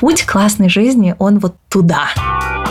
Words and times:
Путь 0.00 0.24
классной 0.24 0.70
жизни, 0.70 1.14
он 1.18 1.38
вот 1.40 1.56
туда. 1.68 2.08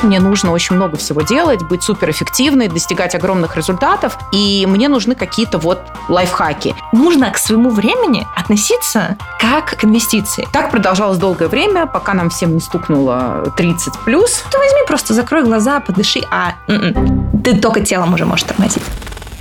Мне 0.02 0.20
нужно 0.20 0.52
очень 0.52 0.76
много 0.76 0.98
всего 0.98 1.22
делать, 1.22 1.62
быть 1.62 1.84
суперэффективной, 1.84 2.70
достигать 2.70 3.14
огромных 3.14 3.56
результатов, 3.56 4.18
и 4.32 4.66
мне 4.68 4.88
нужны 4.88 5.14
какие-то 5.14 5.60
вот 5.60 5.80
лайфхаки. 6.08 6.74
Нужно 6.92 7.30
к 7.30 7.38
своему 7.38 7.70
времени 7.70 8.26
относиться 8.36 9.16
как 9.40 9.78
к 9.78 9.84
инвестиции. 9.84 10.48
Так 10.52 10.72
продолжалось 10.72 11.20
долгое 11.20 11.50
время, 11.50 11.86
пока 11.86 12.16
нам 12.16 12.32
всем 12.32 12.56
не 12.56 12.62
стукнуло 12.62 13.54
30 13.58 14.00
плюс. 14.00 14.44
Ты 14.52 14.58
возьми, 14.58 14.80
просто 14.88 15.14
закрой 15.14 15.44
глаза, 15.44 15.82
подыши, 15.82 16.22
а 16.32 16.54
м-м, 16.68 17.42
ты 17.44 17.56
только 17.58 17.82
телом 17.82 18.16
уже 18.16 18.26
можешь 18.26 18.46
тормозить. 18.46 18.84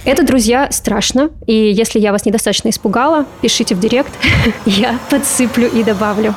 Это, 0.05 0.25
друзья, 0.25 0.68
страшно. 0.70 1.30
И 1.46 1.55
если 1.55 1.98
я 1.98 2.12
вас 2.12 2.27
недостаточно 2.27 2.68
испугала, 2.68 3.25
пишите 3.41 3.75
в 3.75 3.80
директ. 3.80 4.12
я 4.66 4.98
подсыплю 5.09 5.68
и 5.68 5.82
добавлю. 5.82 6.34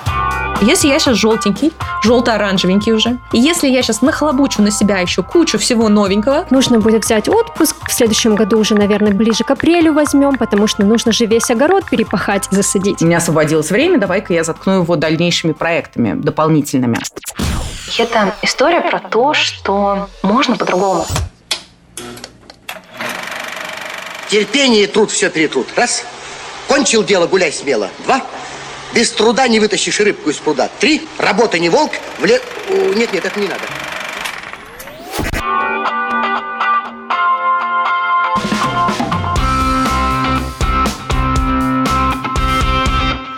Если 0.60 0.88
я 0.88 1.00
сейчас 1.00 1.18
желтенький, 1.18 1.74
желто-оранжевенький 2.04 2.92
уже, 2.92 3.18
и 3.32 3.40
если 3.40 3.68
я 3.68 3.82
сейчас 3.82 4.02
нахлобучу 4.02 4.62
на 4.62 4.70
себя 4.70 5.00
еще 5.00 5.24
кучу 5.24 5.58
всего 5.58 5.90
новенького... 5.90 6.46
Нужно 6.50 6.80
будет 6.80 7.06
взять 7.06 7.30
отпуск. 7.30 7.76
В 7.88 7.92
следующем 7.92 8.36
году 8.36 8.60
уже, 8.60 8.76
наверное, 8.76 9.12
ближе 9.12 9.44
к 9.44 9.52
апрелю 9.52 9.94
возьмем, 9.94 10.38
потому 10.38 10.68
что 10.68 10.84
нужно 10.84 11.12
же 11.12 11.26
весь 11.26 11.50
огород 11.50 11.90
перепахать, 11.90 12.48
засадить. 12.52 13.02
У 13.02 13.06
меня 13.06 13.18
освободилось 13.18 13.72
время, 13.72 13.98
давай-ка 13.98 14.34
я 14.34 14.44
заткну 14.44 14.82
его 14.82 14.96
дальнейшими 14.96 15.54
проектами 15.54 16.14
дополнительными. 16.14 17.00
Это 17.98 18.36
история 18.42 18.82
про 18.82 19.00
то, 19.00 19.34
что 19.34 20.10
можно 20.24 20.56
по-другому. 20.56 21.06
Терпение 24.30 24.84
и 24.84 24.88
труд 24.88 25.12
все 25.12 25.30
перетрут. 25.30 25.68
Раз. 25.76 26.06
Кончил 26.70 27.04
дело, 27.04 27.28
гуляй 27.28 27.52
смело. 27.52 27.90
Два. 28.06 28.22
Без 28.94 29.10
труда 29.12 29.48
не 29.48 29.60
вытащишь 29.60 30.00
рыбку 30.02 30.30
из 30.30 30.38
пруда. 30.38 30.70
Три. 30.80 31.08
Работа 31.18 31.60
не 31.60 31.70
волк. 31.70 31.92
В 32.20 32.26
ле... 32.26 32.42
Нет, 32.96 33.14
нет, 33.14 33.26
это 33.26 33.40
не 33.40 33.48
надо. 33.48 33.62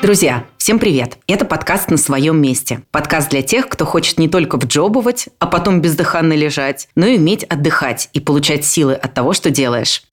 Друзья, 0.02 0.44
всем 0.58 0.80
привет! 0.80 1.18
Это 1.28 1.46
подкаст 1.46 1.90
«На 1.90 1.96
своем 1.96 2.42
месте». 2.42 2.82
Подкаст 2.92 3.30
для 3.30 3.42
тех, 3.42 3.70
кто 3.70 3.86
хочет 3.86 4.20
не 4.20 4.28
только 4.28 4.58
вджобывать, 4.58 5.30
а 5.40 5.48
потом 5.48 5.80
бездыханно 5.80 6.34
лежать, 6.34 6.90
но 6.96 7.06
и 7.06 7.18
уметь 7.18 7.46
отдыхать 7.46 8.10
и 8.12 8.20
получать 8.20 8.66
силы 8.66 8.96
от 8.96 9.14
того, 9.14 9.32
что 9.32 9.50
делаешь. 9.50 10.04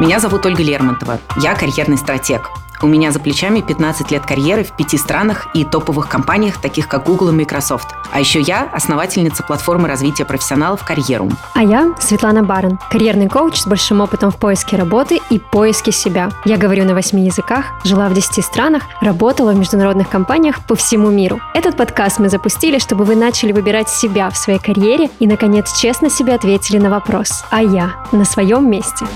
Меня 0.00 0.18
зовут 0.18 0.44
Ольга 0.46 0.64
Лермонтова. 0.64 1.20
Я 1.40 1.54
карьерный 1.54 1.96
стратег. 1.96 2.50
У 2.82 2.86
меня 2.86 3.10
за 3.10 3.20
плечами 3.20 3.60
15 3.60 4.10
лет 4.10 4.26
карьеры 4.26 4.64
в 4.64 4.76
пяти 4.76 4.98
странах 4.98 5.46
и 5.54 5.64
топовых 5.64 6.08
компаниях, 6.08 6.60
таких 6.60 6.88
как 6.88 7.04
Google 7.04 7.30
и 7.30 7.32
Microsoft. 7.32 7.88
А 8.12 8.20
еще 8.20 8.40
я 8.40 8.68
основательница 8.72 9.42
платформы 9.42 9.88
развития 9.88 10.24
профессионалов 10.24 10.84
«Карьерум». 10.84 11.36
А 11.54 11.62
я 11.62 11.94
Светлана 11.98 12.42
Барон, 12.42 12.78
карьерный 12.90 13.28
коуч 13.28 13.56
с 13.56 13.66
большим 13.66 14.00
опытом 14.00 14.30
в 14.30 14.36
поиске 14.36 14.76
работы 14.76 15.20
и 15.30 15.38
поиске 15.38 15.92
себя. 15.92 16.30
Я 16.44 16.56
говорю 16.56 16.84
на 16.84 16.94
восьми 16.94 17.24
языках, 17.24 17.66
жила 17.84 18.08
в 18.08 18.14
10 18.14 18.44
странах, 18.44 18.82
работала 19.00 19.52
в 19.52 19.56
международных 19.56 20.08
компаниях 20.08 20.64
по 20.66 20.74
всему 20.74 21.10
миру. 21.10 21.40
Этот 21.54 21.76
подкаст 21.76 22.18
мы 22.18 22.28
запустили, 22.28 22.78
чтобы 22.78 23.04
вы 23.04 23.16
начали 23.16 23.52
выбирать 23.52 23.88
себя 23.88 24.30
в 24.30 24.36
своей 24.36 24.58
карьере 24.58 25.10
и, 25.18 25.26
наконец, 25.26 25.72
честно 25.78 26.10
себе 26.10 26.34
ответили 26.34 26.78
на 26.78 26.90
вопрос 26.90 27.44
«А 27.50 27.62
я 27.62 27.94
на 28.12 28.24
своем 28.24 28.70
месте?» 28.70 29.06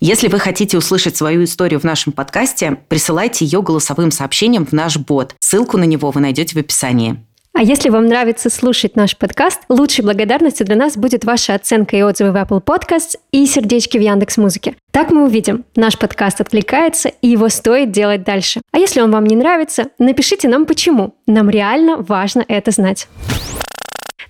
Если 0.00 0.28
вы 0.28 0.38
хотите 0.38 0.78
услышать 0.78 1.16
свою 1.16 1.42
историю 1.42 1.80
в 1.80 1.84
нашем 1.84 2.12
подкасте, 2.12 2.78
присылайте 2.88 3.44
ее 3.44 3.62
голосовым 3.62 4.12
сообщением 4.12 4.64
в 4.64 4.72
наш 4.72 4.96
бот. 4.96 5.34
Ссылку 5.40 5.76
на 5.76 5.82
него 5.82 6.12
вы 6.12 6.20
найдете 6.20 6.54
в 6.54 6.58
описании. 6.58 7.16
А 7.52 7.62
если 7.62 7.88
вам 7.88 8.06
нравится 8.06 8.48
слушать 8.48 8.94
наш 8.94 9.16
подкаст, 9.16 9.62
лучшей 9.68 10.04
благодарностью 10.04 10.64
для 10.64 10.76
нас 10.76 10.96
будет 10.96 11.24
ваша 11.24 11.54
оценка 11.54 11.96
и 11.96 12.02
отзывы 12.02 12.30
в 12.30 12.36
Apple 12.36 12.62
Podcasts 12.62 13.16
и 13.32 13.44
сердечки 13.46 13.98
в 13.98 14.00
Яндекс 14.00 14.36
Музыке. 14.36 14.76
Так 14.92 15.10
мы 15.10 15.24
увидим, 15.24 15.64
наш 15.74 15.98
подкаст 15.98 16.40
откликается 16.40 17.08
и 17.08 17.26
его 17.26 17.48
стоит 17.48 17.90
делать 17.90 18.22
дальше. 18.22 18.60
А 18.70 18.78
если 18.78 19.00
он 19.00 19.10
вам 19.10 19.24
не 19.24 19.34
нравится, 19.34 19.88
напишите 19.98 20.46
нам 20.46 20.66
почему. 20.66 21.16
Нам 21.26 21.50
реально 21.50 21.96
важно 21.96 22.44
это 22.46 22.70
знать. 22.70 23.08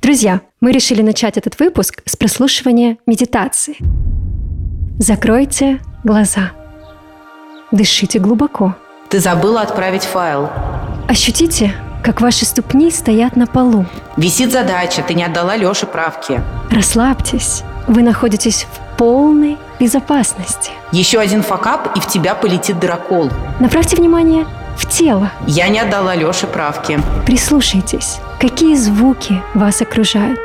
Друзья, 0.00 0.40
мы 0.62 0.72
решили 0.72 1.02
начать 1.02 1.36
этот 1.36 1.58
выпуск 1.60 2.00
с 2.06 2.16
прослушивания 2.16 2.96
медитации. 3.04 3.76
Закройте 4.98 5.78
глаза. 6.02 6.50
Дышите 7.70 8.18
глубоко. 8.18 8.74
Ты 9.08 9.20
забыла 9.20 9.60
отправить 9.60 10.02
файл. 10.02 10.50
Ощутите, 11.08 11.72
как 12.02 12.20
ваши 12.20 12.44
ступни 12.44 12.90
стоят 12.90 13.36
на 13.36 13.46
полу. 13.46 13.86
Висит 14.16 14.50
задача, 14.50 15.02
ты 15.06 15.14
не 15.14 15.22
отдала 15.22 15.56
Лёше 15.56 15.86
правки. 15.86 16.40
Расслабьтесь. 16.72 17.62
Вы 17.86 18.02
находитесь 18.02 18.66
в 18.72 18.98
полной 18.98 19.56
безопасности. 19.78 20.72
Еще 20.90 21.20
один 21.20 21.44
факап, 21.44 21.96
и 21.96 22.00
в 22.00 22.08
тебя 22.08 22.34
полетит 22.34 22.80
дракол. 22.80 23.30
Направьте 23.60 23.94
внимание 23.96 24.46
в 24.76 24.88
тело. 24.88 25.30
Я 25.46 25.68
не 25.68 25.78
отдала 25.78 26.16
Лёше 26.16 26.48
правки. 26.48 26.98
Прислушайтесь, 27.24 28.18
какие 28.40 28.74
звуки 28.74 29.40
вас 29.54 29.80
окружают. 29.80 30.40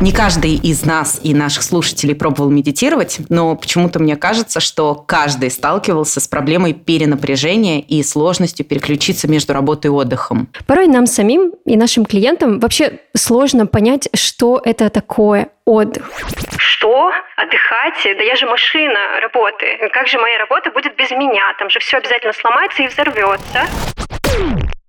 Не 0.00 0.12
каждый 0.12 0.54
из 0.54 0.84
нас 0.84 1.20
и 1.24 1.34
наших 1.34 1.64
слушателей 1.64 2.14
пробовал 2.14 2.50
медитировать, 2.50 3.18
но 3.28 3.56
почему-то 3.56 3.98
мне 3.98 4.14
кажется, 4.14 4.60
что 4.60 4.94
каждый 4.94 5.50
сталкивался 5.50 6.20
с 6.20 6.28
проблемой 6.28 6.72
перенапряжения 6.72 7.80
и 7.80 8.04
сложностью 8.04 8.64
переключиться 8.64 9.26
между 9.26 9.54
работой 9.54 9.88
и 9.88 9.90
отдыхом. 9.90 10.48
Порой 10.68 10.86
нам 10.86 11.06
самим 11.06 11.52
и 11.64 11.76
нашим 11.76 12.04
клиентам 12.04 12.60
вообще 12.60 13.00
сложно 13.16 13.66
понять, 13.66 14.08
что 14.14 14.60
это 14.64 14.88
такое 14.88 15.48
отдых. 15.64 16.08
Что? 16.58 17.10
Отдыхать? 17.36 18.00
Да 18.04 18.22
я 18.22 18.36
же 18.36 18.46
машина 18.46 19.20
работы. 19.20 19.90
Как 19.92 20.06
же 20.06 20.20
моя 20.20 20.38
работа 20.38 20.70
будет 20.70 20.94
без 20.96 21.10
меня? 21.10 21.42
Там 21.58 21.70
же 21.70 21.80
все 21.80 21.96
обязательно 21.96 22.32
сломается 22.32 22.84
и 22.84 22.86
взорвется. 22.86 23.66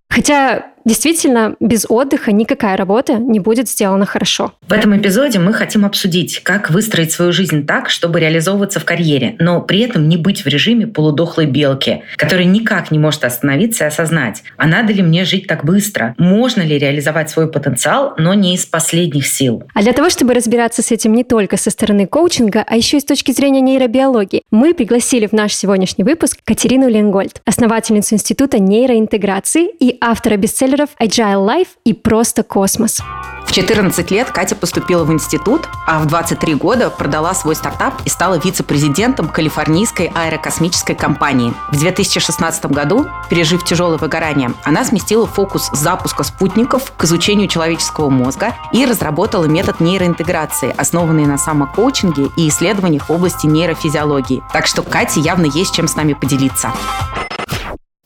Хотя 0.09 0.65
Действительно, 0.89 1.55
без 1.59 1.85
отдыха 1.87 2.31
никакая 2.31 2.75
работа 2.75 3.13
не 3.19 3.39
будет 3.39 3.69
сделана 3.69 4.07
хорошо. 4.07 4.53
В 4.67 4.73
этом 4.73 4.97
эпизоде 4.97 5.37
мы 5.37 5.53
хотим 5.53 5.85
обсудить, 5.85 6.39
как 6.41 6.71
выстроить 6.71 7.11
свою 7.11 7.31
жизнь 7.31 7.67
так, 7.67 7.91
чтобы 7.91 8.19
реализовываться 8.19 8.79
в 8.79 8.85
карьере, 8.85 9.35
но 9.37 9.61
при 9.61 9.81
этом 9.81 10.09
не 10.09 10.17
быть 10.17 10.43
в 10.43 10.47
режиме 10.47 10.87
полудохлой 10.87 11.45
белки, 11.45 12.01
которая 12.17 12.47
никак 12.47 12.89
не 12.89 12.97
может 12.97 13.23
остановиться 13.23 13.83
и 13.83 13.87
осознать, 13.87 14.41
а 14.57 14.65
надо 14.65 14.91
ли 14.91 15.03
мне 15.03 15.25
жить 15.25 15.45
так 15.45 15.63
быстро, 15.63 16.15
можно 16.17 16.63
ли 16.63 16.79
реализовать 16.79 17.29
свой 17.29 17.51
потенциал, 17.51 18.15
но 18.17 18.33
не 18.33 18.55
из 18.55 18.65
последних 18.65 19.27
сил. 19.27 19.61
А 19.75 19.83
для 19.83 19.93
того, 19.93 20.09
чтобы 20.09 20.33
разбираться 20.33 20.81
с 20.81 20.91
этим 20.91 21.13
не 21.13 21.23
только 21.23 21.57
со 21.57 21.69
стороны 21.69 22.07
коучинга, 22.07 22.65
а 22.65 22.75
еще 22.75 22.97
и 22.97 22.99
с 22.99 23.05
точки 23.05 23.31
зрения 23.31 23.61
нейробиологии, 23.61 24.41
мы 24.49 24.73
пригласили 24.73 25.27
в 25.27 25.33
наш 25.33 25.53
сегодняшний 25.53 26.03
выпуск 26.03 26.39
Катерину 26.43 26.89
Ленгольд, 26.89 27.43
основательницу 27.45 28.15
Института 28.15 28.57
нейроинтеграции 28.57 29.69
и 29.79 29.95
автора 30.01 30.35
бестселлера 30.37 30.78
тренеров, 30.79 30.89
Agile 30.99 31.45
Life 31.45 31.69
и 31.83 31.93
просто 31.93 32.43
космос. 32.43 32.99
В 33.45 33.51
14 33.51 34.11
лет 34.11 34.29
Катя 34.29 34.55
поступила 34.55 35.03
в 35.03 35.11
институт, 35.11 35.67
а 35.87 35.99
в 35.99 36.05
23 36.05 36.53
года 36.53 36.91
продала 36.91 37.33
свой 37.33 37.55
стартап 37.55 37.95
и 38.05 38.09
стала 38.09 38.37
вице-президентом 38.37 39.27
Калифорнийской 39.27 40.11
аэрокосмической 40.13 40.95
компании. 40.95 41.53
В 41.71 41.79
2016 41.79 42.67
году, 42.67 43.07
пережив 43.27 43.63
тяжелое 43.63 43.97
выгорание, 43.97 44.51
она 44.63 44.83
сместила 44.85 45.25
фокус 45.25 45.71
запуска 45.73 46.23
спутников 46.23 46.93
к 46.95 47.05
изучению 47.05 47.47
человеческого 47.47 48.09
мозга 48.09 48.53
и 48.71 48.85
разработала 48.85 49.45
метод 49.45 49.79
нейроинтеграции, 49.79 50.73
основанный 50.77 51.25
на 51.25 51.39
самокоучинге 51.39 52.27
и 52.37 52.49
исследованиях 52.49 53.09
в 53.09 53.11
области 53.11 53.47
нейрофизиологии. 53.47 54.43
Так 54.53 54.67
что 54.67 54.83
Кате 54.83 55.21
явно 55.21 55.45
есть 55.45 55.73
чем 55.73 55.87
с 55.87 55.95
нами 55.95 56.13
поделиться. 56.13 56.71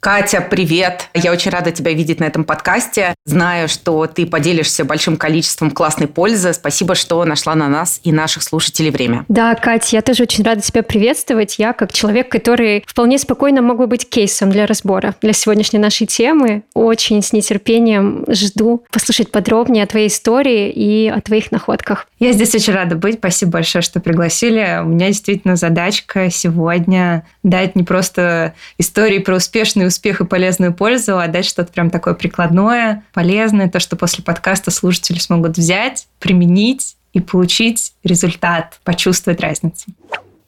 Катя, 0.04 0.42
привет! 0.42 1.08
Я 1.14 1.32
очень 1.32 1.50
рада 1.50 1.72
тебя 1.72 1.94
видеть 1.94 2.20
на 2.20 2.26
этом 2.26 2.44
подкасте. 2.44 3.16
Знаю, 3.24 3.70
что 3.70 4.06
ты 4.06 4.26
поделишься 4.26 4.84
большим 4.84 5.16
количеством 5.16 5.72
классной 5.72 6.08
пользы. 6.08 6.52
Спасибо, 6.52 6.94
что 6.94 7.24
нашла 7.24 7.56
на 7.56 7.70
нас 7.70 8.02
и 8.04 8.12
наших 8.12 8.44
слушателей 8.44 8.92
время. 8.92 9.24
Да, 9.30 9.56
Катя, 9.56 9.96
я 9.96 10.02
тоже 10.02 10.24
очень 10.24 10.44
рада 10.44 10.60
тебя 10.60 10.84
приветствовать. 10.84 11.58
Я 11.58 11.72
как 11.72 11.94
человек, 11.94 12.28
который 12.28 12.84
вполне 12.86 13.18
спокойно 13.18 13.62
мог 13.62 13.78
бы 13.78 13.88
быть 13.88 14.10
кейсом 14.10 14.52
для 14.52 14.66
разбора 14.66 15.16
для 15.22 15.32
сегодняшней 15.32 15.80
нашей 15.80 16.06
темы. 16.06 16.64
Очень 16.74 17.24
с 17.24 17.32
нетерпением 17.32 18.26
жду 18.28 18.84
послушать 18.92 19.32
подробнее 19.32 19.86
о 19.86 19.88
твоей 19.88 20.10
истории 20.10 20.70
и 20.70 21.08
о 21.08 21.22
твоих 21.22 21.50
находках. 21.50 22.08
Я 22.20 22.34
здесь 22.34 22.54
очень 22.54 22.74
рада 22.74 22.98
быть. 22.98 23.20
Спасибо 23.20 23.54
большое, 23.54 23.82
что 23.82 24.02
пригласили. 24.02 24.82
У 24.84 24.88
меня 24.88 25.08
действительно 25.08 25.56
задачка 25.56 26.30
сегодня 26.30 27.26
дать 27.42 27.78
не 27.78 27.84
просто 27.84 28.54
истории 28.78 29.20
про 29.20 29.38
успешные 29.38 29.93
успех 29.94 30.22
и 30.22 30.26
полезную 30.26 30.74
пользу, 30.74 31.18
а 31.18 31.28
дать 31.28 31.46
что-то 31.46 31.72
прям 31.72 31.90
такое 31.90 32.14
прикладное, 32.14 33.04
полезное, 33.14 33.70
то, 33.70 33.80
что 33.80 33.96
после 33.96 34.24
подкаста 34.24 34.72
слушатели 34.72 35.20
смогут 35.20 35.58
взять, 35.58 36.08
применить 36.20 36.98
и 37.14 37.20
получить 37.20 37.94
результат, 38.04 38.80
почувствовать 38.84 39.40
разницу. 39.40 39.86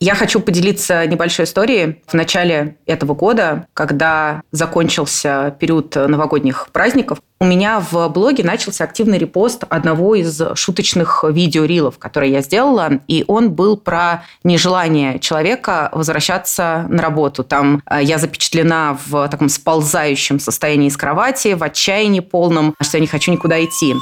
Я 0.05 0.13
хочу 0.13 0.39
поделиться 0.39 1.07
небольшой 1.07 1.45
историей. 1.45 2.03
В 2.05 2.13
начале 2.13 2.75
этого 2.85 3.15
года, 3.15 3.65
когда 3.73 4.43
закончился 4.51 5.57
период 5.59 5.95
новогодних 5.95 6.67
праздников, 6.71 7.23
у 7.39 7.45
меня 7.45 7.79
в 7.79 8.07
блоге 8.09 8.43
начался 8.43 8.83
активный 8.83 9.17
репост 9.17 9.63
одного 9.67 10.13
из 10.13 10.39
шуточных 10.53 11.23
видеорилов, 11.27 11.97
которые 11.97 12.33
я 12.33 12.41
сделала, 12.41 12.99
и 13.07 13.25
он 13.27 13.49
был 13.53 13.77
про 13.77 14.23
нежелание 14.43 15.17
человека 15.17 15.89
возвращаться 15.91 16.85
на 16.87 17.01
работу. 17.01 17.43
Там 17.43 17.81
э, 17.89 18.03
я 18.03 18.19
запечатлена 18.19 18.99
в 19.07 19.27
таком 19.29 19.49
сползающем 19.49 20.39
состоянии 20.39 20.89
из 20.89 20.97
кровати, 20.97 21.55
в 21.55 21.63
отчаянии 21.63 22.19
полном, 22.19 22.75
что 22.79 22.97
я 22.97 23.01
не 23.01 23.07
хочу 23.07 23.31
никуда 23.31 23.57
идти. 23.65 23.95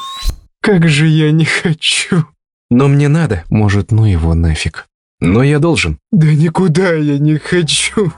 Как 0.59 0.85
же 0.85 1.07
я 1.07 1.31
не 1.31 1.45
хочу. 1.45 2.25
Но 2.69 2.89
мне 2.89 3.07
надо, 3.07 3.45
может, 3.49 3.93
ну 3.93 4.03
его 4.03 4.33
нафиг. 4.33 4.89
Но 5.23 5.41
я 5.41 5.59
должен. 5.59 5.99
Да 6.11 6.27
никуда 6.27 6.93
я 6.93 7.17
не 7.17 7.37
хочу. 7.37 8.11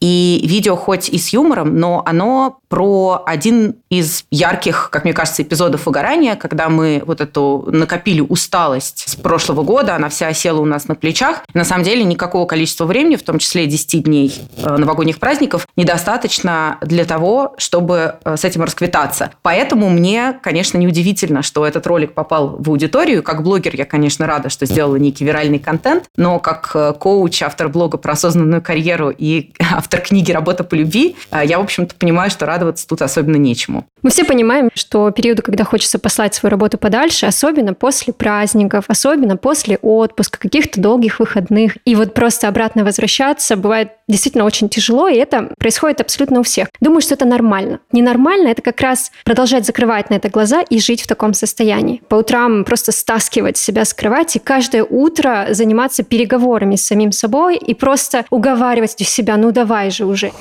И 0.00 0.42
видео 0.44 0.76
хоть 0.76 1.08
и 1.08 1.18
с 1.18 1.30
юмором, 1.30 1.78
но 1.78 2.02
оно 2.04 2.58
про 2.68 3.22
один 3.24 3.76
из 3.88 4.24
ярких, 4.30 4.90
как 4.90 5.04
мне 5.04 5.12
кажется, 5.12 5.42
эпизодов 5.42 5.86
выгорания, 5.86 6.36
когда 6.36 6.68
мы 6.68 7.02
вот 7.06 7.20
эту 7.20 7.64
накопили 7.68 8.20
усталость 8.20 9.08
с 9.08 9.16
прошлого 9.16 9.62
года, 9.62 9.94
она 9.94 10.08
вся 10.08 10.32
села 10.32 10.60
у 10.60 10.64
нас 10.64 10.88
на 10.88 10.94
плечах. 10.94 11.42
На 11.54 11.64
самом 11.64 11.84
деле 11.84 12.04
никакого 12.04 12.46
количества 12.46 12.84
времени, 12.84 13.16
в 13.16 13.22
том 13.22 13.38
числе 13.38 13.66
10 13.66 14.04
дней 14.04 14.34
э, 14.56 14.76
новогодних 14.76 15.18
праздников, 15.18 15.66
недостаточно 15.76 16.78
для 16.82 17.04
того, 17.04 17.54
чтобы 17.58 18.16
э, 18.24 18.36
с 18.36 18.44
этим 18.44 18.64
расквитаться. 18.64 19.30
Поэтому 19.42 19.88
мне, 19.88 20.38
конечно, 20.42 20.78
неудивительно, 20.78 21.42
что 21.42 21.64
этот 21.64 21.86
ролик 21.86 22.14
попал 22.14 22.56
в 22.58 22.68
аудиторию. 22.68 23.22
Как 23.22 23.42
блогер 23.42 23.74
я, 23.76 23.84
конечно, 23.84 24.26
рада, 24.26 24.48
что 24.50 24.66
сделала 24.66 24.96
некий 24.96 25.24
виральный 25.24 25.58
контент, 25.58 26.04
но 26.16 26.38
как 26.40 26.72
э, 26.74 26.92
коуч, 26.98 27.42
автор 27.42 27.68
блога 27.68 27.96
про 27.98 28.12
осознанную 28.12 28.60
карьеру 28.60 29.10
и 29.16 29.52
автор 29.86 30.00
книги 30.00 30.32
«Работа 30.32 30.64
по 30.64 30.74
любви», 30.74 31.14
я, 31.30 31.58
в 31.60 31.62
общем-то, 31.62 31.94
понимаю, 31.94 32.28
что 32.28 32.44
радоваться 32.44 32.88
тут 32.88 33.02
особенно 33.02 33.36
нечему. 33.36 33.86
Мы 34.02 34.10
все 34.10 34.24
понимаем, 34.24 34.68
что 34.74 35.12
периоды, 35.12 35.42
когда 35.42 35.62
хочется 35.62 36.00
послать 36.00 36.34
свою 36.34 36.50
работу 36.50 36.76
подальше, 36.76 37.26
особенно 37.26 37.72
после 37.72 38.12
праздников, 38.12 38.86
особенно 38.88 39.36
после 39.36 39.78
отпуска, 39.80 40.40
каких-то 40.40 40.80
долгих 40.80 41.20
выходных, 41.20 41.76
и 41.84 41.94
вот 41.94 42.14
просто 42.14 42.48
обратно 42.48 42.84
возвращаться 42.84 43.56
бывает 43.56 43.92
действительно 44.08 44.44
очень 44.44 44.68
тяжело, 44.68 45.06
и 45.06 45.16
это 45.16 45.50
происходит 45.58 46.00
абсолютно 46.00 46.40
у 46.40 46.42
всех. 46.42 46.68
Думаю, 46.80 47.00
что 47.00 47.14
это 47.14 47.24
нормально. 47.24 47.78
Ненормально— 47.92 48.48
это 48.50 48.62
как 48.62 48.80
раз 48.80 49.12
продолжать 49.24 49.66
закрывать 49.66 50.10
на 50.10 50.14
это 50.14 50.28
глаза 50.30 50.62
и 50.62 50.80
жить 50.80 51.02
в 51.02 51.06
таком 51.06 51.32
состоянии. 51.32 52.02
По 52.08 52.16
утрам 52.16 52.64
просто 52.64 52.90
стаскивать 52.90 53.56
себя 53.56 53.84
с 53.84 53.94
кровати, 53.94 54.40
каждое 54.42 54.82
утро 54.82 55.48
заниматься 55.50 56.02
переговорами 56.02 56.74
с 56.74 56.86
самим 56.86 57.12
собой 57.12 57.56
и 57.56 57.72
просто 57.74 58.24
уговаривать 58.30 58.96
себя, 58.98 59.36
ну 59.36 59.52
давай 59.52 59.75
же 59.90 60.04
уже. 60.04 60.32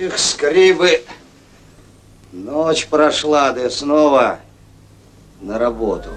Эх, 0.00 0.18
скорее 0.18 0.74
бы 0.74 1.04
ночь 2.32 2.86
прошла, 2.86 3.52
да 3.52 3.68
снова 3.70 4.40
на 5.40 5.58
работу 5.58 6.10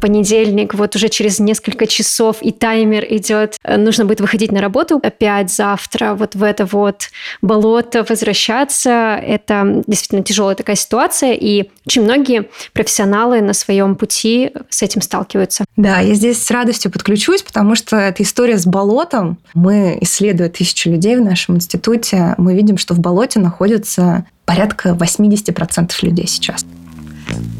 понедельник, 0.00 0.74
вот 0.74 0.96
уже 0.96 1.08
через 1.08 1.38
несколько 1.38 1.86
часов 1.86 2.38
и 2.40 2.50
таймер 2.50 3.04
идет, 3.08 3.56
э, 3.62 3.76
нужно 3.76 4.04
будет 4.04 4.20
выходить 4.20 4.52
на 4.52 4.60
работу 4.60 5.00
опять 5.02 5.52
завтра, 5.52 6.14
вот 6.14 6.34
в 6.34 6.42
это 6.42 6.66
вот 6.66 7.10
болото 7.42 8.04
возвращаться. 8.08 9.20
Это 9.22 9.82
действительно 9.86 10.22
тяжелая 10.22 10.56
такая 10.56 10.76
ситуация, 10.76 11.32
и 11.32 11.70
очень 11.86 12.02
многие 12.02 12.48
профессионалы 12.72 13.40
на 13.40 13.52
своем 13.52 13.94
пути 13.94 14.52
с 14.68 14.82
этим 14.82 15.02
сталкиваются. 15.02 15.64
Да, 15.76 16.00
я 16.00 16.14
здесь 16.14 16.42
с 16.42 16.50
радостью 16.50 16.90
подключусь, 16.90 17.42
потому 17.42 17.74
что 17.74 17.96
эта 17.96 18.22
история 18.22 18.58
с 18.58 18.66
болотом, 18.66 19.38
мы, 19.54 19.98
исследуя 20.00 20.48
тысячи 20.48 20.88
людей 20.88 21.16
в 21.16 21.20
нашем 21.20 21.56
институте, 21.56 22.34
мы 22.38 22.54
видим, 22.54 22.78
что 22.78 22.94
в 22.94 23.00
болоте 23.00 23.38
находится 23.38 24.26
порядка 24.44 24.90
80% 24.90 25.92
людей 26.02 26.26
сейчас. 26.26 26.64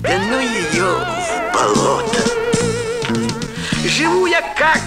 Да 0.02 0.10
ну 0.28 0.40
ее 0.40 0.84
в 0.84 1.54
болото. 1.54 2.09
Живу 3.90 4.26
я 4.26 4.40
как 4.56 4.80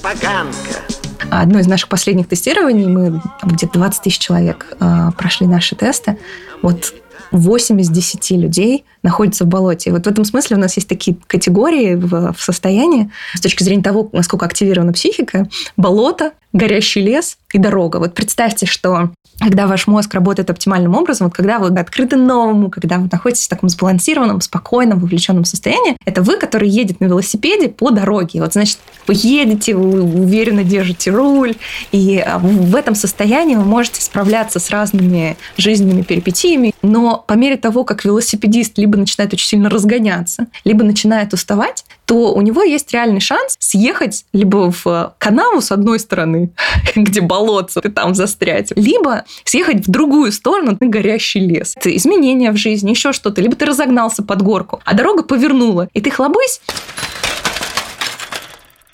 поганка. 0.00 0.80
Одно 1.28 1.58
из 1.58 1.66
наших 1.66 1.88
последних 1.88 2.28
тестирований, 2.28 2.86
мы 2.86 3.20
где-то 3.42 3.72
20 3.74 4.02
тысяч 4.02 4.18
человек 4.18 4.66
э, 4.78 5.10
прошли 5.18 5.48
наши 5.48 5.74
тесты. 5.74 6.18
Вот 6.62 6.94
8 7.30 7.80
из 7.80 7.90
10 7.90 8.30
людей 8.32 8.84
находятся 9.02 9.44
в 9.44 9.48
болоте. 9.48 9.90
И 9.90 9.92
вот 9.92 10.04
в 10.04 10.08
этом 10.08 10.24
смысле 10.24 10.56
у 10.56 10.60
нас 10.60 10.76
есть 10.76 10.88
такие 10.88 11.16
категории 11.26 11.94
в, 11.94 12.32
в 12.32 12.40
состоянии 12.40 13.10
с 13.34 13.40
точки 13.40 13.62
зрения 13.62 13.82
того, 13.82 14.08
насколько 14.12 14.46
активирована 14.46 14.92
психика. 14.92 15.48
Болото, 15.76 16.32
горящий 16.52 17.00
лес 17.00 17.38
и 17.52 17.58
дорога. 17.58 17.98
Вот 17.98 18.14
представьте, 18.14 18.66
что 18.66 19.10
когда 19.40 19.66
ваш 19.66 19.86
мозг 19.86 20.12
работает 20.14 20.50
оптимальным 20.50 20.94
образом, 20.96 21.28
вот 21.28 21.34
когда 21.34 21.58
вы 21.58 21.68
открыты 21.78 22.16
новому, 22.16 22.70
когда 22.70 22.98
вы 22.98 23.08
находитесь 23.10 23.46
в 23.46 23.48
таком 23.48 23.68
сбалансированном, 23.68 24.40
спокойном, 24.40 24.98
вовлеченном 24.98 25.44
состоянии, 25.44 25.96
это 26.04 26.22
вы, 26.22 26.38
который 26.38 26.68
едет 26.68 27.00
на 27.00 27.06
велосипеде 27.06 27.68
по 27.68 27.90
дороге. 27.90 28.40
Вот, 28.40 28.54
значит, 28.54 28.78
вы 29.06 29.14
едете, 29.16 29.76
вы 29.76 30.02
уверенно 30.02 30.64
держите 30.64 31.10
руль, 31.10 31.54
и 31.92 32.18
а, 32.18 32.38
в 32.38 32.74
этом 32.74 32.94
состоянии 32.94 33.54
вы 33.54 33.64
можете 33.64 34.00
справляться 34.00 34.58
с 34.58 34.70
разными 34.70 35.36
жизненными 35.56 36.02
перипетиями, 36.02 36.74
но 36.82 37.17
по 37.26 37.34
мере 37.34 37.56
того, 37.56 37.84
как 37.84 38.04
велосипедист 38.04 38.78
либо 38.78 38.96
начинает 38.96 39.32
очень 39.32 39.46
сильно 39.46 39.70
разгоняться, 39.70 40.46
либо 40.64 40.84
начинает 40.84 41.32
уставать, 41.32 41.84
то 42.06 42.32
у 42.32 42.40
него 42.40 42.62
есть 42.62 42.92
реальный 42.92 43.20
шанс 43.20 43.56
съехать 43.58 44.24
либо 44.32 44.72
в 44.72 45.14
канаву 45.18 45.60
с 45.60 45.72
одной 45.72 45.98
стороны, 45.98 46.50
где 46.96 47.20
болотце, 47.20 47.80
и 47.80 47.88
там 47.88 48.14
застрять, 48.14 48.72
либо 48.76 49.24
съехать 49.44 49.86
в 49.86 49.90
другую 49.90 50.32
сторону, 50.32 50.76
на 50.80 50.86
горящий 50.86 51.40
лес. 51.40 51.74
Это 51.76 51.94
изменения 51.96 52.50
в 52.52 52.56
жизни, 52.56 52.90
еще 52.90 53.12
что-то. 53.12 53.40
Либо 53.40 53.56
ты 53.56 53.66
разогнался 53.66 54.22
под 54.22 54.42
горку, 54.42 54.80
а 54.84 54.94
дорога 54.94 55.22
повернула, 55.22 55.88
и 55.92 56.00
ты 56.00 56.10
хлобысь, 56.10 56.60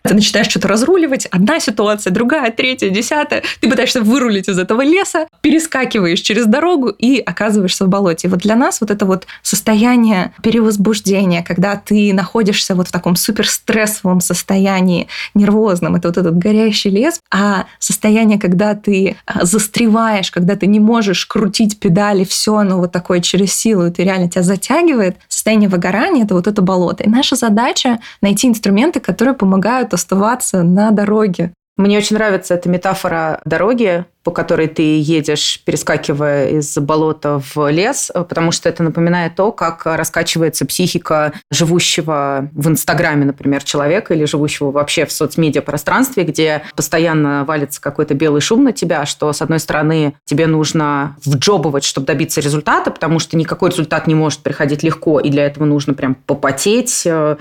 ты 0.06 0.14
начинаешь 0.14 0.48
что-то 0.48 0.68
разруливать, 0.68 1.26
одна 1.26 1.58
ситуация, 1.60 2.10
другая, 2.10 2.50
третья, 2.50 2.90
десятая. 2.90 3.42
Ты 3.60 3.70
пытаешься 3.70 4.02
вырулить 4.02 4.48
из 4.48 4.58
этого 4.58 4.82
леса, 4.82 5.26
перескакиваешь 5.40 6.20
через 6.20 6.44
дорогу 6.44 6.88
и 6.88 7.18
оказываешься 7.20 7.86
в 7.86 7.88
болоте. 7.88 8.28
И 8.28 8.30
вот 8.30 8.40
для 8.40 8.54
нас 8.54 8.82
вот 8.82 8.90
это 8.90 9.06
вот 9.06 9.26
состояние 9.42 10.32
перевозбуждения, 10.42 11.42
когда 11.42 11.76
ты 11.76 12.12
находишься 12.12 12.74
вот 12.74 12.88
в 12.88 12.92
таком 12.92 13.16
суперстрессовом 13.16 14.20
состоянии, 14.20 15.08
нервозном, 15.32 15.96
это 15.96 16.08
вот 16.08 16.18
этот 16.18 16.36
горящий 16.36 16.90
лес, 16.90 17.20
а 17.30 17.64
состояние, 17.78 18.38
когда 18.38 18.74
ты 18.74 19.16
а, 19.24 19.46
застреваешь, 19.46 20.30
когда 20.30 20.54
ты 20.56 20.66
не 20.66 20.80
можешь 20.80 21.24
крутить 21.24 21.80
педали, 21.80 22.24
все 22.24 22.56
оно 22.56 22.78
вот 22.78 22.92
такое 22.92 23.20
через 23.20 23.54
силу, 23.54 23.86
и 23.86 23.90
ты 23.90 24.04
реально 24.04 24.28
тебя 24.28 24.42
затягивает, 24.42 25.16
состояние 25.28 25.70
выгорания, 25.70 26.24
это 26.24 26.34
вот 26.34 26.46
это 26.46 26.60
болото. 26.60 27.04
И 27.04 27.08
наша 27.08 27.36
задача 27.36 28.00
найти 28.20 28.48
инструменты, 28.48 29.00
которые 29.00 29.34
помогают 29.34 29.93
оставаться 29.94 30.62
на 30.62 30.90
дороге. 30.90 31.52
Мне 31.76 31.98
очень 31.98 32.16
нравится 32.16 32.54
эта 32.54 32.68
метафора 32.68 33.40
дороги, 33.44 34.06
по 34.24 34.30
которой 34.30 34.68
ты 34.68 34.98
едешь, 34.98 35.60
перескакивая 35.64 36.48
из 36.48 36.76
болота 36.78 37.40
в 37.54 37.70
лес, 37.70 38.10
потому 38.12 38.50
что 38.50 38.68
это 38.70 38.82
напоминает 38.82 39.36
то, 39.36 39.52
как 39.52 39.84
раскачивается 39.84 40.64
психика 40.64 41.34
живущего 41.50 42.48
в 42.52 42.68
Инстаграме, 42.68 43.26
например, 43.26 43.62
человека 43.62 44.14
или 44.14 44.24
живущего 44.24 44.70
вообще 44.70 45.04
в 45.04 45.12
соцмедиа 45.12 45.60
пространстве, 45.60 46.24
где 46.24 46.62
постоянно 46.74 47.44
валится 47.44 47.80
какой-то 47.82 48.14
белый 48.14 48.40
шум 48.40 48.64
на 48.64 48.72
тебя, 48.72 49.04
что, 49.04 49.32
с 49.32 49.42
одной 49.42 49.60
стороны, 49.60 50.14
тебе 50.24 50.46
нужно 50.46 51.16
вджобывать, 51.24 51.84
чтобы 51.84 52.06
добиться 52.06 52.40
результата, 52.40 52.90
потому 52.90 53.18
что 53.18 53.36
никакой 53.36 53.70
результат 53.70 54.06
не 54.06 54.14
может 54.14 54.40
приходить 54.40 54.82
легко, 54.82 55.20
и 55.20 55.28
для 55.28 55.44
этого 55.44 55.66
нужно 55.66 55.92
прям 55.92 56.14
попотеть, 56.14 57.02
э, 57.04 57.36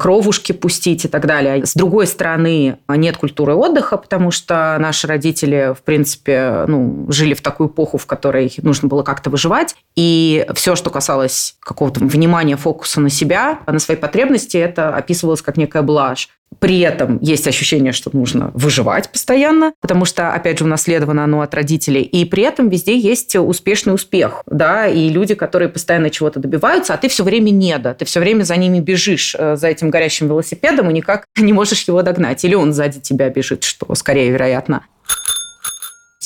кровушки 0.00 0.52
пустить 0.52 1.04
и 1.04 1.08
так 1.08 1.26
далее. 1.26 1.64
С 1.64 1.74
другой 1.74 2.08
стороны, 2.08 2.78
нет 2.88 3.16
культуры 3.16 3.54
отдыха, 3.54 3.96
потому 3.96 4.32
что 4.32 4.76
наши 4.80 5.06
родители, 5.06 5.72
в 5.78 5.82
принципе, 5.82 6.15
принципе, 6.16 6.64
ну, 6.66 7.06
жили 7.10 7.34
в 7.34 7.40
такую 7.40 7.68
эпоху, 7.68 7.98
в 7.98 8.06
которой 8.06 8.52
нужно 8.62 8.88
было 8.88 9.02
как-то 9.02 9.30
выживать. 9.30 9.76
И 9.94 10.46
все, 10.54 10.76
что 10.76 10.90
касалось 10.90 11.56
какого-то 11.60 12.00
внимания, 12.00 12.56
фокуса 12.56 13.00
на 13.00 13.10
себя, 13.10 13.60
на 13.66 13.78
свои 13.78 13.96
потребности, 13.96 14.56
это 14.56 14.94
описывалось 14.94 15.42
как 15.42 15.56
некая 15.56 15.82
блажь. 15.82 16.28
При 16.60 16.78
этом 16.80 17.18
есть 17.20 17.46
ощущение, 17.48 17.92
что 17.92 18.10
нужно 18.16 18.50
выживать 18.54 19.10
постоянно, 19.10 19.72
потому 19.80 20.04
что, 20.04 20.32
опять 20.32 20.58
же, 20.58 20.64
унаследовано 20.64 21.24
оно 21.24 21.40
от 21.40 21.52
родителей. 21.54 22.02
И 22.02 22.24
при 22.24 22.44
этом 22.44 22.68
везде 22.68 22.96
есть 22.96 23.34
успешный 23.36 23.92
успех, 23.92 24.42
да, 24.46 24.86
и 24.86 25.08
люди, 25.08 25.34
которые 25.34 25.68
постоянно 25.68 26.08
чего-то 26.08 26.38
добиваются, 26.38 26.94
а 26.94 26.96
ты 26.96 27.08
все 27.08 27.24
время 27.24 27.50
не 27.50 27.76
да, 27.78 27.94
ты 27.94 28.04
все 28.04 28.20
время 28.20 28.44
за 28.44 28.56
ними 28.56 28.78
бежишь, 28.78 29.34
э, 29.36 29.56
за 29.56 29.66
этим 29.66 29.90
горящим 29.90 30.28
велосипедом, 30.28 30.88
и 30.88 30.94
никак 30.94 31.26
не 31.36 31.52
можешь 31.52 31.82
его 31.88 32.00
догнать. 32.02 32.44
Или 32.44 32.54
он 32.54 32.72
сзади 32.72 33.00
тебя 33.00 33.28
бежит, 33.28 33.64
что 33.64 33.92
скорее 33.94 34.30
вероятно. 34.30 34.84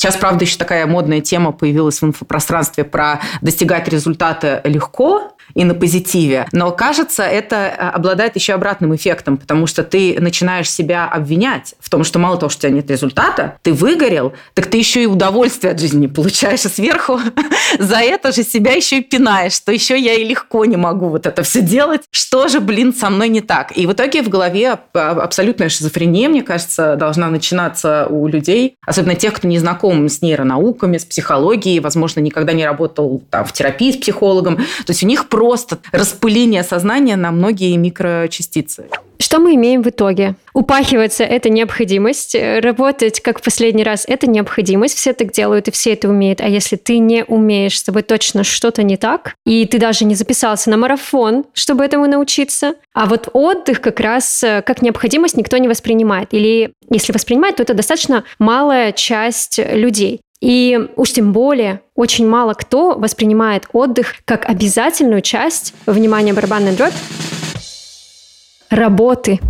Сейчас, 0.00 0.16
правда, 0.16 0.46
еще 0.46 0.56
такая 0.56 0.86
модная 0.86 1.20
тема 1.20 1.52
появилась 1.52 2.00
в 2.00 2.06
инфопространстве 2.06 2.84
про 2.84 3.20
достигать 3.42 3.86
результата 3.86 4.62
легко, 4.64 5.34
и 5.54 5.64
на 5.64 5.74
позитиве. 5.74 6.46
Но 6.52 6.70
кажется, 6.70 7.22
это 7.22 7.56
э, 7.56 7.88
обладает 7.90 8.36
еще 8.36 8.54
обратным 8.54 8.94
эффектом, 8.94 9.36
потому 9.36 9.66
что 9.66 9.82
ты 9.82 10.16
начинаешь 10.20 10.70
себя 10.70 11.06
обвинять 11.06 11.74
в 11.80 11.90
том, 11.90 12.04
что 12.04 12.18
мало 12.18 12.36
того, 12.36 12.50
что 12.50 12.58
у 12.58 12.62
тебя 12.62 12.76
нет 12.76 12.90
результата, 12.90 13.56
ты 13.62 13.72
выгорел, 13.72 14.32
так 14.54 14.66
ты 14.66 14.78
еще 14.78 15.02
и 15.02 15.06
удовольствие 15.06 15.72
от 15.72 15.80
жизни 15.80 16.06
получаешь, 16.06 16.64
и 16.64 16.68
сверху 16.68 17.20
за 17.78 17.98
это 17.98 18.32
же 18.32 18.42
себя 18.42 18.72
еще 18.72 18.98
и 18.98 19.02
пинаешь, 19.02 19.52
что 19.52 19.72
еще 19.72 19.98
я 19.98 20.14
и 20.14 20.24
легко 20.24 20.64
не 20.64 20.76
могу 20.76 21.08
вот 21.08 21.26
это 21.26 21.42
все 21.42 21.62
делать. 21.62 22.02
Что 22.10 22.48
же, 22.48 22.60
блин, 22.60 22.94
со 22.94 23.10
мной 23.10 23.28
не 23.28 23.40
так? 23.40 23.76
И 23.76 23.86
в 23.86 23.92
итоге 23.92 24.22
в 24.22 24.28
голове 24.28 24.78
абсолютная 24.92 25.68
шизофрения, 25.68 26.28
мне 26.28 26.42
кажется, 26.42 26.96
должна 26.96 27.28
начинаться 27.28 28.06
у 28.08 28.26
людей, 28.26 28.76
особенно 28.86 29.14
тех, 29.14 29.34
кто 29.34 29.48
не 29.48 29.58
знаком 29.58 29.89
с 29.90 30.22
нейронауками, 30.22 30.98
с 30.98 31.04
психологией, 31.04 31.80
возможно, 31.80 32.20
никогда 32.20 32.52
не 32.52 32.64
работал 32.64 33.22
там, 33.30 33.44
в 33.44 33.52
терапии 33.52 33.92
с 33.92 33.96
психологом. 33.96 34.56
То 34.56 34.90
есть 34.90 35.02
у 35.02 35.06
них 35.06 35.28
просто 35.28 35.78
распыление 35.92 36.62
сознания 36.62 37.16
на 37.16 37.30
многие 37.30 37.76
микрочастицы. 37.76 38.86
Что 39.20 39.38
мы 39.38 39.54
имеем 39.54 39.82
в 39.82 39.88
итоге? 39.88 40.34
Упахиваться– 40.54 41.24
это 41.24 41.50
необходимость. 41.50 42.34
Работать, 42.34 43.20
как 43.20 43.40
в 43.40 43.42
последний 43.42 43.84
раз, 43.84 44.06
это 44.08 44.26
необходимость. 44.26 44.96
Все 44.96 45.12
так 45.12 45.30
делают, 45.30 45.68
и 45.68 45.70
все 45.70 45.92
это 45.92 46.08
умеют. 46.08 46.40
А 46.40 46.48
если 46.48 46.76
ты 46.76 46.98
не 46.98 47.24
умеешь, 47.24 47.78
с 47.78 47.82
тобой 47.82 48.02
точно 48.02 48.44
что-то 48.44 48.82
не 48.82 48.96
так, 48.96 49.34
и 49.44 49.66
ты 49.66 49.78
даже 49.78 50.06
не 50.06 50.14
записался 50.14 50.70
на 50.70 50.78
марафон, 50.78 51.44
чтобы 51.52 51.84
этому 51.84 52.06
научиться, 52.06 52.76
а 52.94 53.04
вот 53.04 53.28
отдых 53.34 53.82
как 53.82 54.00
раз 54.00 54.42
э, 54.42 54.62
как 54.62 54.80
необходимость 54.80 55.36
никто 55.36 55.58
не 55.58 55.68
воспринимает. 55.68 56.32
Или 56.32 56.72
если 56.90 57.12
воспринимает, 57.12 57.56
то 57.56 57.62
это 57.62 57.74
достаточно 57.74 58.24
малая 58.38 58.92
часть 58.92 59.58
людей. 59.58 60.22
И 60.40 60.78
уж 60.96 61.12
тем 61.12 61.32
более 61.32 61.82
очень 61.94 62.26
мало 62.26 62.54
кто 62.54 62.94
воспринимает 62.94 63.64
отдых 63.74 64.14
как 64.24 64.48
обязательную 64.48 65.20
часть, 65.20 65.74
внимания 65.84 66.32
барабанная 66.32 66.74
дробь, 66.74 66.94
работы. 68.70 69.40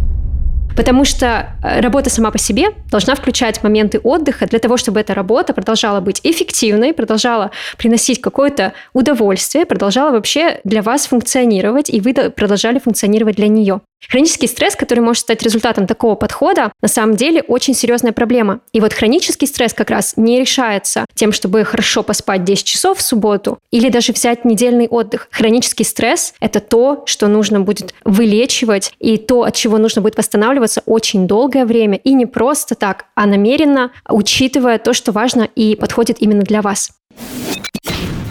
Потому 0.77 1.05
что 1.05 1.57
э, 1.62 1.81
работа 1.81 2.11
сама 2.11 2.31
по 2.31 2.39
себе 2.39 2.69
должна 2.91 3.15
включать 3.15 3.62
моменты 3.62 3.99
отдыха 3.99 4.47
для 4.47 4.59
того, 4.59 4.77
чтобы 4.77 5.00
эта 5.00 5.15
работа 5.15 5.53
продолжала 5.53 6.00
быть 6.00 6.21
эффективной, 6.23 6.95
продолжала 6.95 7.50
приносить 7.77 8.21
какое-то 8.21 8.73
удовольствие, 8.93 9.67
продолжала 9.67 10.12
вообще 10.12 10.61
для 10.65 10.83
вас 10.83 11.07
функционировать, 11.07 11.91
и 11.91 12.00
вы 12.00 12.15
продолжали 12.31 12.79
функционировать 12.79 13.37
для 13.37 13.49
нее. 13.49 13.81
Хронический 14.09 14.47
стресс, 14.47 14.76
который 14.76 15.00
может 15.00 15.23
стать 15.23 15.42
результатом 15.42 15.87
такого 15.87 16.14
подхода, 16.14 16.73
на 16.80 16.88
самом 16.88 17.16
деле 17.16 17.42
очень 17.42 17.75
серьезная 17.75 18.12
проблема. 18.12 18.61
И 18.73 18.80
вот 18.80 18.92
хронический 18.92 19.47
стресс 19.47 19.75
как 19.75 19.90
раз 19.90 20.14
не 20.16 20.40
решается 20.40 21.04
тем, 21.14 21.33
чтобы 21.33 21.64
хорошо 21.64 22.02
поспать 22.02 22.45
10 22.45 22.64
часов 22.64 22.99
в 22.99 23.02
субботу 23.02 23.59
или 23.71 23.88
даже 23.88 24.12
взять 24.12 24.45
недельный 24.45 24.88
отдых. 24.88 25.28
Хронический 25.30 25.85
стресс– 25.85 26.35
это 26.40 26.61
то, 26.61 27.02
что 27.07 27.28
нужно 27.28 27.61
будет 27.61 27.95
вылечивать 28.04 28.92
и 28.99 29.16
то, 29.16 29.45
от 29.45 29.54
чего 29.54 29.78
нужно 29.78 30.02
будет 30.02 30.16
восстанавливаться 30.16 30.83
очень 30.87 31.26
долгое 31.26 31.64
время. 31.64 31.99
И 31.99 32.12
не 32.12 32.26
просто 32.26 32.75
так, 32.75 33.07
а 33.14 33.26
намеренно, 33.26 33.92
учитывая 34.09 34.78
то, 34.78 34.92
что 34.92 35.12
важно 35.12 35.49
и 35.54 35.76
подходит 35.76 36.16
именно 36.21 36.42
для 36.42 36.62
вас. 36.62 36.90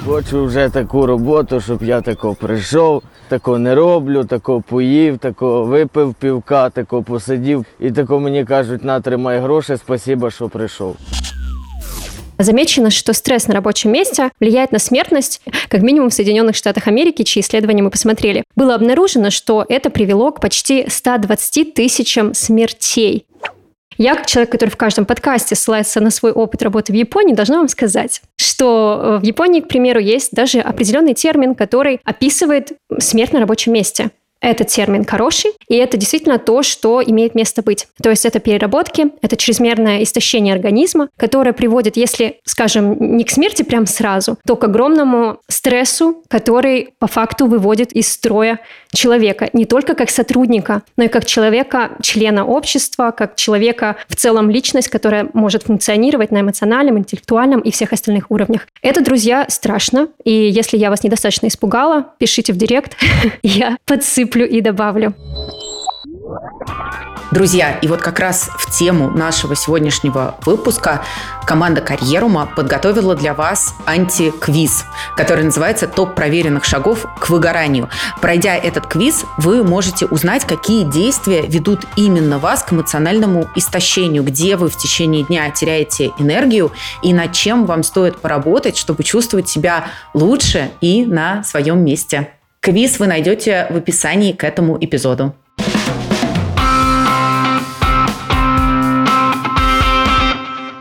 Хочу 0.08 0.44
вже 0.44 0.68
таку 0.68 1.06
роботу, 1.06 1.61
щоб 1.61 1.82
я 1.82 2.00
тако 2.00 2.34
прийшов, 2.34 3.02
тако 3.28 3.58
не 3.58 3.75
роблю, 3.75 4.25
тако 4.25 4.61
поїв, 4.61 5.18
тако 5.18 5.62
випив 5.62 6.14
півка, 6.14 6.70
тако 6.70 7.02
посидів. 7.02 7.64
І 7.80 7.90
тако 7.90 8.20
мені 8.20 8.44
кажуть, 8.44 8.84
на 8.84 9.00
тримай 9.00 9.38
гроші, 9.38 9.76
спасибо, 9.76 10.30
що 10.30 10.49
прийшов. 10.49 10.96
Замечено, 12.38 12.90
что 12.90 13.12
стресс 13.12 13.49
на 13.49 13.54
рабочем 13.54 13.92
месте 13.92 14.30
влияет 14.40 14.73
на 14.73 14.78
смертность, 14.78 15.40
как 15.68 15.82
минимум 15.82 16.11
в 16.11 16.12
Соединенных 16.12 16.56
Штатах 16.56 16.88
Америки, 16.88 17.23
чьи 17.23 17.40
исследования 17.40 17.82
мы 17.82 17.90
посмотрели. 17.90 18.42
Было 18.56 18.75
обнаружено, 18.75 19.30
что 19.30 19.64
это 19.68 19.88
привело 19.88 20.32
к 20.32 20.40
почти 20.40 20.87
120 20.88 21.75
тысячам 21.75 22.34
смертей 22.34 23.26
я, 24.00 24.15
как 24.15 24.25
человек, 24.27 24.51
который 24.51 24.70
в 24.70 24.77
каждом 24.77 25.06
подкасте 25.06 25.56
ссылается 25.56 26.00
на 26.00 26.10
свой 26.10 26.32
опыт 26.32 26.63
работы 26.63 26.94
в 26.94 26.96
Японии, 26.96 27.36
должна 27.36 27.58
вам 27.58 27.68
сказать, 27.68 28.22
что 28.38 29.00
э, 29.01 29.18
в 29.20 29.24
Японии, 29.24 29.60
к 29.60 29.68
примеру, 29.68 30.00
есть 30.00 30.32
даже 30.32 30.62
определенный 30.62 31.13
термин, 31.13 31.53
который 31.53 32.00
описывает 32.06 32.72
смерть 33.00 33.34
на 33.34 33.41
рабочем 33.41 33.74
месте. 33.74 34.12
Этот 34.41 34.67
термин 34.67 35.05
хороший, 35.05 35.51
и 35.67 35.75
это 35.75 35.98
действительно 35.98 36.39
то, 36.39 36.63
что 36.63 37.03
имеет 37.05 37.36
место 37.36 37.62
быть. 37.62 37.88
То 38.01 38.10
есть 38.10 38.25
это 38.25 38.39
переработки, 38.39 39.08
это 39.22 39.36
чрезмерное 39.36 40.03
истощение 40.03 40.53
организма, 40.53 41.10
которое 41.17 41.51
приводит, 41.51 41.98
если, 41.98 42.39
скажем, 42.46 43.17
не 43.17 43.25
к 43.25 43.31
смерти 43.31 43.63
прям 43.63 43.86
сразу, 43.86 44.38
то 44.48 44.55
к 44.55 44.63
огромному 44.63 45.39
стрессу, 45.50 46.24
который 46.29 46.93
по 47.00 47.08
факту 47.08 47.48
выводит 47.48 47.91
из 47.91 48.12
строя 48.12 48.62
человека, 48.93 49.50
не 49.51 49.65
только 49.65 49.93
как 49.93 50.10
сотрудника, 50.10 50.84
но 50.96 51.03
и 51.03 51.08
как 51.10 51.25
человека, 51.25 51.91
члена 52.01 52.46
общества, 52.46 53.12
как 53.12 53.36
человека 53.36 53.98
в 54.08 54.15
целом 54.15 54.50
личность, 54.50 54.88
которая 54.88 55.29
может 55.34 55.63
функционировать 55.63 56.31
на 56.31 56.41
эмоциональном, 56.41 56.98
интеллектуальном 56.98 57.60
и 57.60 57.72
всех 57.72 57.91
остальных 57.91 58.31
уровнях. 58.31 58.67
Это, 58.81 59.03
друзья, 59.03 59.46
страшно, 59.50 60.08
и 60.24 60.31
если 60.31 60.77
я 60.77 60.89
вас 60.89 61.03
недостаточно 61.03 61.48
испугала, 61.48 62.13
пишите 62.19 62.53
в 62.53 62.58
директ, 62.58 62.96
я 63.43 63.77
подсыплю 63.86 64.28
досыплю 64.29 64.48
и 64.48 64.62
добавлю. 64.62 65.13
Друзья, 67.31 67.77
и 67.83 67.88
вот 67.88 68.01
как 68.01 68.17
раз 68.17 68.50
в 68.57 68.75
тему 68.75 69.12
нашего 69.12 69.55
сегодняшнего 69.55 70.36
выпуска 70.45 71.03
команда 71.45 71.79
Карьерума 71.79 72.50
подготовила 72.55 73.15
для 73.15 73.36
вас 73.36 73.75
антиквиз, 73.86 74.86
который 75.15 75.43
называется 75.43 75.88
«Топ 75.88 76.15
проверенных 76.15 76.65
шагов 76.65 77.05
к 77.19 77.29
выгоранию». 77.29 77.88
Пройдя 78.19 78.55
этот 78.55 78.88
квиз, 78.88 79.25
вы 79.38 79.63
можете 79.63 80.07
узнать, 80.07 80.45
какие 80.45 80.83
действия 80.83 81.43
ведут 81.43 81.86
именно 81.95 82.39
вас 82.39 82.63
к 82.63 82.74
эмоциональному 82.74 83.48
истощению, 83.55 84.24
где 84.24 84.55
вы 84.55 84.67
в 84.67 84.77
течение 84.77 85.24
дня 85.24 85.51
теряете 85.51 86.13
энергию 86.17 86.71
и 87.03 87.13
над 87.13 87.33
чем 87.33 87.67
вам 87.67 87.83
стоит 87.83 88.17
поработать, 88.17 88.75
чтобы 88.75 89.03
чувствовать 89.03 89.48
себя 89.48 89.86
лучше 90.15 90.71
и 90.81 91.05
на 91.05 91.43
своем 91.43 91.86
месте. 91.86 92.29
Квиз 92.61 92.99
вы 92.99 93.07
найдете 93.07 93.67
в 93.69 93.77
описании 93.77 94.33
к 94.33 94.43
этому 94.43 94.77
эпизоду. 94.81 95.33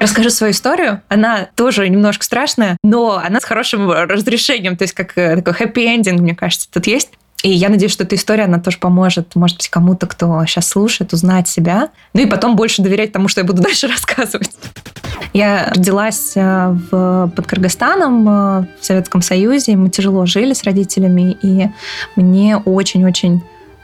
Расскажу 0.00 0.30
свою 0.30 0.52
историю. 0.52 1.02
Она 1.08 1.48
тоже 1.54 1.88
немножко 1.88 2.24
страшная, 2.24 2.76
но 2.82 3.18
она 3.24 3.40
с 3.40 3.44
хорошим 3.44 3.90
разрешением, 3.90 4.76
то 4.76 4.82
есть 4.82 4.94
как 4.94 5.16
э, 5.16 5.40
такой 5.40 5.66
хэппи-эндинг, 5.66 6.20
мне 6.20 6.34
кажется, 6.34 6.68
тут 6.70 6.86
есть. 6.86 7.10
И 7.44 7.50
я 7.50 7.68
надеюсь, 7.68 7.92
что 7.92 8.02
эта 8.02 8.16
история, 8.16 8.44
она 8.44 8.58
тоже 8.58 8.78
поможет, 8.78 9.36
может 9.36 9.58
быть, 9.58 9.68
кому-то, 9.68 10.06
кто 10.06 10.44
сейчас 10.44 10.68
слушает, 10.68 11.12
узнать 11.12 11.46
себя. 11.46 11.90
Ну 12.12 12.22
и 12.22 12.26
потом 12.26 12.56
больше 12.56 12.82
доверять 12.82 13.12
тому, 13.12 13.28
что 13.28 13.40
я 13.40 13.46
буду 13.46 13.62
дальше 13.62 13.86
рассказывать. 13.86 14.50
Я 15.32 15.70
родилась 15.74 16.32
э, 16.36 16.76
в, 16.90 17.32
под 17.34 17.46
Кыргызстаном, 17.46 18.28
э, 18.28 18.66
в 18.80 18.84
Советском 18.84 19.22
Союзе. 19.22 19.76
Мы 19.76 19.88
тяжело 19.90 20.26
жили 20.26 20.52
с 20.52 20.64
родителями, 20.64 21.36
и 21.42 21.68
мне 22.16 22.56
очень-очень 22.56 23.42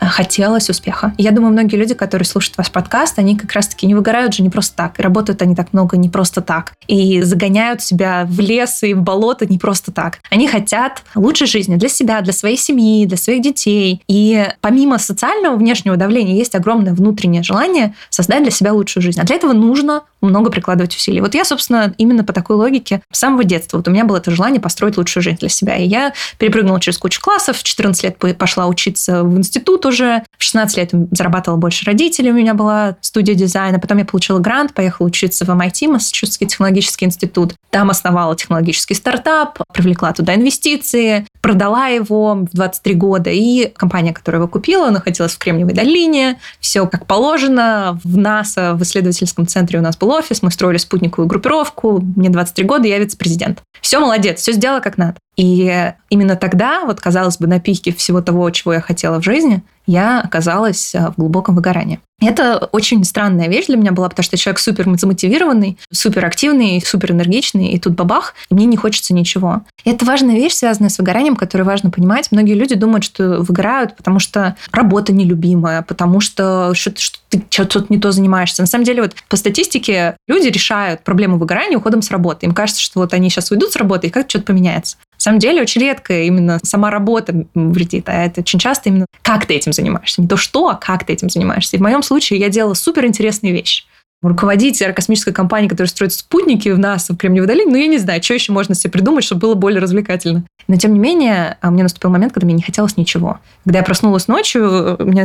хотелось 0.08 0.70
успеха. 0.70 1.12
я 1.18 1.30
думаю, 1.30 1.52
многие 1.52 1.76
люди, 1.76 1.94
которые 1.94 2.26
слушают 2.26 2.56
ваш 2.58 2.70
подкаст, 2.70 3.18
они 3.18 3.36
как 3.36 3.52
раз-таки 3.52 3.86
не 3.86 3.94
выгорают 3.94 4.34
же 4.34 4.42
не 4.42 4.50
просто 4.50 4.76
так. 4.76 4.98
И 4.98 5.02
работают 5.02 5.42
они 5.42 5.54
так 5.54 5.72
много 5.72 5.96
не 5.96 6.08
просто 6.08 6.40
так. 6.40 6.72
И 6.86 7.22
загоняют 7.22 7.82
себя 7.82 8.26
в 8.28 8.40
лес 8.40 8.82
и 8.82 8.94
в 8.94 9.02
болото 9.02 9.46
не 9.46 9.58
просто 9.58 9.92
так. 9.92 10.18
Они 10.30 10.48
хотят 10.48 11.02
лучшей 11.14 11.46
жизни 11.46 11.76
для 11.76 11.88
себя, 11.88 12.20
для 12.20 12.32
своей 12.32 12.56
семьи, 12.56 13.06
для 13.06 13.16
своих 13.16 13.42
детей. 13.42 14.02
И 14.08 14.46
помимо 14.60 14.98
социального 14.98 15.56
внешнего 15.56 15.96
давления 15.96 16.34
есть 16.34 16.54
огромное 16.54 16.94
внутреннее 16.94 17.42
желание 17.42 17.94
создать 18.10 18.42
для 18.42 18.50
себя 18.50 18.72
лучшую 18.72 19.02
жизнь. 19.02 19.20
А 19.20 19.24
для 19.24 19.36
этого 19.36 19.52
нужно 19.52 20.02
много 20.20 20.50
прикладывать 20.50 20.94
усилий. 20.96 21.20
Вот 21.20 21.34
я, 21.34 21.44
собственно, 21.44 21.94
именно 21.98 22.24
по 22.24 22.32
такой 22.32 22.56
логике 22.56 23.02
с 23.12 23.18
самого 23.18 23.44
детства. 23.44 23.76
Вот 23.76 23.88
у 23.88 23.90
меня 23.90 24.04
было 24.04 24.16
это 24.16 24.30
желание 24.30 24.60
построить 24.60 24.96
лучшую 24.96 25.22
жизнь 25.22 25.38
для 25.38 25.48
себя. 25.48 25.76
И 25.76 25.86
я 25.86 26.12
перепрыгнула 26.38 26.80
через 26.80 26.98
кучу 26.98 27.20
классов, 27.20 27.58
в 27.58 27.62
14 27.62 28.04
лет 28.04 28.18
пошла 28.38 28.66
учиться 28.66 29.22
в 29.22 29.36
институт 29.36 29.86
уже, 29.86 29.93
в 30.02 30.42
16 30.42 30.76
лет 30.76 30.90
зарабатывала 31.10 31.58
больше 31.58 31.84
родителей, 31.84 32.30
у 32.30 32.34
меня 32.34 32.54
была 32.54 32.96
студия 33.00 33.34
дизайна, 33.34 33.78
потом 33.78 33.98
я 33.98 34.04
получила 34.04 34.38
грант, 34.38 34.74
поехала 34.74 35.06
учиться 35.06 35.44
в 35.44 35.50
MIT, 35.50 35.88
Массачусетский 35.88 36.46
технологический 36.46 37.04
институт. 37.04 37.54
Там 37.70 37.90
основала 37.90 38.36
технологический 38.36 38.94
стартап, 38.94 39.58
привлекла 39.72 40.12
туда 40.12 40.34
инвестиции, 40.34 41.26
продала 41.40 41.88
его 41.88 42.34
в 42.34 42.54
23 42.54 42.94
года, 42.94 43.30
и 43.30 43.72
компания, 43.76 44.12
которая 44.12 44.40
его 44.40 44.48
купила, 44.48 44.90
находилась 44.90 45.32
в 45.32 45.38
Кремниевой 45.38 45.74
долине, 45.74 46.38
все 46.60 46.86
как 46.86 47.06
положено, 47.06 48.00
в 48.04 48.16
НАСА, 48.16 48.74
в 48.74 48.82
исследовательском 48.82 49.46
центре 49.46 49.78
у 49.78 49.82
нас 49.82 49.96
был 49.96 50.10
офис, 50.10 50.42
мы 50.42 50.50
строили 50.50 50.78
спутниковую 50.78 51.28
группировку, 51.28 52.00
мне 52.00 52.30
23 52.30 52.64
года, 52.64 52.88
я 52.88 52.98
вице-президент. 52.98 53.62
Все 53.80 53.98
молодец, 53.98 54.40
все 54.40 54.52
сделала 54.52 54.80
как 54.80 54.96
надо. 54.96 55.16
И 55.36 55.92
именно 56.10 56.36
тогда, 56.36 56.84
вот 56.84 57.00
казалось 57.00 57.38
бы, 57.38 57.46
на 57.46 57.60
пике 57.60 57.92
всего 57.92 58.20
того, 58.20 58.48
чего 58.50 58.72
я 58.72 58.80
хотела 58.80 59.20
в 59.20 59.24
жизни, 59.24 59.62
я 59.86 60.20
оказалась 60.20 60.94
в 60.94 61.14
глубоком 61.16 61.54
выгорании. 61.54 62.00
Это 62.20 62.68
очень 62.72 63.04
странная 63.04 63.48
вещь 63.48 63.66
для 63.66 63.76
меня 63.76 63.92
была, 63.92 64.08
потому 64.08 64.24
что 64.24 64.36
человек 64.36 64.60
супер 64.60 64.86
замотивированный, 64.96 65.78
супер 65.90 66.24
активный, 66.24 66.82
супер 66.84 67.12
энергичный, 67.12 67.72
и 67.72 67.78
тут 67.78 67.94
бабах, 67.94 68.34
и 68.50 68.54
мне 68.54 68.66
не 68.66 68.76
хочется 68.76 69.12
ничего. 69.12 69.62
И 69.84 69.90
это 69.90 70.04
важная 70.04 70.36
вещь, 70.36 70.54
связанная 70.54 70.90
с 70.90 70.98
выгоранием, 70.98 71.36
которую 71.36 71.66
важно 71.66 71.90
понимать. 71.90 72.28
Многие 72.30 72.54
люди 72.54 72.76
думают, 72.76 73.04
что 73.04 73.40
выгорают, 73.40 73.96
потому 73.96 74.20
что 74.20 74.56
работа 74.70 75.12
нелюбимая, 75.12 75.82
потому 75.82 76.20
что 76.20 76.72
что-то, 76.74 77.00
что 77.02 77.18
ты 77.28 77.44
что-то 77.50 77.86
не 77.88 77.98
то 77.98 78.12
занимаешься. 78.12 78.62
На 78.62 78.66
самом 78.66 78.84
деле, 78.84 79.02
вот 79.02 79.14
по 79.28 79.36
статистике 79.36 80.16
люди 80.28 80.48
решают 80.48 81.02
проблему 81.02 81.36
выгорания 81.36 81.76
уходом 81.76 82.00
с 82.00 82.10
работы. 82.10 82.46
Им 82.46 82.54
кажется, 82.54 82.80
что 82.80 83.00
вот 83.00 83.12
они 83.12 83.28
сейчас 83.28 83.50
уйдут 83.50 83.72
с 83.72 83.76
работы, 83.76 84.06
и 84.06 84.10
как-то 84.10 84.30
что-то 84.30 84.46
поменяется. 84.46 84.96
Самом 85.24 85.38
деле, 85.38 85.62
очень 85.62 85.80
редко 85.80 86.20
именно 86.20 86.60
сама 86.62 86.90
работа 86.90 87.46
вредит, 87.54 88.10
а 88.10 88.26
это 88.26 88.42
очень 88.42 88.58
часто 88.58 88.90
именно 88.90 89.06
как 89.22 89.46
ты 89.46 89.54
этим 89.54 89.72
занимаешься. 89.72 90.20
Не 90.20 90.28
то 90.28 90.36
что, 90.36 90.68
а 90.68 90.74
как 90.74 91.04
ты 91.04 91.14
этим 91.14 91.30
занимаешься. 91.30 91.76
И 91.76 91.78
в 91.78 91.82
моем 91.82 92.02
случае 92.02 92.40
я 92.40 92.50
делала 92.50 92.74
супер 92.74 93.06
интересные 93.06 93.54
вещи 93.54 93.84
руководить 94.28 94.80
аэрокосмической 94.82 95.32
компанией, 95.32 95.68
которая 95.68 95.88
строит 95.88 96.12
спутники 96.12 96.68
в 96.68 96.78
НАСА 96.78 97.14
в 97.14 97.16
Кремниевой 97.16 97.46
долине, 97.46 97.70
ну, 97.70 97.76
я 97.76 97.86
не 97.86 97.98
знаю, 97.98 98.22
что 98.22 98.34
еще 98.34 98.52
можно 98.52 98.74
себе 98.74 98.90
придумать, 98.90 99.24
чтобы 99.24 99.42
было 99.42 99.54
более 99.54 99.80
развлекательно. 99.80 100.44
Но, 100.66 100.76
тем 100.76 100.94
не 100.94 100.98
менее, 100.98 101.58
а, 101.60 101.70
мне 101.70 101.82
наступил 101.82 102.10
момент, 102.10 102.32
когда 102.32 102.46
мне 102.46 102.54
не 102.54 102.62
хотелось 102.62 102.96
ничего. 102.96 103.38
Когда 103.64 103.80
я 103.80 103.84
проснулась 103.84 104.28
ночью, 104.28 104.96
у 104.98 105.04
меня 105.04 105.24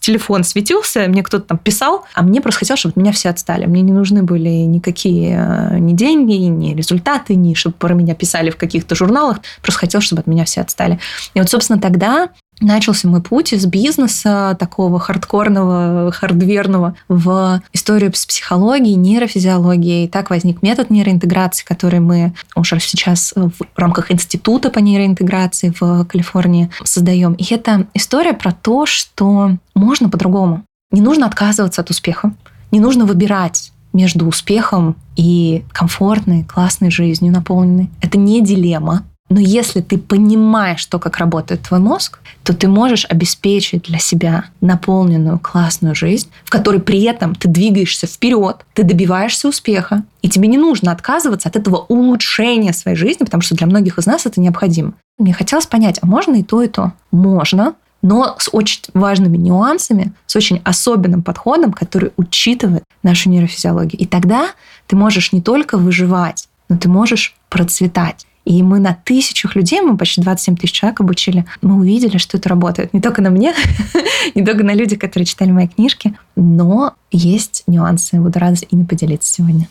телефон 0.00 0.44
светился, 0.44 1.06
мне 1.08 1.22
кто-то 1.22 1.44
там 1.44 1.58
писал, 1.58 2.04
а 2.14 2.22
мне 2.22 2.40
просто 2.40 2.60
хотелось, 2.60 2.80
чтобы 2.80 3.00
меня 3.00 3.12
все 3.12 3.30
отстали. 3.30 3.66
Мне 3.66 3.82
не 3.82 3.92
нужны 3.92 4.22
были 4.22 4.48
никакие 4.48 5.38
а, 5.38 5.78
ни 5.78 5.92
деньги, 5.92 6.34
ни 6.34 6.74
результаты, 6.74 7.34
ни 7.34 7.54
чтобы 7.54 7.76
про 7.76 7.94
меня 7.94 8.14
писали 8.14 8.50
в 8.50 8.56
каких-то 8.56 8.94
журналах. 8.94 9.40
Просто 9.60 9.80
хотелось, 9.80 10.06
чтобы 10.06 10.20
от 10.20 10.26
меня 10.26 10.44
все 10.44 10.60
отстали. 10.60 11.00
И 11.34 11.40
вот, 11.40 11.48
собственно, 11.50 11.80
тогда 11.80 12.30
начался 12.60 13.08
мой 13.08 13.20
путь 13.20 13.52
из 13.52 13.66
бизнеса 13.66 14.56
такого 14.58 14.98
хардкорного, 14.98 16.10
хардверного 16.12 16.94
в 17.08 17.60
историю 17.72 18.12
с 18.14 18.26
психологией, 18.26 18.94
нейрофизиологией. 18.94 20.04
И 20.04 20.08
так 20.08 20.30
возник 20.30 20.62
метод 20.62 20.90
нейроинтеграции, 20.90 21.64
который 21.64 22.00
мы 22.00 22.34
уже 22.54 22.80
сейчас 22.80 23.34
в 23.36 23.52
рамках 23.76 24.10
института 24.10 24.70
по 24.70 24.78
нейроинтеграции 24.78 25.74
в 25.78 26.04
Калифорнии 26.04 26.70
создаем. 26.84 27.34
И 27.34 27.44
это 27.52 27.86
история 27.94 28.32
про 28.32 28.52
то, 28.52 28.86
что 28.86 29.52
можно 29.74 30.08
по-другому. 30.08 30.64
Не 30.90 31.00
нужно 31.00 31.26
отказываться 31.26 31.82
от 31.82 31.90
успеха. 31.90 32.32
Не 32.70 32.80
нужно 32.80 33.04
выбирать 33.04 33.72
между 33.92 34.26
успехом 34.26 34.96
и 35.16 35.64
комфортной, 35.72 36.44
классной 36.44 36.90
жизнью 36.90 37.32
наполненной. 37.32 37.90
Это 38.00 38.18
не 38.18 38.42
дилемма. 38.42 39.04
Но 39.28 39.40
если 39.40 39.80
ты 39.80 39.98
понимаешь 39.98 40.84
то, 40.86 40.98
как 40.98 41.18
работает 41.18 41.62
твой 41.62 41.80
мозг, 41.80 42.20
то 42.44 42.54
ты 42.54 42.68
можешь 42.68 43.06
обеспечить 43.08 43.82
для 43.82 43.98
себя 43.98 44.44
наполненную 44.60 45.40
классную 45.40 45.96
жизнь, 45.96 46.30
в 46.44 46.50
которой 46.50 46.80
при 46.80 47.02
этом 47.02 47.34
ты 47.34 47.48
двигаешься 47.48 48.06
вперед, 48.06 48.64
ты 48.72 48.84
добиваешься 48.84 49.48
успеха, 49.48 50.04
и 50.22 50.28
тебе 50.28 50.46
не 50.48 50.58
нужно 50.58 50.92
отказываться 50.92 51.48
от 51.48 51.56
этого 51.56 51.78
улучшения 51.88 52.72
своей 52.72 52.96
жизни, 52.96 53.24
потому 53.24 53.40
что 53.42 53.56
для 53.56 53.66
многих 53.66 53.98
из 53.98 54.06
нас 54.06 54.26
это 54.26 54.40
необходимо. 54.40 54.94
Мне 55.18 55.32
хотелось 55.32 55.66
понять, 55.66 55.98
а 56.02 56.06
можно 56.06 56.36
и 56.36 56.44
то, 56.44 56.62
и 56.62 56.68
то? 56.68 56.92
Можно, 57.10 57.74
но 58.02 58.36
с 58.38 58.48
очень 58.52 58.82
важными 58.94 59.36
нюансами, 59.36 60.12
с 60.26 60.36
очень 60.36 60.60
особенным 60.62 61.22
подходом, 61.22 61.72
который 61.72 62.12
учитывает 62.16 62.84
нашу 63.02 63.30
нейрофизиологию. 63.30 64.00
И 64.00 64.06
тогда 64.06 64.50
ты 64.86 64.94
можешь 64.94 65.32
не 65.32 65.42
только 65.42 65.78
выживать, 65.78 66.48
но 66.68 66.76
ты 66.76 66.88
можешь 66.88 67.34
процветать. 67.48 68.26
И 68.46 68.62
мы 68.62 68.78
на 68.78 68.94
тысячах 68.94 69.56
людей, 69.56 69.80
мы 69.80 69.96
почти 69.96 70.20
27 70.20 70.56
тысяч 70.56 70.72
человек 70.72 71.00
обучили, 71.00 71.44
мы 71.62 71.74
увидели, 71.74 72.16
что 72.16 72.38
это 72.38 72.48
работает. 72.48 72.94
Не 72.94 73.00
только 73.00 73.20
на 73.20 73.30
мне, 73.30 73.52
не 74.36 74.44
только 74.44 74.62
на 74.62 74.72
людях, 74.72 75.00
которые 75.00 75.26
читали 75.26 75.50
мои 75.50 75.66
книжки, 75.66 76.14
но 76.36 76.94
есть 77.10 77.64
нюансы. 77.66 78.20
Буду 78.20 78.38
рада 78.38 78.60
ими 78.70 78.84
поделиться 78.84 79.34
сегодня. 79.34 79.68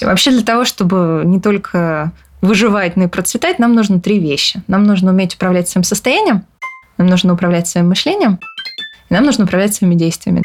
Вообще 0.00 0.30
для 0.30 0.42
того, 0.42 0.64
чтобы 0.64 1.22
не 1.26 1.40
только 1.40 2.12
выживать, 2.40 2.96
но 2.96 3.04
и 3.04 3.08
процветать, 3.08 3.58
нам 3.58 3.74
нужно 3.74 4.00
три 4.00 4.18
вещи. 4.18 4.62
Нам 4.68 4.84
нужно 4.84 5.10
уметь 5.12 5.34
управлять 5.34 5.68
своим 5.68 5.84
состоянием, 5.84 6.46
нам 6.96 7.06
нужно 7.06 7.34
управлять 7.34 7.68
своим 7.68 7.90
мышлением, 7.90 8.40
и 9.10 9.14
нам 9.14 9.24
нужно 9.24 9.44
управлять 9.44 9.74
своими 9.74 9.94
действиями. 9.94 10.42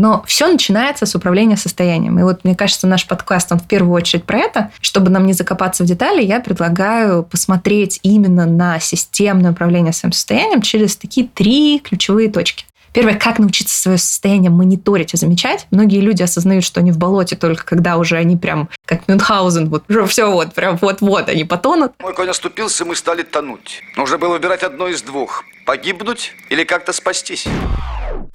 Но 0.00 0.24
все 0.26 0.50
начинается 0.50 1.04
с 1.04 1.14
управления 1.14 1.58
состоянием. 1.58 2.18
И 2.18 2.22
вот 2.22 2.42
мне 2.42 2.56
кажется, 2.56 2.86
наш 2.86 3.06
подкаст, 3.06 3.52
он 3.52 3.58
в 3.58 3.66
первую 3.66 3.92
очередь 3.92 4.24
про 4.24 4.38
это. 4.38 4.70
Чтобы 4.80 5.10
нам 5.10 5.26
не 5.26 5.34
закопаться 5.34 5.84
в 5.84 5.86
детали, 5.86 6.22
я 6.22 6.40
предлагаю 6.40 7.22
посмотреть 7.22 8.00
именно 8.02 8.46
на 8.46 8.80
системное 8.80 9.52
управление 9.52 9.92
своим 9.92 10.12
состоянием 10.12 10.62
через 10.62 10.96
такие 10.96 11.28
три 11.28 11.80
ключевые 11.80 12.30
точки. 12.30 12.64
Первое, 12.94 13.14
как 13.14 13.38
научиться 13.38 13.78
свое 13.78 13.98
состояние 13.98 14.50
мониторить 14.50 15.12
и 15.12 15.18
замечать. 15.18 15.66
Многие 15.70 16.00
люди 16.00 16.22
осознают, 16.22 16.64
что 16.64 16.80
они 16.80 16.92
в 16.92 16.96
болоте 16.96 17.36
только 17.36 17.66
когда 17.66 17.98
уже 17.98 18.16
они 18.16 18.38
прям 18.38 18.70
как 18.86 19.06
Мюнхгаузен, 19.06 19.68
вот 19.68 19.84
уже 19.90 20.06
все 20.06 20.30
вот, 20.30 20.54
прям 20.54 20.78
вот-вот 20.80 21.28
они 21.28 21.44
потонут. 21.44 21.92
Мой 22.00 22.14
конь 22.14 22.30
оступился, 22.30 22.86
мы 22.86 22.96
стали 22.96 23.22
тонуть. 23.22 23.82
Нужно 23.98 24.16
было 24.16 24.32
выбирать 24.32 24.62
одно 24.62 24.88
из 24.88 25.02
двух. 25.02 25.44
Погибнуть 25.66 26.32
или 26.48 26.64
как-то 26.64 26.92
спастись. 26.92 27.46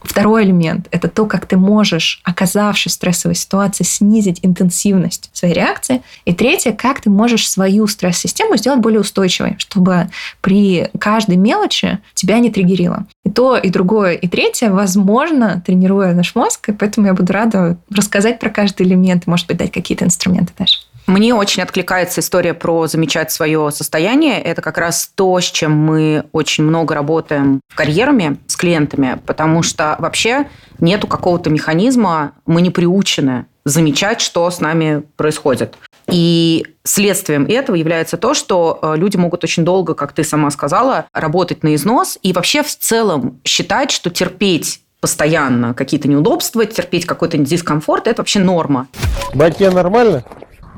Второй 0.01 0.43
элемент– 0.43 0.87
это 0.91 1.07
то, 1.09 1.25
как 1.25 1.45
ты 1.45 1.57
можешь, 1.57 2.21
оказавшись 2.23 2.93
в 2.93 2.95
стрессовой 2.95 3.35
ситуации, 3.35 3.83
снизить 3.83 4.39
интенсивность 4.43 5.29
своей 5.33 5.53
реакции. 5.53 6.03
И 6.25 6.33
третье– 6.33 6.71
как 6.77 7.01
ты 7.01 7.09
можешь 7.09 7.49
свою 7.49 7.87
стресс-систему 7.87 8.55
сделать 8.55 8.81
более 8.81 9.01
устойчивой, 9.01 9.55
чтобы 9.57 10.09
при 10.41 10.89
каждой 10.99 11.37
мелочи 11.37 11.99
тебя 12.13 12.39
не 12.39 12.51
триггерило. 12.51 13.07
И 13.23 13.31
то, 13.31 13.57
и 13.57 13.69
другое, 13.69 14.13
и 14.13 14.27
третье, 14.27 14.69
возможно, 14.69 15.61
тренируя 15.65 16.13
наш 16.13 16.35
мозг, 16.35 16.69
и 16.69 16.71
поэтому 16.71 17.07
я 17.07 17.13
буду 17.13 17.33
рада 17.33 17.77
рассказать 17.89 18.39
про 18.39 18.49
каждый 18.49 18.85
элемент, 18.85 19.27
может 19.27 19.47
быть, 19.47 19.57
дать 19.57 19.71
какие-то 19.71 20.05
инструменты 20.05 20.53
даже. 20.57 20.77
Мне 21.07 21.35
очень 21.35 21.61
откликается 21.61 22.21
история 22.21 22.55
про 22.55 22.87
замечать 22.87 23.31
свое 23.31 23.69
состояние. 23.71 24.41
Это 24.41 24.61
как 24.61 24.77
раз 24.79 25.11
то, 25.13 25.39
с 25.39 25.43
чем 25.43 25.71
мы 25.71 26.25
очень 26.31 26.63
много 26.63 26.95
работаем 26.95 27.61
в 27.69 27.75
карьерами 27.75 28.37
с 28.47 28.55
клиентами, 28.55 29.19
потому 29.25 29.61
что 29.61 29.95
вообще 29.99 30.47
нету 30.79 31.05
какого-то 31.05 31.51
механизма, 31.51 32.31
мы 32.47 32.61
не 32.61 32.71
приучены 32.71 33.45
замечать, 33.65 34.19
что 34.19 34.49
с 34.49 34.59
нами 34.59 35.03
происходит. 35.15 35.75
И 36.11 36.65
следствием 36.83 37.45
этого 37.45 37.75
является 37.75 38.17
то, 38.17 38.33
что 38.33 38.79
э, 38.81 38.93
люди 38.95 39.17
могут 39.17 39.43
очень 39.43 39.65
долго, 39.65 39.95
как 39.95 40.13
ты 40.13 40.23
сама 40.23 40.51
сказала, 40.51 41.05
работать 41.13 41.63
на 41.63 41.73
износ 41.73 42.19
и 42.21 42.31
вообще 42.31 42.61
в 42.61 42.75
целом 42.77 43.39
считать, 43.43 43.89
что 43.89 44.11
терпеть 44.11 44.81
постоянно 45.01 45.73
какие-то 45.73 46.07
неудобства, 46.07 46.65
терпеть 46.65 47.05
какой-то 47.05 47.37
дискомфорт– 47.37 48.07
это 48.07 48.21
вообще 48.21 48.39
норма. 48.39 48.87
Батьке 49.33 49.69
нормально? 49.69 50.23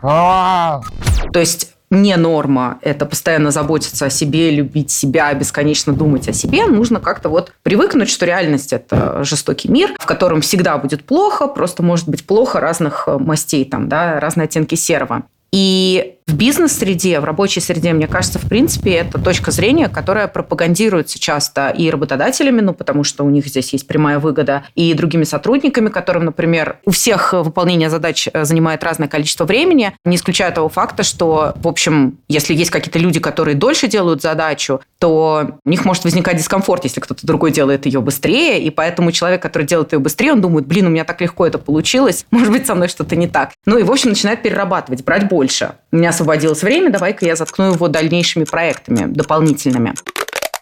То 0.01 1.39
есть 1.39 1.73
не 1.89 2.17
норма– 2.17 2.79
это 2.81 3.05
постоянно 3.05 3.51
заботиться 3.51 4.05
о 4.05 4.09
себе, 4.09 4.51
любить 4.51 4.91
себя, 4.91 5.33
бесконечно 5.33 5.93
думать 5.93 6.27
о 6.27 6.33
себе. 6.33 6.65
Нужно 6.65 6.99
как-то 6.99 7.29
вот 7.29 7.53
привыкнуть, 7.63 8.09
что 8.09 8.25
реальность– 8.25 8.73
это 8.73 9.23
жестокий 9.23 9.69
мир, 9.69 9.95
в 9.97 10.05
котором 10.05 10.41
всегда 10.41 10.77
будет 10.77 11.05
плохо, 11.05 11.47
просто 11.47 11.83
может 11.83 12.09
быть 12.09 12.25
плохо 12.25 12.59
разных 12.59 13.07
мастей, 13.07 13.63
там, 13.63 13.87
да, 13.87 14.19
разные 14.19 14.45
оттенки 14.45 14.75
серого. 14.75 15.23
И 15.53 16.16
в 16.27 16.33
бизнес-среде, 16.33 17.21
в 17.21 17.23
рабочей 17.23 17.61
среде, 17.61 17.93
мне 17.93 18.05
кажется, 18.05 18.37
в 18.37 18.47
принципе, 18.49 18.91
это 18.91 19.17
точка 19.17 19.51
зрения, 19.51 19.87
которая 19.87 20.27
пропагандируется 20.27 21.17
часто 21.19 21.69
и 21.69 21.89
работодателями, 21.89 22.59
ну, 22.59 22.73
потому 22.73 23.05
что 23.05 23.23
у 23.23 23.29
них 23.29 23.47
здесь 23.47 23.71
есть 23.71 23.87
прямая 23.87 24.19
выгода, 24.19 24.63
и 24.75 24.93
другими 24.93 25.23
сотрудниками, 25.23 25.87
которым, 25.87 26.25
например, 26.25 26.79
у 26.85 26.91
всех 26.91 27.31
выполнение 27.31 27.89
задач 27.89 28.27
э, 28.31 28.43
занимает 28.43 28.83
разное 28.83 29.07
количество 29.07 29.45
времени, 29.45 29.93
не 30.03 30.17
исключая 30.17 30.51
того 30.51 30.67
факта, 30.67 31.03
что, 31.03 31.53
в 31.55 31.67
общем, 31.67 32.17
если 32.27 32.53
есть 32.53 32.71
какие-то 32.71 32.99
люди, 32.99 33.21
которые 33.21 33.55
дольше 33.55 33.87
делают 33.87 34.21
задачу, 34.21 34.81
то 34.99 35.51
у 35.63 35.69
них 35.69 35.85
может 35.85 36.03
возникать 36.03 36.37
дискомфорт, 36.37 36.83
если 36.83 36.99
кто-то 36.99 37.25
другой 37.25 37.51
делает 37.51 37.85
ее 37.85 38.01
быстрее, 38.01 38.61
и 38.61 38.69
поэтому 38.69 39.13
человек, 39.13 39.41
который 39.41 39.63
делает 39.63 39.93
ее 39.93 39.99
быстрее, 39.99 40.33
он 40.33 40.41
думает, 40.41 40.67
блин, 40.67 40.87
у 40.87 40.89
меня 40.89 41.05
так 41.05 41.21
легко 41.21 41.47
это 41.47 41.57
получилось, 41.57 42.25
может 42.31 42.51
быть, 42.51 42.67
со 42.67 42.75
мной 42.75 42.89
что-то 42.89 43.15
не 43.15 43.27
так. 43.27 43.51
Ну 43.65 43.77
и, 43.77 43.83
в 43.83 43.91
общем, 43.91 44.09
начинает 44.09 44.41
перерабатывать, 44.41 45.05
брать 45.05 45.29
больше. 45.29 45.75
У 45.93 45.95
меня 45.95 46.11
освободилось 46.17 46.63
время, 46.63 46.89
давай-ка 46.89 47.25
я 47.25 47.35
заткну 47.35 47.73
его 47.73 47.87
дальнейшими 47.87 48.43
проектами 48.43 49.05
дополнительными. 49.05 49.93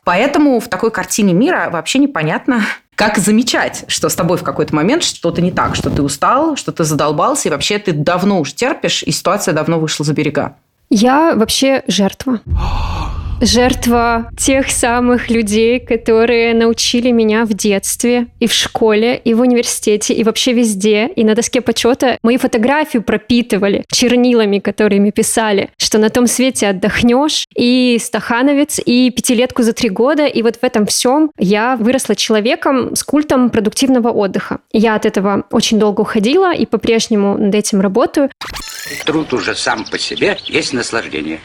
Поэтому 0.03 0.59
в 0.59 0.67
такой 0.67 0.91
картине 0.91 1.33
мира 1.33 1.69
вообще 1.71 1.99
непонятно, 1.99 2.63
как 2.95 3.17
замечать, 3.17 3.85
что 3.87 4.09
с 4.09 4.15
тобой 4.15 4.37
в 4.37 4.43
какой-то 4.43 4.75
момент 4.75 5.03
что-то 5.03 5.41
не 5.41 5.51
так, 5.51 5.75
что 5.75 5.89
ты 5.89 6.01
устал, 6.01 6.55
что 6.55 6.71
ты 6.71 6.83
задолбался, 6.83 7.47
и 7.47 7.51
вообще 7.51 7.79
ты 7.79 7.93
давно 7.93 8.39
уже 8.39 8.53
терпишь, 8.53 9.01
и 9.03 9.11
ситуация 9.11 9.53
давно 9.53 9.79
вышла 9.79 10.05
за 10.05 10.13
берега. 10.13 10.55
Я 10.89 11.33
вообще 11.35 11.83
жертва. 11.87 12.41
жертва 13.41 14.29
тех 14.37 14.69
самых 14.69 15.29
людей, 15.29 15.79
которые 15.79 16.53
научили 16.53 17.11
меня 17.11 17.45
в 17.45 17.53
детстве 17.53 18.27
и 18.39 18.47
в 18.47 18.53
школе, 18.53 19.15
и 19.23 19.33
в 19.33 19.41
университете, 19.41 20.13
и 20.13 20.23
вообще 20.23 20.53
везде. 20.53 21.07
И 21.07 21.23
на 21.23 21.35
доске 21.35 21.61
почета 21.61 22.17
мои 22.23 22.37
фотографии 22.37 22.99
пропитывали 22.99 23.83
чернилами, 23.91 24.59
которыми 24.59 25.11
писали, 25.11 25.69
что 25.77 25.97
на 25.97 26.09
том 26.09 26.27
свете 26.27 26.67
отдохнешь, 26.67 27.45
и 27.55 27.97
стахановец, 28.01 28.79
и 28.85 29.11
пятилетку 29.11 29.63
за 29.63 29.73
три 29.73 29.89
года. 29.89 30.25
И 30.25 30.41
вот 30.41 30.57
в 30.57 30.63
этом 30.63 30.85
всем 30.85 31.31
я 31.37 31.75
выросла 31.75 32.15
человеком 32.15 32.95
с 32.95 33.03
культом 33.03 33.49
продуктивного 33.49 34.09
отдыха. 34.09 34.59
Я 34.71 34.95
от 34.95 35.05
этого 35.05 35.45
очень 35.51 35.79
долго 35.79 36.01
уходила 36.01 36.53
и 36.53 36.65
по-прежнему 36.65 37.37
над 37.37 37.55
этим 37.55 37.81
работаю. 37.81 38.29
Труд 39.05 39.33
уже 39.33 39.55
сам 39.55 39.85
по 39.85 39.97
себе 39.97 40.37
есть 40.45 40.73
наслаждение. 40.73 41.39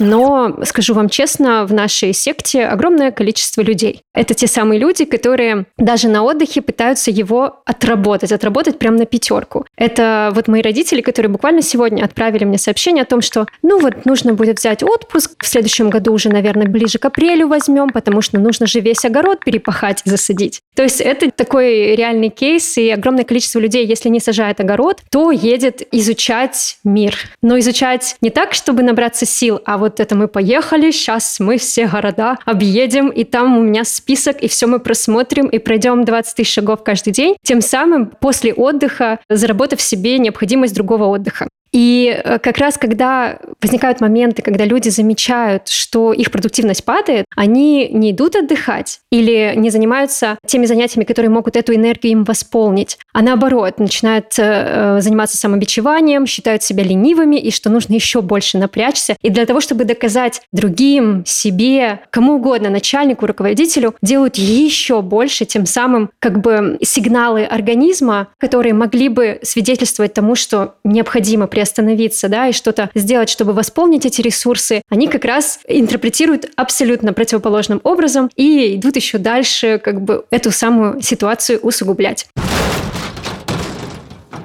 Но, 0.00 0.56
скажу 0.64 0.94
вам 0.94 1.08
честно, 1.08 1.66
в 1.66 1.72
нашей 1.72 2.12
секте 2.12 2.64
огромное 2.64 3.12
количество 3.12 3.60
людей. 3.60 4.02
Это 4.14 4.34
те 4.34 4.46
самые 4.46 4.80
люди, 4.80 5.04
которые 5.04 5.66
даже 5.76 6.08
на 6.08 6.22
отдыхе 6.22 6.62
пытаются 6.62 7.10
его 7.10 7.62
отработать, 7.66 8.32
отработать 8.32 8.78
прямо 8.78 8.98
на 8.98 9.06
пятерку. 9.06 9.66
Это 9.76 10.32
вот 10.34 10.48
мои 10.48 10.62
родители, 10.62 11.00
которые 11.02 11.30
буквально 11.30 11.62
сегодня 11.62 12.02
отправили 12.02 12.44
мне 12.44 12.58
сообщение 12.58 13.02
о 13.02 13.06
том, 13.06 13.20
что 13.20 13.46
ну 13.62 13.78
вот 13.78 14.06
нужно 14.06 14.34
будет 14.34 14.58
взять 14.58 14.82
отпуск, 14.82 15.44
в 15.44 15.46
следующем 15.46 15.90
году 15.90 16.12
уже, 16.12 16.30
наверное, 16.30 16.66
ближе 16.66 16.98
к 16.98 17.04
апрелю 17.04 17.46
возьмем, 17.46 17.90
потому 17.90 18.22
что 18.22 18.38
нужно 18.38 18.66
же 18.66 18.80
весь 18.80 19.04
огород 19.04 19.44
перепахать 19.44 20.02
и 20.06 20.10
засадить. 20.10 20.60
То 20.74 20.82
есть 20.82 21.00
это 21.00 21.30
такой 21.30 21.94
реальный 21.94 22.30
кейс, 22.30 22.78
и 22.78 22.90
огромное 22.90 23.24
количество 23.24 23.58
людей, 23.58 23.86
если 23.86 24.08
не 24.08 24.20
сажает 24.20 24.60
огород, 24.60 25.02
то 25.10 25.30
едет 25.30 25.86
изучать 25.92 26.78
мир. 26.84 27.16
Но 27.42 27.58
изучать 27.58 28.16
не 28.20 28.30
так, 28.30 28.54
чтобы 28.54 28.82
набраться 28.82 29.26
сил, 29.26 29.60
а 29.64 29.78
вот 29.78 30.00
это 30.00 30.14
мы 30.14 30.28
поехали, 30.28 30.90
сейчас 30.90 31.40
мы 31.40 31.58
все 31.58 31.86
города 31.86 32.38
объедем, 32.44 33.08
и 33.08 33.24
там 33.24 33.58
у 33.58 33.62
меня 33.62 33.84
список, 33.84 34.42
и 34.42 34.48
все 34.48 34.66
мы 34.66 34.78
просмотрим, 34.78 35.46
и 35.46 35.58
пройдем 35.58 36.04
20 36.04 36.36
тысяч 36.36 36.52
шагов 36.52 36.82
каждый 36.82 37.12
день. 37.12 37.36
Тем 37.42 37.60
самым 37.60 38.06
после 38.06 38.52
отдыха 38.52 39.18
заработав 39.28 39.80
себе 39.80 40.18
необходимость 40.18 40.74
другого 40.74 41.06
отдыха. 41.06 41.48
И 41.72 42.20
э, 42.24 42.38
как 42.38 42.58
раз 42.58 42.76
когда 42.76 43.38
возникают 43.62 44.00
моменты, 44.00 44.42
когда 44.42 44.64
люди 44.64 44.88
замечают, 44.88 45.68
что 45.68 46.12
их 46.12 46.30
продуктивность 46.30 46.84
падает, 46.84 47.26
они 47.36 47.88
не 47.88 48.10
идут 48.10 48.36
отдыхать 48.36 49.00
или 49.10 49.54
не 49.56 49.70
занимаются 49.70 50.38
теми 50.46 50.66
занятиями, 50.66 51.04
которые 51.04 51.30
могут 51.30 51.56
эту 51.56 51.74
энергию 51.74 52.12
им 52.12 52.24
восполнить, 52.24 52.98
а 53.12 53.22
наоборот, 53.22 53.78
начинают 53.78 54.38
э, 54.38 54.42
э, 54.42 55.00
заниматься 55.00 55.36
самобичеванием, 55.36 56.26
считают 56.26 56.62
себя 56.62 56.82
ленивыми 56.82 57.36
и 57.36 57.50
что 57.50 57.70
нужно 57.70 57.94
еще 57.94 58.20
больше 58.20 58.58
напрячься. 58.58 59.16
И 59.22 59.30
для 59.30 59.46
того, 59.46 59.60
чтобы 59.60 59.84
доказать 59.84 60.42
другим, 60.52 61.24
себе, 61.26 62.00
кому 62.10 62.34
угодно, 62.34 62.70
начальнику, 62.70 63.26
руководителю, 63.26 63.94
делают 64.02 64.36
еще 64.36 65.02
больше, 65.02 65.44
тем 65.44 65.66
самым 65.66 66.10
как 66.18 66.40
бы 66.40 66.78
сигналы 66.82 67.44
организма, 67.44 68.28
которые 68.38 68.74
могли 68.74 69.08
бы 69.08 69.38
свидетельствовать 69.42 70.14
тому, 70.14 70.34
что 70.34 70.74
необходимо 70.84 71.46
приостановиться, 71.60 72.28
да, 72.28 72.48
и 72.48 72.52
что-то 72.52 72.88
сделать, 72.94 73.28
чтобы 73.28 73.52
восполнить 73.52 74.06
эти 74.06 74.22
ресурсы, 74.22 74.80
они 74.88 75.08
как 75.08 75.26
раз 75.26 75.60
интерпретируют 75.68 76.46
абсолютно 76.56 77.12
противоположным 77.12 77.82
образом 77.84 78.30
и 78.34 78.76
идут 78.76 78.96
еще 78.96 79.18
дальше, 79.18 79.78
как 79.78 80.00
бы 80.00 80.24
эту 80.30 80.52
самую 80.52 81.02
ситуацию 81.02 81.58
усугублять. 81.60 82.28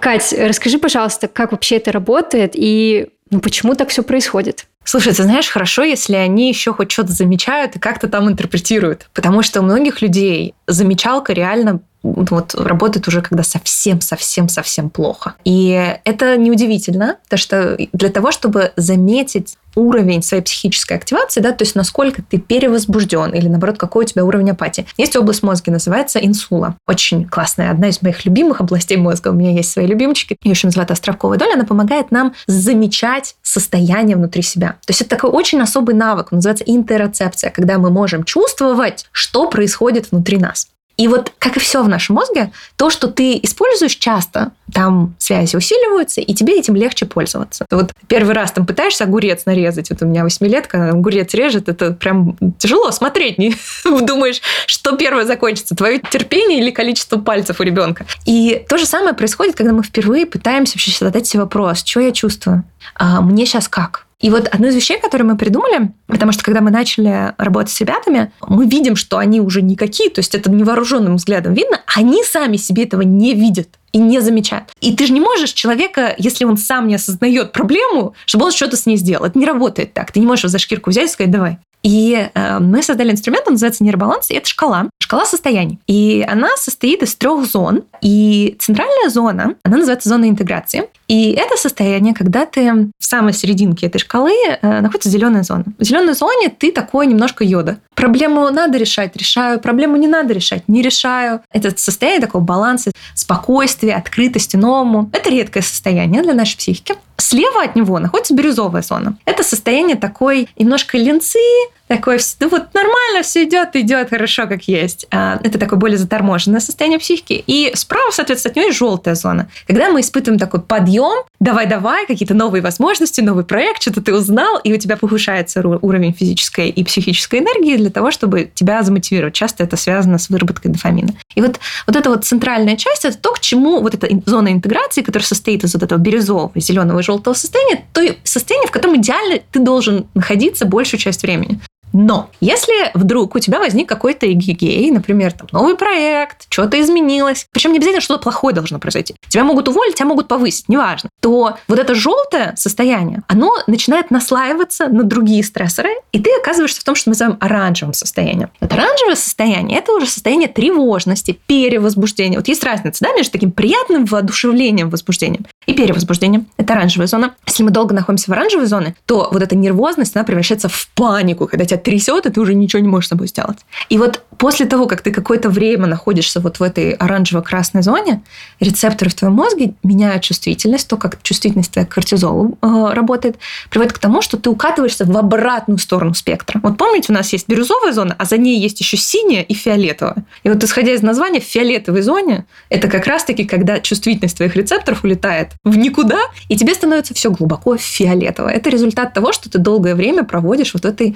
Кать, 0.01 0.35
расскажи, 0.37 0.77
пожалуйста, 0.77 1.29
как 1.29 1.53
вообще 1.53 1.77
это 1.77 1.93
работает 1.93 2.51
и 2.55 3.07
ну, 3.31 3.39
почему 3.39 3.75
так 3.75 3.89
все 3.89 4.03
происходит? 4.03 4.65
Слушай, 4.83 5.15
ты 5.15 5.23
знаешь, 5.23 5.49
хорошо, 5.49 5.83
если 5.83 6.15
они 6.15 6.49
еще 6.49 6.73
хоть 6.73 6.91
что-то 6.91 7.11
замечают 7.11 7.75
и 7.75 7.79
как-то 7.79 8.07
там 8.07 8.29
интерпретируют. 8.29 9.07
Потому 9.13 9.41
что 9.41 9.61
у 9.61 9.63
многих 9.63 10.01
людей 10.01 10.53
замечалка 10.67 11.33
реально 11.33 11.79
вот 12.13 12.55
работает 12.55 13.07
уже 13.07 13.21
когда 13.21 13.43
совсем-совсем-совсем 13.43 14.89
плохо. 14.89 15.35
И 15.43 15.97
это 16.03 16.37
неудивительно, 16.37 17.17
потому 17.23 17.39
что 17.39 17.77
для 17.93 18.09
того, 18.09 18.31
чтобы 18.31 18.71
заметить 18.75 19.57
уровень 19.75 20.23
своей 20.23 20.41
психической 20.41 20.97
активации, 20.97 21.41
да, 21.41 21.51
то 21.51 21.63
есть 21.63 21.75
насколько 21.75 22.21
ты 22.21 22.37
перевозбужден 22.37 23.31
или 23.31 23.47
наоборот, 23.47 23.77
какой 23.77 24.05
у 24.05 24.07
тебя 24.07 24.23
уровень 24.23 24.51
апатии. 24.51 24.85
Есть 24.97 25.15
область 25.15 25.43
мозга, 25.43 25.71
называется 25.71 26.19
инсула. 26.19 26.77
Очень 26.87 27.25
классная, 27.25 27.71
одна 27.71 27.89
из 27.89 28.01
моих 28.01 28.25
любимых 28.25 28.61
областей 28.61 28.97
мозга. 28.97 29.29
У 29.29 29.33
меня 29.33 29.51
есть 29.51 29.71
свои 29.71 29.85
любимчики. 29.85 30.37
Ее 30.43 30.51
еще 30.51 30.67
называют 30.67 30.91
островковая 30.91 31.37
доля. 31.37 31.55
Она 31.55 31.65
помогает 31.65 32.11
нам 32.11 32.33
замечать 32.47 33.35
состояние 33.41 34.15
внутри 34.15 34.41
себя. 34.41 34.77
То 34.85 34.91
есть 34.91 35.01
это 35.01 35.09
такой 35.11 35.29
очень 35.29 35.61
особый 35.61 35.95
навык, 35.95 36.31
называется 36.31 36.63
интероцепция, 36.65 37.49
когда 37.49 37.77
мы 37.77 37.89
можем 37.89 38.23
чувствовать, 38.23 39.07
что 39.11 39.49
происходит 39.49 40.11
внутри 40.11 40.37
нас. 40.37 40.67
И 40.97 41.07
вот, 41.07 41.31
как 41.39 41.57
и 41.57 41.59
все 41.59 41.83
в 41.83 41.89
нашем 41.89 42.15
мозге, 42.15 42.51
то, 42.77 42.89
что 42.89 43.07
ты 43.07 43.37
используешь 43.43 43.95
часто, 43.95 44.51
там 44.73 45.15
связи 45.19 45.55
усиливаются, 45.55 46.21
и 46.21 46.33
тебе 46.33 46.57
этим 46.57 46.75
легче 46.75 47.05
пользоваться. 47.05 47.65
Вот 47.69 47.91
первый 48.07 48.33
раз 48.33 48.51
там 48.51 48.65
пытаешься 48.65 49.03
огурец 49.03 49.45
нарезать, 49.45 49.89
вот 49.89 50.01
у 50.01 50.05
меня 50.05 50.23
восьмилетка, 50.23 50.89
огурец 50.89 51.33
режет, 51.33 51.67
это 51.69 51.91
прям 51.91 52.37
тяжело 52.57 52.91
смотреть, 52.91 53.37
не 53.37 53.55
думаешь, 53.83 54.41
что 54.67 54.95
первое 54.95 55.25
закончится, 55.25 55.75
твое 55.75 55.99
терпение 55.99 56.59
или 56.59 56.71
количество 56.71 57.17
пальцев 57.17 57.59
у 57.59 57.63
ребенка. 57.63 58.05
И 58.25 58.63
то 58.69 58.77
же 58.77 58.85
самое 58.85 59.13
происходит, 59.13 59.55
когда 59.55 59.73
мы 59.73 59.83
впервые 59.83 60.25
пытаемся 60.25 60.75
вообще 60.75 60.91
задать 60.91 61.27
себе 61.27 61.43
вопрос, 61.43 61.83
что 61.83 61.99
я 61.99 62.11
чувствую, 62.11 62.63
а 62.95 63.21
мне 63.21 63.45
сейчас 63.45 63.67
как? 63.67 64.04
И 64.19 64.29
вот 64.29 64.47
одно 64.47 64.67
из 64.67 64.75
вещей, 64.75 64.99
которые 64.99 65.27
мы 65.27 65.37
придумали, 65.37 65.91
потому 66.07 66.31
что 66.31 66.43
когда 66.43 66.61
мы 66.61 66.71
начали 66.71 67.33
работать 67.37 67.73
с 67.73 67.79
ребятами, 67.81 68.31
мы 68.47 68.65
видим, 68.65 68.95
что 68.95 69.17
они 69.17 69.41
уже 69.41 69.61
никакие, 69.61 70.09
то 70.09 70.19
есть 70.19 70.33
это 70.35 70.49
невооруженным 70.49 71.17
взглядом 71.17 71.53
видно, 71.53 71.81
они 71.95 72.23
сами 72.23 72.57
себе 72.57 72.83
этого 72.83 73.01
не 73.01 73.33
видят 73.33 73.69
и 73.91 73.97
не 73.97 74.19
замечают. 74.19 74.71
И 74.81 74.95
ты 74.95 75.07
же 75.07 75.13
не 75.13 75.21
можешь 75.21 75.53
человека, 75.53 76.15
если 76.17 76.43
он 76.43 76.57
сам 76.57 76.87
не 76.87 76.95
осознает 76.95 77.53
проблему, 77.53 78.13
чтобы 78.25 78.45
он 78.45 78.51
что-то 78.51 78.75
с 78.75 78.85
ней 78.85 78.97
сделал. 78.97 79.25
Это 79.25 79.39
не 79.39 79.45
работает 79.45 79.93
так. 79.93 80.11
Ты 80.11 80.19
не 80.19 80.25
можешь 80.25 80.43
его 80.43 80.51
за 80.51 80.59
шкирку 80.59 80.89
взять 80.89 81.09
и 81.09 81.13
сказать, 81.13 81.31
давай. 81.31 81.59
И 81.85 82.29
э, 82.33 82.59
мы 82.59 82.81
создали 82.81 83.11
инструмент, 83.11 83.45
он 83.45 83.53
называется 83.53 83.83
нейробаланс, 83.83 84.31
и 84.31 84.33
это 84.33 84.47
шкала, 84.47 84.89
шкала 84.97 85.23
состояний. 85.25 85.79
И 85.85 86.25
она 86.27 86.49
состоит 86.57 87.03
из 87.03 87.13
трех 87.15 87.45
зон. 87.45 87.83
И 88.01 88.55
центральная 88.57 89.09
зона, 89.09 89.53
она 89.61 89.77
называется 89.77 90.09
зона 90.09 90.27
интеграции. 90.27 90.89
И 91.07 91.33
это 91.33 91.55
состояние, 91.57 92.15
когда 92.15 92.47
ты 92.47 92.89
в 92.97 93.05
самой 93.05 93.33
серединке 93.33 93.85
этой 93.85 93.99
шкалы 93.99 94.33
э, 94.33 94.81
находится 94.81 95.09
зеленая 95.09 95.43
зона. 95.43 95.65
В 95.77 95.83
зеленой 95.83 96.15
зоне 96.15 96.49
ты 96.49 96.71
такой 96.71 97.05
немножко 97.05 97.43
йода. 97.43 97.77
Проблему 97.93 98.49
надо 98.49 98.79
решать, 98.79 99.15
решаю. 99.15 99.59
Проблему 99.59 99.95
не 99.95 100.07
надо 100.07 100.33
решать, 100.33 100.63
не 100.67 100.81
решаю. 100.81 101.41
Это 101.51 101.71
состояние 101.77 102.21
такого 102.21 102.41
баланса, 102.41 102.91
спокойствия, 103.13 103.93
открытости 103.93 104.55
новому. 104.55 105.11
Это 105.13 105.29
редкое 105.29 105.61
состояние 105.61 106.23
для 106.23 106.33
нашей 106.33 106.57
психики. 106.57 106.95
Слева 107.17 107.63
от 107.63 107.75
него 107.75 107.99
находится 107.99 108.33
бирюзовая 108.33 108.81
зона. 108.81 109.17
Это 109.25 109.43
состояние 109.43 109.95
такой 109.95 110.49
немножко 110.57 110.97
ленцы, 110.97 111.39
такое, 111.87 112.19
ну 112.39 112.49
вот 112.49 112.73
нормально 112.73 113.23
все 113.23 113.43
идет, 113.43 113.75
идет 113.75 114.09
хорошо, 114.09 114.47
как 114.47 114.63
есть. 114.63 115.05
А, 115.11 115.39
это 115.43 115.59
такое 115.59 115.77
более 115.77 115.97
заторможенное 115.97 116.59
состояние 116.59 116.99
психики. 116.99 117.43
И 117.45 117.71
справа, 117.75 118.11
соответственно, 118.11 118.51
от 118.51 118.55
нее 118.57 118.71
желтая 118.71 119.15
зона. 119.15 119.49
Когда 119.67 119.89
мы 119.89 120.01
испытываем 120.01 120.39
такой 120.39 120.61
подъем, 120.61 121.23
давай-давай, 121.39 122.05
какие-то 122.07 122.33
новые 122.33 122.61
возможности, 122.61 123.21
новый 123.21 123.45
проект, 123.45 123.81
что-то 123.81 124.01
ты 124.01 124.13
узнал, 124.13 124.59
и 124.63 124.73
у 124.73 124.77
тебя 124.77 124.97
повышается 124.97 125.61
уровень 125.65 126.13
физической 126.13 126.69
и 126.69 126.83
психической 126.83 127.39
энергии 127.39 127.77
для 127.77 127.89
того, 127.89 128.11
чтобы 128.11 128.51
тебя 128.53 128.81
замотивировать. 128.83 129.33
Часто 129.33 129.63
это 129.63 129.77
связано 129.77 130.17
с 130.17 130.29
выработкой 130.29 130.71
дофамина. 130.71 131.13
И 131.35 131.41
вот, 131.41 131.59
вот 131.85 131.95
эта 131.95 132.09
вот 132.09 132.25
центральная 132.25 132.77
часть, 132.77 133.05
это 133.05 133.17
то, 133.17 133.33
к 133.33 133.39
чему 133.39 133.81
вот 133.81 133.93
эта 133.93 134.07
зона 134.25 134.51
интеграции, 134.51 135.01
которая 135.01 135.25
состоит 135.25 135.63
из 135.63 135.73
вот 135.73 135.83
этого 135.83 135.99
бирюзового, 135.99 136.51
зеленого 136.55 136.99
и 136.99 137.03
желтого 137.03 137.33
состояния, 137.33 137.85
то 137.93 138.01
состояние, 138.23 138.67
в 138.67 138.71
котором 138.71 138.97
идеально 138.97 139.39
ты 139.51 139.59
должен 139.59 140.07
находиться 140.13 140.65
большую 140.65 140.99
часть 140.99 141.21
времени. 141.21 141.59
Но 141.95 142.29
если 142.41 142.91
вдруг 142.93 143.35
у 143.35 143.39
тебя 143.39 143.59
возник 143.59 143.87
какой-то 143.87 144.29
эгигей, 144.29 144.91
например, 144.91 145.31
там, 145.31 145.47
новый 145.53 145.77
проект, 145.77 146.45
что-то 146.49 146.79
изменилось, 146.81 147.47
причем 147.53 147.71
не 147.71 147.77
обязательно 147.77 148.01
что-то 148.01 148.21
плохое 148.21 148.53
должно 148.53 148.79
произойти, 148.79 149.15
тебя 149.29 149.45
могут 149.45 149.69
уволить, 149.69 149.95
тебя 149.95 150.05
могут 150.05 150.27
повысить, 150.27 150.67
неважно, 150.67 151.09
то 151.21 151.55
вот 151.69 151.79
это 151.79 151.95
желтое 151.95 152.53
состояние, 152.57 153.23
оно 153.29 153.53
начинает 153.67 154.11
наслаиваться 154.11 154.89
на 154.89 155.03
другие 155.03 155.41
стрессоры, 155.41 155.91
и 156.11 156.19
ты 156.19 156.29
оказываешься 156.37 156.81
в 156.81 156.83
том, 156.83 156.95
что 156.95 157.09
мы 157.09 157.11
называем 157.11 157.37
оранжевым 157.39 157.93
состоянием. 157.93 158.49
Это 158.59 158.75
оранжевое 158.75 159.15
состояние– 159.15 159.77
это 159.79 159.93
уже 159.93 160.07
состояние 160.07 160.49
тревожности, 160.49 161.39
перевозбуждения. 161.47 162.37
Вот 162.37 162.49
есть 162.49 162.63
разница 162.65 163.05
да, 163.05 163.13
между 163.13 163.31
таким 163.31 163.53
приятным 163.53 164.03
воодушевлением, 164.03 164.89
возбуждением 164.89 165.45
и 165.65 165.73
перевозбуждением. 165.73 166.47
Это 166.57 166.73
оранжевая 166.73 167.07
зона. 167.07 167.35
Если 167.47 167.63
мы 167.63 167.71
долго 167.71 167.95
находимся 167.95 168.29
в 168.31 168.33
оранжевой 168.33 168.65
зоне, 168.65 168.95
то 169.05 169.29
вот 169.31 169.41
эта 169.41 169.55
нервозность, 169.55 170.13
она 170.15 170.25
превращается 170.25 170.67
в 170.67 170.89
панику, 170.93 171.47
когда 171.47 171.63
тебя 171.63 171.77
трясет, 171.85 172.25
и 172.25 172.31
ты 172.31 172.41
уже 172.41 172.55
ничего 172.55 172.81
не 172.81 172.87
можешь 172.87 173.05
с 173.05 173.09
собой 173.09 173.27
сделать. 173.27 173.59
И 173.89 173.97
вот 173.97 174.23
после 174.37 174.65
того, 174.65 174.87
как 174.87 175.01
ты 175.01 175.11
какое-то 175.11 175.49
время 175.49 175.85
находишься 175.85 176.39
вот 176.39 176.59
в 176.59 176.63
этой 176.63 176.91
оранжево-красной 176.91 177.83
зоне, 177.83 178.23
рецепторы 178.59 179.11
в 179.11 179.13
твоем 179.13 179.35
мозге 179.35 179.75
меняют 179.83 180.23
чувствительность, 180.23 180.87
то, 180.87 180.97
как 180.97 181.21
чувствительность 181.21 181.71
твоя 181.71 181.85
к 181.85 181.93
кортизолу 181.93 182.57
э, 182.61 182.93
работает, 182.93 183.37
приводит 183.69 183.93
к 183.93 183.99
тому, 183.99 184.23
что 184.23 184.37
ты 184.37 184.49
укатываешься 184.49 185.05
в 185.05 185.15
обратную 185.15 185.77
сторону 185.77 186.15
спектра. 186.15 186.59
Вот 186.63 186.77
помните, 186.77 187.13
у 187.13 187.15
нас 187.15 187.31
есть 187.31 187.47
бирюзовая 187.47 187.93
зона, 187.93 188.15
а 188.17 188.25
за 188.25 188.37
ней 188.37 188.59
есть 188.59 188.79
еще 188.79 188.97
синяя 188.97 189.43
и 189.43 189.53
фиолетовая. 189.53 190.25
И 190.43 190.49
вот 190.49 190.63
исходя 190.63 190.91
из 190.91 191.03
названия, 191.03 191.39
в 191.39 191.43
фиолетовой 191.43 192.01
зоне 192.01 192.45
это 192.69 192.87
как 192.87 193.05
раз-таки, 193.05 193.45
когда 193.45 193.79
чувствительность 193.79 194.37
твоих 194.37 194.55
рецепторов 194.55 195.03
улетает 195.03 195.51
в 195.63 195.77
никуда, 195.77 196.19
и 196.49 196.57
тебе 196.57 196.73
становится 196.73 197.13
все 197.13 197.29
глубоко 197.29 197.77
фиолетово. 197.77 198.49
Это 198.49 198.71
результат 198.71 199.13
того, 199.13 199.31
что 199.31 199.51
ты 199.51 199.59
долгое 199.59 199.93
время 199.93 200.23
проводишь 200.23 200.73
вот 200.73 200.85
этой 200.85 201.15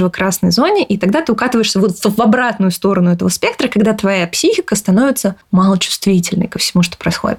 оранжево-красной 0.00 0.50
зоне, 0.50 0.84
и 0.84 0.96
тогда 0.96 1.22
ты 1.22 1.32
укатываешься 1.32 1.80
вот 1.80 1.92
в 2.02 2.20
обратную 2.20 2.70
сторону 2.70 3.10
этого 3.10 3.28
спектра, 3.28 3.68
когда 3.68 3.92
твоя 3.92 4.26
психика 4.26 4.74
становится 4.74 5.36
малочувствительной 5.50 6.48
ко 6.48 6.58
всему, 6.58 6.82
что 6.82 6.96
происходит. 6.96 7.38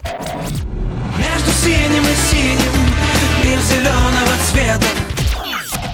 Между 1.17 1.51
синим 1.63 2.03
и 2.03 2.15
синим, 2.29 2.73
мир 3.43 3.59
зеленого 3.59 4.35
цвета. 4.51 4.85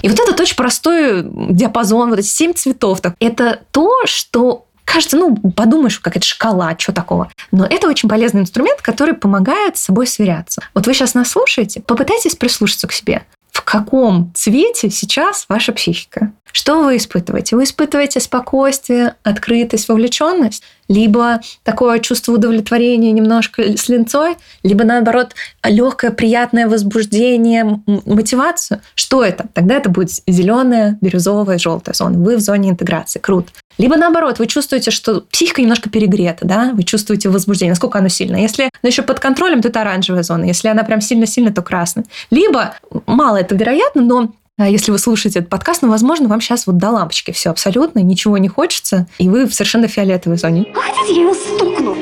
И 0.02 0.08
вот 0.08 0.18
этот 0.20 0.38
очень 0.38 0.56
простой 0.56 1.24
диапазон, 1.24 2.10
вот 2.10 2.18
эти 2.20 2.26
семь 2.26 2.52
цветов, 2.54 3.00
это 3.18 3.60
то, 3.72 3.92
что 4.04 4.66
кажется, 4.84 5.16
ну, 5.16 5.36
подумаешь, 5.36 5.98
как 5.98 6.16
это 6.16 6.24
шкала, 6.24 6.74
что 6.78 6.92
такого. 6.92 7.30
Но 7.50 7.66
это 7.66 7.88
очень 7.88 8.08
полезный 8.08 8.42
инструмент, 8.42 8.80
который 8.80 9.14
помогает 9.14 9.76
с 9.76 9.82
собой 9.82 10.06
сверяться. 10.06 10.62
Вот 10.72 10.86
вы 10.86 10.94
сейчас 10.94 11.14
нас 11.14 11.30
слушаете, 11.30 11.82
попытайтесь 11.82 12.36
прислушаться 12.36 12.86
к 12.86 12.92
себе 12.92 13.24
в 13.58 13.64
каком 13.64 14.30
цвете 14.36 14.88
сейчас 14.88 15.46
ваша 15.48 15.72
психика. 15.72 16.30
Что 16.52 16.84
вы 16.84 16.96
испытываете? 16.96 17.56
Вы 17.56 17.64
испытываете 17.64 18.20
спокойствие, 18.20 19.16
открытость, 19.24 19.88
вовлеченность? 19.88 20.62
Либо 20.86 21.40
такое 21.64 21.98
чувство 21.98 22.34
удовлетворения 22.34 23.10
немножко 23.10 23.76
с 23.76 23.88
линцой? 23.88 24.36
Либо 24.62 24.84
наоборот 24.84 25.34
легкое, 25.64 26.12
приятное 26.12 26.68
возбуждение, 26.68 27.82
мотивацию? 27.86 28.80
Что 28.94 29.24
это? 29.24 29.48
Тогда 29.52 29.74
это 29.74 29.90
будет 29.90 30.10
зеленая, 30.28 30.96
бирюзовая, 31.00 31.58
желтая 31.58 31.94
зона. 31.94 32.16
Вы 32.16 32.36
в 32.36 32.40
зоне 32.40 32.70
интеграции. 32.70 33.18
Круто. 33.18 33.50
Либо 33.78 33.96
наоборот, 33.96 34.38
вы 34.38 34.46
чувствуете, 34.46 34.90
что 34.90 35.22
психика 35.22 35.62
немножко 35.62 35.88
перегрета, 35.88 36.44
да, 36.44 36.72
вы 36.74 36.82
чувствуете 36.82 37.28
возбуждение, 37.28 37.72
насколько 37.72 37.98
оно 37.98 38.08
сильно. 38.08 38.36
Если 38.36 38.64
оно 38.64 38.88
еще 38.88 39.02
под 39.02 39.20
контролем, 39.20 39.62
то 39.62 39.68
это 39.68 39.80
оранжевая 39.80 40.22
зона. 40.22 40.44
Если 40.44 40.68
она 40.68 40.82
прям 40.82 41.00
сильно-сильно, 41.00 41.52
то 41.52 41.62
красная. 41.62 42.04
Либо, 42.30 42.74
мало 43.06 43.36
это 43.36 43.54
вероятно, 43.54 44.02
но 44.02 44.32
а 44.58 44.68
если 44.68 44.90
вы 44.90 44.98
слушаете 44.98 45.38
этот 45.38 45.50
подкаст, 45.50 45.82
ну, 45.82 45.88
возможно, 45.88 46.28
вам 46.28 46.40
сейчас 46.40 46.66
вот 46.66 46.78
до 46.78 46.90
лампочки 46.90 47.30
все 47.30 47.50
абсолютно, 47.50 48.00
ничего 48.00 48.38
не 48.38 48.48
хочется, 48.48 49.06
и 49.18 49.28
вы 49.28 49.46
в 49.46 49.54
совершенно 49.54 49.86
фиолетовой 49.86 50.36
зоне. 50.36 50.66
Хотите, 50.74 51.14
я 51.14 51.22
его 51.22 51.34
стукну? 51.34 51.92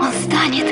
Он 0.00 0.12
станет 0.24 0.68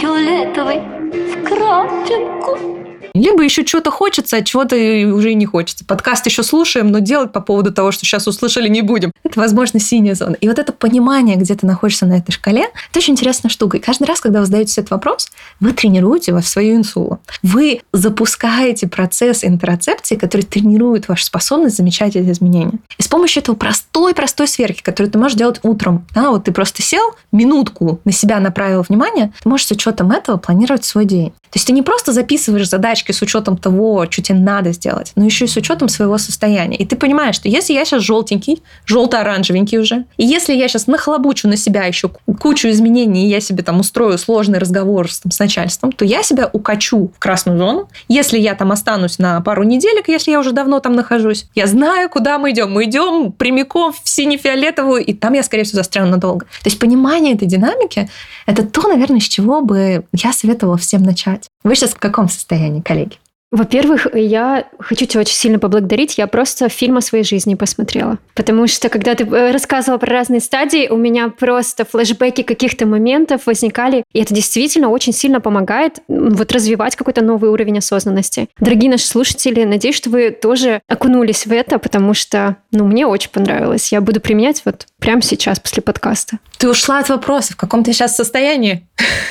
фиолетовый 0.00 0.78
в 0.78 1.42
крапинку. 1.42 2.75
Либо 3.16 3.42
еще 3.42 3.64
чего-то 3.64 3.90
хочется, 3.90 4.36
а 4.36 4.42
чего-то 4.42 4.76
уже 4.76 5.32
и 5.32 5.34
не 5.34 5.46
хочется. 5.46 5.84
Подкаст 5.84 6.26
еще 6.26 6.42
слушаем, 6.42 6.90
но 6.90 6.98
делать 6.98 7.32
по 7.32 7.40
поводу 7.40 7.72
того, 7.72 7.90
что 7.90 8.04
сейчас 8.04 8.26
услышали, 8.26 8.68
не 8.68 8.82
будем. 8.82 9.12
Это, 9.24 9.40
возможно, 9.40 9.80
синяя 9.80 10.14
зона. 10.14 10.34
И 10.34 10.48
вот 10.48 10.58
это 10.58 10.72
понимание, 10.72 11.36
где 11.36 11.54
ты 11.54 11.66
находишься 11.66 12.06
на 12.06 12.18
этой 12.18 12.32
шкале, 12.32 12.68
это 12.90 12.98
очень 12.98 13.14
интересная 13.14 13.48
штука. 13.48 13.78
И 13.78 13.80
каждый 13.80 14.04
раз, 14.04 14.20
когда 14.20 14.40
вы 14.40 14.46
задаете 14.46 14.80
этот 14.80 14.90
вопрос, 14.90 15.28
вы 15.60 15.72
тренируете 15.72 16.32
вас 16.32 16.44
в 16.44 16.48
свою 16.48 16.76
инсулу. 16.76 17.20
Вы 17.42 17.80
запускаете 17.92 18.88
процесс 18.88 19.44
интероцепции, 19.44 20.16
который 20.16 20.42
тренирует 20.42 21.08
вашу 21.08 21.24
способность 21.24 21.76
замечать 21.76 22.16
эти 22.16 22.30
изменения. 22.30 22.78
И 22.98 23.02
с 23.02 23.08
помощью 23.08 23.42
этого 23.42 23.56
простой-простой 23.56 24.48
сверки, 24.48 24.82
которую 24.82 25.10
ты 25.10 25.18
можешь 25.18 25.38
делать 25.38 25.60
утром, 25.62 26.06
да, 26.14 26.30
вот 26.30 26.44
ты 26.44 26.52
просто 26.52 26.82
сел, 26.82 27.14
минутку 27.32 28.00
на 28.04 28.12
себя 28.12 28.40
направил 28.40 28.84
внимание, 28.86 29.32
ты 29.42 29.48
можешь 29.48 29.66
с 29.66 29.70
учетом 29.70 30.10
этого 30.12 30.36
планировать 30.36 30.84
свой 30.84 31.04
день. 31.04 31.30
То 31.30 31.58
есть 31.58 31.66
ты 31.68 31.72
не 31.72 31.82
просто 31.82 32.12
записываешь 32.12 32.68
задачки 32.68 33.05
с 33.12 33.22
учетом 33.22 33.56
того, 33.56 34.06
что 34.10 34.22
тебе 34.22 34.38
надо 34.38 34.72
сделать, 34.72 35.12
но 35.16 35.24
еще 35.24 35.44
и 35.44 35.48
с 35.48 35.56
учетом 35.56 35.88
своего 35.88 36.18
состояния. 36.18 36.76
И 36.76 36.84
ты 36.84 36.96
понимаешь, 36.96 37.36
что 37.36 37.48
если 37.48 37.72
я 37.72 37.84
сейчас 37.84 38.02
желтенький, 38.02 38.62
желто-оранжевенький 38.84 39.78
уже, 39.78 40.04
и 40.16 40.26
если 40.26 40.54
я 40.54 40.68
сейчас 40.68 40.86
нахлобучу 40.86 41.48
на 41.48 41.56
себя 41.56 41.84
еще 41.84 42.08
кучу 42.08 42.68
изменений, 42.68 43.26
и 43.26 43.28
я 43.28 43.40
себе 43.40 43.62
там 43.62 43.80
устрою 43.80 44.18
сложный 44.18 44.58
разговор 44.58 45.10
с, 45.10 45.20
там, 45.20 45.30
с 45.30 45.38
начальством, 45.38 45.92
то 45.92 46.04
я 46.04 46.22
себя 46.22 46.50
укачу 46.52 47.10
в 47.14 47.18
красную 47.18 47.58
зону. 47.58 47.88
Если 48.08 48.38
я 48.38 48.54
там 48.54 48.72
останусь 48.72 49.18
на 49.18 49.40
пару 49.40 49.62
неделек, 49.62 50.08
если 50.08 50.30
я 50.30 50.40
уже 50.40 50.52
давно 50.52 50.80
там 50.80 50.94
нахожусь, 50.94 51.46
я 51.54 51.66
знаю, 51.66 52.08
куда 52.08 52.38
мы 52.38 52.50
идем. 52.50 52.72
Мы 52.72 52.84
идем 52.84 53.32
прямиком 53.32 53.92
в 53.92 54.08
сине-фиолетовую, 54.08 55.04
и 55.04 55.12
там 55.12 55.32
я, 55.34 55.42
скорее 55.42 55.64
всего, 55.64 55.78
застряну 55.78 56.10
надолго. 56.10 56.46
То 56.62 56.68
есть 56.68 56.78
понимание 56.78 57.34
этой 57.34 57.46
динамики– 57.46 58.08
это 58.46 58.66
то, 58.66 58.88
наверное, 58.88 59.20
с 59.20 59.24
чего 59.24 59.60
бы 59.60 60.04
я 60.12 60.32
советовала 60.32 60.76
всем 60.76 61.02
начать. 61.02 61.48
Вы 61.66 61.74
сейчас 61.74 61.94
в 61.94 61.98
каком 61.98 62.28
состоянии, 62.28 62.80
коллеги? 62.80 63.16
Во-первых, 63.50 64.06
я 64.14 64.66
хочу 64.78 65.06
тебя 65.06 65.20
очень 65.22 65.34
сильно 65.34 65.58
поблагодарить. 65.58 66.16
Я 66.16 66.28
просто 66.28 66.68
фильм 66.68 66.98
о 66.98 67.00
своей 67.00 67.24
жизни 67.24 67.54
посмотрела. 67.54 68.18
Потому 68.34 68.68
что, 68.68 68.88
когда 68.88 69.14
ты 69.14 69.24
э, 69.24 69.50
рассказывала 69.50 69.98
про 69.98 70.12
разные 70.12 70.40
стадии, 70.40 70.88
у 70.88 70.96
меня 70.96 71.28
просто 71.28 71.84
флешбеки 71.84 72.42
каких-то 72.42 72.86
моментов 72.86 73.46
возникали. 73.46 74.04
И 74.12 74.20
это 74.20 74.32
действительно 74.32 74.90
очень 74.90 75.12
сильно 75.12 75.40
помогает 75.40 76.00
вот 76.06 76.52
развивать 76.52 76.94
какой-то 76.94 77.22
новый 77.22 77.50
уровень 77.50 77.78
осознанности. 77.78 78.48
Дорогие 78.60 78.90
наши 78.90 79.06
слушатели, 79.06 79.64
надеюсь, 79.64 79.96
что 79.96 80.10
вы 80.10 80.30
тоже 80.30 80.82
окунулись 80.88 81.46
в 81.46 81.52
это, 81.52 81.78
потому 81.78 82.14
что, 82.14 82.56
ну, 82.70 82.84
мне 82.84 83.06
очень 83.06 83.30
понравилось. 83.30 83.90
Я 83.90 84.00
буду 84.00 84.20
применять 84.20 84.62
вот 84.64 84.86
прямо 84.98 85.22
сейчас, 85.22 85.60
после 85.60 85.82
подкаста. 85.82 86.38
Ты 86.58 86.68
ушла 86.68 86.98
от 86.98 87.08
вопроса. 87.08 87.52
В 87.52 87.56
каком 87.56 87.84
ты 87.84 87.92
сейчас 87.92 88.16
состоянии? 88.16 88.86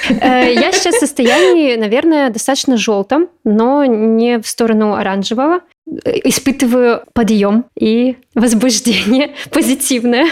Э, 0.09 0.53
я 0.53 0.71
сейчас 0.71 0.95
в 0.95 0.99
состоянии, 0.99 1.75
наверное, 1.75 2.29
достаточно 2.29 2.77
желтом, 2.77 3.29
но 3.43 3.85
не 3.85 4.39
в 4.39 4.47
сторону 4.47 4.93
оранжевого. 4.93 5.61
Испытываю 6.23 7.03
подъем 7.13 7.65
и 7.79 8.17
возбуждение 8.33 9.35
позитивное. 9.51 10.27